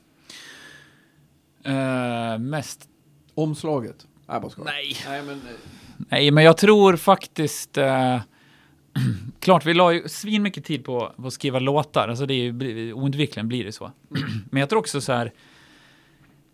[1.65, 2.89] Eh, mest
[3.35, 4.07] Omslaget.
[4.29, 4.51] Nej, bara.
[4.65, 4.97] Nej.
[5.09, 5.35] Nej, men...
[5.35, 5.55] eh,
[6.09, 7.79] Nej, men jag tror faktiskt...
[7.79, 8.21] Eh,
[9.41, 12.09] klart, vi la ju svin mycket tid på, på att skriva låtar.
[12.09, 13.91] Alltså det är ju oundvikligen blir det så.
[14.51, 15.33] men jag tror också så här...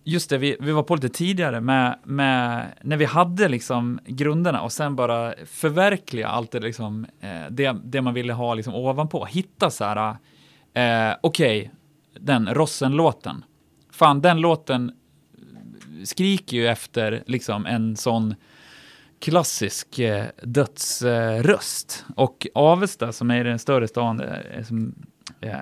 [0.08, 4.60] Just det, vi, vi var på lite tidigare med, med när vi hade liksom grunderna
[4.62, 9.24] och sen bara förverkliga allt det, liksom, eh, det, det man ville ha liksom ovanpå.
[9.24, 10.16] Hitta så här,
[10.74, 11.70] eh, okej,
[12.20, 13.44] den Rossen-låten.
[13.97, 14.93] Fan, den låten
[16.05, 18.35] skriker ju efter liksom en sån
[19.18, 22.05] klassisk eh, dödsröst.
[22.16, 24.94] och Avesta som är den större stan eh, som,
[25.40, 25.56] eh,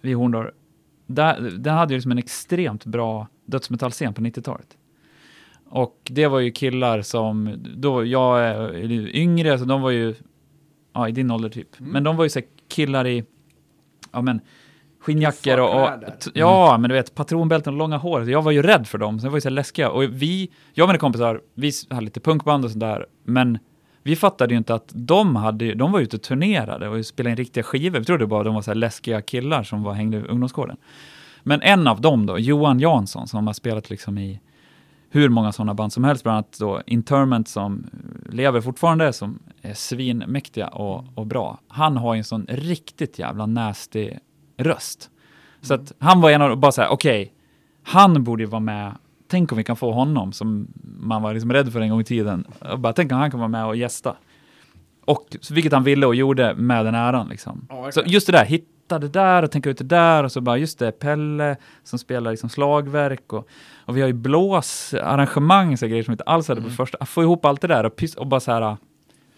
[0.00, 0.50] vid Horndal,
[1.06, 4.76] där, den hade ju liksom en extremt bra dödsmetallscen på 90-talet.
[5.64, 8.84] Och det var ju killar som, då jag är
[9.16, 10.14] yngre, så de var ju,
[10.92, 13.24] ja i din ålder typ, men de var ju så killar i,
[14.12, 14.40] ja men,
[15.02, 15.90] skinnjackor och, och
[16.34, 18.30] ja, men du vet, patronbälten och långa hår.
[18.30, 19.90] Jag var ju rädd för dem, så det var ju så läskiga.
[19.90, 23.58] Och vi, jag och mina kompisar, vi hade lite punkband och sådär, men
[24.02, 27.36] vi fattade ju inte att de hade, de var ute och turnerade och spelade in
[27.36, 27.98] riktiga skivor.
[27.98, 30.76] Vi trodde bara att de var så här läskiga killar som var, hängde i ungdomsgården.
[31.42, 34.40] Men en av dem då, Johan Jansson, som har spelat liksom i
[35.10, 37.86] hur många sådana band som helst, bland annat då Interment som
[38.30, 41.60] lever fortfarande, som är svinmäktiga och, och bra.
[41.68, 44.10] Han har ju en sån riktigt jävla nasty
[44.64, 45.10] röst.
[45.60, 47.32] Så att han var en av bara så här, okej,
[47.82, 48.92] han borde ju vara med.
[49.28, 52.04] Tänk om vi kan få honom som man var liksom rädd för en gång i
[52.04, 52.44] tiden.
[52.72, 54.16] Och bara, tänk om han kan vara med och gästa.
[55.04, 57.66] Och vilket han ville och gjorde med den äran liksom.
[57.68, 58.10] Ja, så verkligen.
[58.10, 60.78] just det där, hitta det där och tänka ut det där och så bara just
[60.78, 63.48] det, Pelle som spelar liksom slagverk och,
[63.84, 66.98] och vi har ju blåsarrangemang, så grejer som inte alls hade på första.
[67.00, 68.76] Att få ihop allt det där och, pys- och bara så här,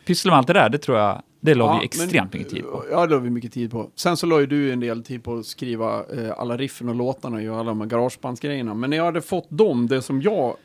[0.07, 2.53] pyssla med allt det där, det tror jag, det la Ja, vi extremt men- mycket
[2.55, 2.85] tid på.
[2.91, 3.91] Ja, det la vi mycket tid på.
[3.97, 6.95] Sen så la ju du en del tid på att skriva eh, alla riffen och
[6.95, 8.75] låtarna och göra alla de här garagebandsgrejerna.
[8.75, 10.57] Men när jag hade fått dem, det som jag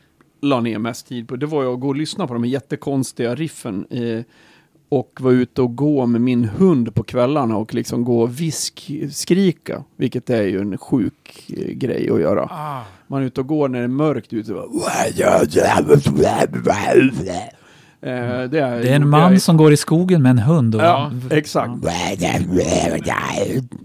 [0.42, 2.50] la ner mest tid på, det var ju att gå och lyssna på de här
[2.50, 3.86] jättekonstiga riffen.
[3.90, 4.20] Eh,
[4.88, 9.84] och vara ute och gå med min hund på kvällarna och liksom gå och viskskrika.
[9.96, 12.42] Vilket är ju en sjuk eh, grej att göra.
[12.50, 12.82] Ah.
[13.06, 14.54] Man är ute och går när det är mörkt ute.
[14.54, 14.80] och Bara,
[18.00, 18.48] det, är,
[18.82, 20.74] Det är en man som går i skogen med en hund.
[20.74, 21.72] Och, Ja, exakt.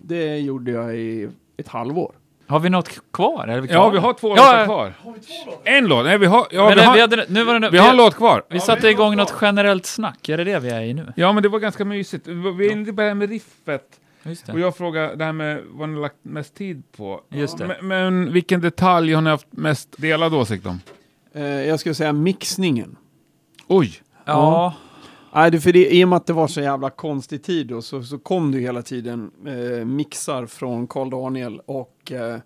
[0.03, 2.11] Det gjorde jag i ett halvår.
[2.47, 3.47] Har vi något kvar?
[3.47, 3.91] Är vi Ja, klara?
[3.91, 4.65] vi har två Ja, låtar ja.
[4.65, 4.93] kvar.
[5.63, 6.05] En låt?
[6.05, 6.47] Nej, vi har...
[6.51, 8.43] Ja, Men vi det, har, vi hade, nu var det, vi har en låt kvar.
[8.49, 11.13] Vi satte igång något generellt snack, är det det vi är i nu?
[11.15, 12.27] Ja, men det var ganska mysigt.
[12.27, 13.83] Vi är inne på det här med riffet.
[14.23, 17.21] Just Och jag frågar det här med vad ni har lagt mest tid på.
[17.29, 17.67] Just det.
[17.67, 20.79] Men, men vilken detalj har ni haft mest delad åsikt om?
[21.33, 22.95] Eh, jag skulle säga mixningen.
[23.67, 23.93] Oj!
[24.25, 24.73] Ja,
[25.35, 28.03] Nej, för det, i och med att det var så jävla konstig tid då, så,
[28.03, 32.37] så kom det hela tiden eh, mixar från Karl Daniel och eh,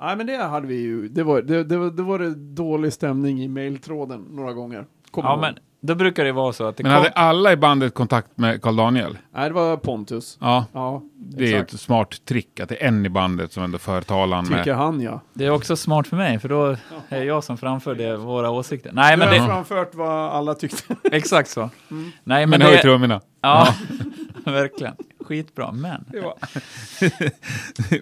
[0.00, 2.92] Nej men det hade vi ju, det var det, det, var, det var det dålig
[2.92, 4.86] stämning i mailtråden några gånger.
[5.10, 5.54] Kommer ja men.
[5.80, 6.96] Då brukar det vara så att det Men kom...
[7.02, 9.18] hade alla i bandet kontakt med Karl Daniel?
[9.34, 10.38] Nej det var Pontus.
[10.40, 11.74] Ja, Ja, det är exakt.
[11.74, 14.76] ett smart trick att det är en i bandet som ändå för talan Tycker med.
[14.76, 15.20] han ja.
[15.34, 16.66] Det är också smart för mig, för då
[17.08, 18.90] är det jag som framför det, våra åsikter.
[18.92, 19.46] Nej Du men har det...
[19.46, 20.96] framfört vad alla tyckte.
[21.12, 21.70] Exakt så.
[21.88, 22.82] Nej men, Men hör ju det...
[22.82, 23.20] trummorna.
[23.42, 23.68] Ja,
[24.44, 24.94] verkligen.
[25.30, 26.04] Skitbra, men...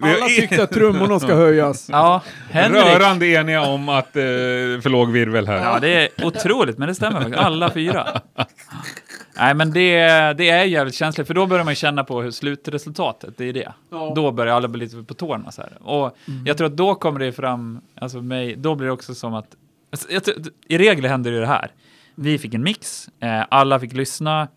[0.03, 1.89] alla tyckte att trummorna ska höjas.
[1.93, 2.85] Ja, Henrik.
[2.85, 4.23] Rörande eniga om att eh,
[4.83, 5.65] för låg virvel här.
[5.65, 7.39] Ja, det är otroligt, men det stämmer faktiskt.
[7.39, 8.21] Alla fyra.
[9.37, 9.99] Nej, men det,
[10.33, 13.73] det är jävligt känsligt, för då börjar man känna på hur slutresultatet, det är det.
[13.91, 14.13] Ja.
[14.15, 15.73] Då börjar alla bli lite på tårna så här.
[15.83, 19.35] Och jag tror att då kommer det fram, alltså mig, då blir det också som
[19.35, 19.57] att,
[19.91, 20.23] alltså, jag,
[20.69, 21.71] i regel händer det här.
[22.21, 24.49] Vi fick en mix, eh, alla fick lyssna,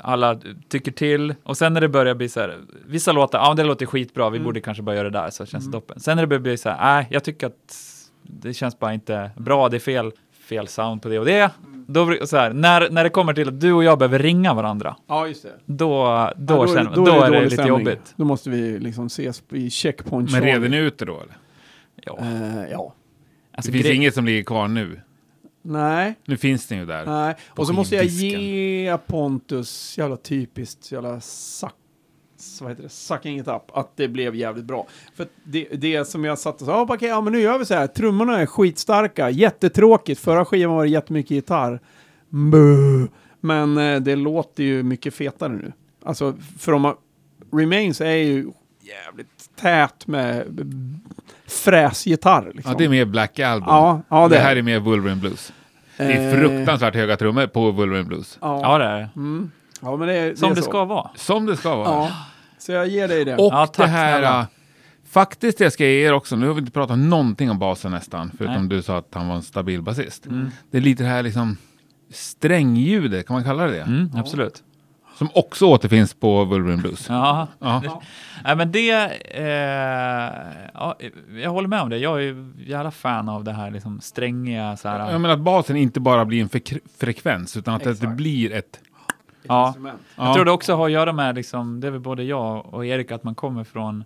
[0.00, 3.64] alla tycker till, och sen när det börjar bli så här, vissa låtar, ja det
[3.64, 6.00] låter skitbra, vi borde kanske bara göra det där, så känns det toppen.
[6.00, 7.74] Sen när det börjar bli så här, nej, jag tycker att
[8.22, 10.12] det känns bara inte bra, det är fel,
[10.48, 11.50] fel sound på det och det.
[11.86, 14.54] Då, blir- så här, när, när det kommer till att du och jag behöver ringa
[14.54, 15.52] varandra, Ja just det.
[15.66, 17.78] då, då, Ja, känner, då, är det dålig lite stämning.
[17.78, 18.14] jobbigt.
[18.16, 20.32] Då måste vi liksom ses i checkpoint.
[20.32, 21.36] Men reder ni ut det då eller?
[22.04, 22.18] Ja.
[22.20, 22.94] Eh, ja.
[23.52, 25.00] Alltså, det finns inget som ligger kvar nu.
[25.62, 26.14] Nej.
[26.24, 27.06] Nu finns den ju där.
[27.06, 31.74] Nej, och så måste jag ge Pontus, jävla typiskt, jävla suck,
[32.60, 34.86] vad heter det, sucking it up, att det blev jävligt bra.
[35.14, 37.74] För det, det som jag satt och sa, okej, ja men nu gör vi så
[37.74, 41.80] här, trummorna är skitstarka, jättetråkigt, förra skivan var det jättemycket gitarr.
[42.28, 43.08] Boo.
[43.40, 45.72] Men eh, det låter ju mycket fetare nu.
[46.02, 46.94] Alltså, för om man,
[47.52, 50.46] Remains är ju jävligt tät med
[51.50, 52.52] fräsgitarr.
[52.54, 52.72] Liksom.
[52.72, 53.68] Ja, det är mer Black Album.
[53.68, 55.52] ja, ja, det det här är mer Wolverine Blues.
[55.96, 58.38] Det är Eh, fruktansvärt höga trummor på Wolverine Blues.
[58.40, 59.08] Ja, Ja, det är det.
[59.16, 59.50] Mm.
[59.80, 60.68] ja men det är, Som är det så.
[60.70, 61.10] ska vara.
[61.14, 61.88] Som det ska vara.
[61.88, 62.10] Ja,
[62.58, 63.34] så jag ger dig det.
[63.36, 64.12] Och Ja, tack det här...
[64.12, 64.40] snälla.
[64.40, 64.46] äh,
[65.10, 67.90] Faktiskt det ska jag ge er också, nu har vi inte pratat någonting om basen
[67.90, 68.76] nästan, förutom Nej.
[68.76, 70.26] du sa att han var en stabil basist.
[70.26, 70.50] Mm.
[70.70, 71.56] Det är lite det här liksom
[72.12, 73.80] strängljudet, kan man kalla det det?
[73.80, 74.62] Mm, absolut.
[75.20, 77.06] Som också återfinns på Wolverine Blues.
[77.08, 77.46] Ja.
[77.58, 78.02] Ja.
[78.44, 78.90] Nej, men det...
[79.30, 80.96] Eh, ja,
[81.42, 81.98] jag håller med om det.
[81.98, 85.12] Jag är ju jävla fan av det här liksom strängiga så här.
[85.12, 88.12] Jag menar att basen inte bara blir en frekre- frekvens, utan att det Exakt.
[88.16, 88.80] blir ett...
[89.42, 89.74] Ja.
[89.78, 90.34] Jag Ja.
[90.34, 93.10] tror det också har att göra med, liksom, det är väl både jag och Erik,
[93.10, 94.04] att man kommer från,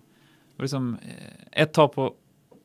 [0.59, 2.13] liksom, eh, ett tag på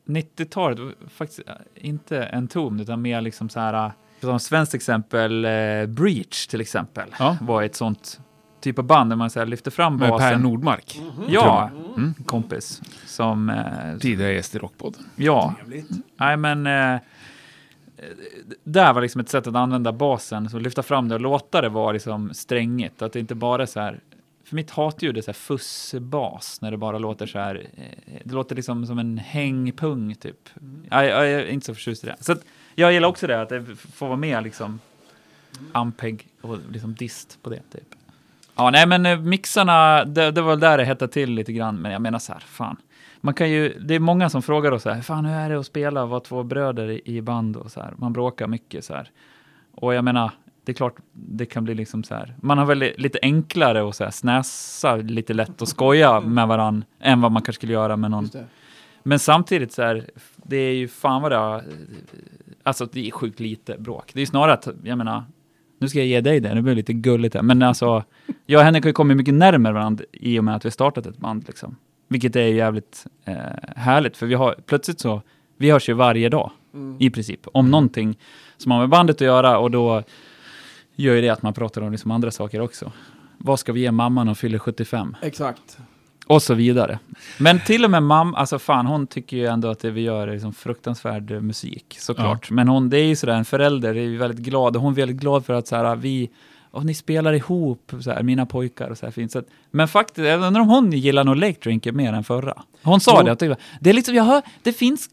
[0.07, 3.91] 90-talet, var faktiskt eh, inte en ton, utan mer liksom så här, eh,
[4.21, 7.37] som svenskt exempel, eh, Breach till exempel, Ja.
[7.41, 8.19] var ett sånt
[8.61, 10.41] typ av band där man så här, lyfter fram Med Per basen.
[10.41, 11.01] Nordmark.
[11.27, 12.13] Ja, Mm.
[12.25, 12.81] kompis.
[13.05, 15.01] Som, eh, Tidigare gäst i Rockpodden.
[15.15, 15.53] ja,
[16.17, 16.99] nej men, eh,
[18.63, 21.69] där var liksom ett sätt att använda basen, så lyfta fram det och låta det
[21.69, 23.99] vara liksom strängigt, att det inte bara är så här,
[24.45, 27.83] för mitt hatljud är så här fussbas, när det bara låter så här, eh,
[28.23, 30.49] det låter liksom som en hängpung typ.
[30.89, 32.15] Jag, jag är inte så förtjust i det.
[32.19, 32.41] Så att
[32.75, 34.79] jag gillar också det, att det får vara med liksom
[35.71, 37.95] ampeg och liksom dist på det typ.
[38.61, 41.75] Ja, nej men eh, mixarna, det, det var väl där det hettade till lite grann,
[41.75, 42.77] men jag menar så här, fan.
[43.21, 45.59] Man kan ju, det är många som frågar oss så här, fan hur är det
[45.59, 47.93] att spela och vara två bröder i, band och så här.
[47.97, 49.09] Man bråkar mycket så här.
[49.71, 50.31] Och jag menar,
[50.65, 53.95] det är klart det kan bli liksom så här, man har väl lite enklare att
[53.95, 57.97] så här snäsa lite lätt och skoja med varann än vad man kanske skulle göra
[57.97, 58.29] med någon.
[59.03, 61.63] Men samtidigt så här, det är ju fan vad det har,
[62.63, 64.11] alltså det är sjukt lite bråk.
[64.13, 65.23] Det är ju snarare att, jag menar,
[65.81, 68.03] nu ska jag ge dig det, det blir lite gulligt här, men alltså,
[68.45, 70.71] jag och Henrik har ju kommit mycket närmare varandra i och med att vi har
[70.71, 71.75] startat ett band liksom.
[72.07, 73.35] Vilket är jävligt eh,
[73.75, 75.21] härligt, för vi har plötsligt så,
[75.57, 76.51] vi hörs ju varje dag
[76.99, 78.17] i princip, om någonting
[78.57, 80.03] som har med bandet att göra och då
[80.95, 82.91] gör ju det att man pratar om liksom andra saker också.
[83.37, 85.15] Vad ska vi ge mamman om fyller 75?
[85.21, 85.77] Exakt.
[86.31, 86.99] Och så vidare.
[87.37, 90.27] Men till och med mamma, alltså fan hon tycker ju ändå att det vi gör
[90.27, 92.51] är liksom fruktansvärd musik, såklart.
[92.51, 94.95] Men hon, det är ju sådär, en förälder är ju väldigt glad, och hon är
[94.97, 96.29] väldigt glad för att så här, vi,
[96.71, 99.31] och ni spelar ihop, så här, mina pojkar och så här fint.
[99.31, 102.61] Så att, men faktiskt, jag undrar om hon gillar nog Lake Drinker mer än förra.
[102.83, 103.25] Hon sa Jo.
[103.25, 105.09] det, att det, det är liksom, jag hör, det finns,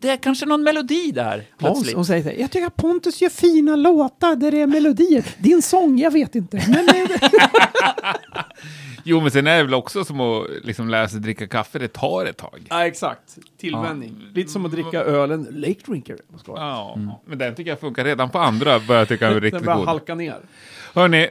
[0.00, 1.94] det är kanske någon melodi där, Ja, plötsligt.
[1.96, 5.24] hon säger så här, jag tycker att Pontus gör fina låtar där det är melodier.
[5.38, 6.62] Din sång, jag vet inte.
[6.68, 6.88] Men
[9.04, 11.88] Jo, men sen är det väl också som att liksom lära sig dricka kaffe, det
[11.88, 12.66] tar ett tag.
[12.70, 13.38] Ja, exakt.
[13.60, 14.16] Tillvänjning.
[14.34, 16.16] Lite som att dricka ölen Lake Drinker.
[16.46, 19.64] Ja, men den tycker jag funkar redan på andra, börjar jag tycka är Den riktigt
[19.64, 19.86] börjar god.
[19.88, 20.36] halka ner.
[20.94, 21.28] Hörni,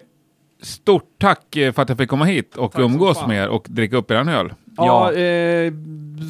[0.61, 3.97] stort tack för att jag fick komma hit och som umgås med er och dricka
[3.97, 4.53] upp eran öl.
[4.77, 5.19] Ja, Ja.
[5.21, 5.73] eh,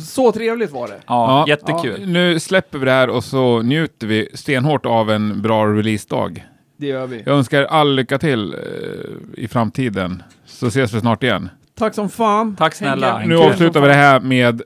[0.08, 1.00] så trevligt var det.
[1.08, 2.08] Ja, jättekul.
[2.08, 6.46] Nu släpper vi det här och så njuter vi stenhårt av en bra releasedag.
[6.82, 7.24] Det gör vi.
[7.26, 11.50] Jag önskar all lycka till eh, i framtiden, så ses vi snart igen.
[11.78, 12.56] Tack som fan.
[12.56, 13.18] Tack snälla.
[13.18, 13.28] Henke.
[13.28, 14.62] Nu avslutar vi det här med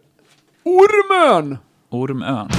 [0.64, 1.58] Ormön!
[1.90, 2.50] Ormön.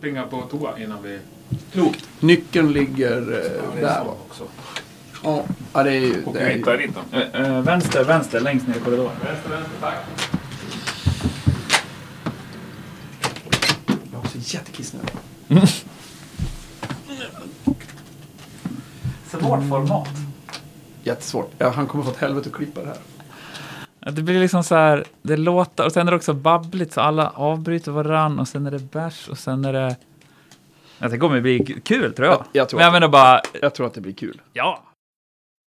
[0.00, 1.18] Springa på toa innan vi...
[1.72, 2.08] Klokt.
[2.20, 4.08] Nyckeln ligger eh, där.
[4.08, 4.44] också.
[5.24, 6.24] Ja, ja, det är ju...
[6.24, 7.18] Och Det är, hitta dit då.
[7.18, 9.12] Eh, eh, vänster, vänster, längst ner i korridoren.
[9.24, 9.94] Vänster, vänster, tack.
[13.86, 15.10] jag har också jättekissnödig.
[19.30, 20.08] Svårt format.
[21.04, 21.50] Jättesvårt.
[21.58, 22.98] Ja, han kommer få ett helvete att klippa det här.
[24.00, 27.30] Det blir liksom så här, det låter, och sen är det också babbligt så alla
[27.34, 29.96] avbryter varann och sen är det bärs och sen är det...
[30.98, 32.34] Ja, det kommer bli kul tror jag.
[32.36, 34.40] Jag- jag tror Men jag att- menar bara, Jag tror att det blir kul.
[34.52, 34.82] ja.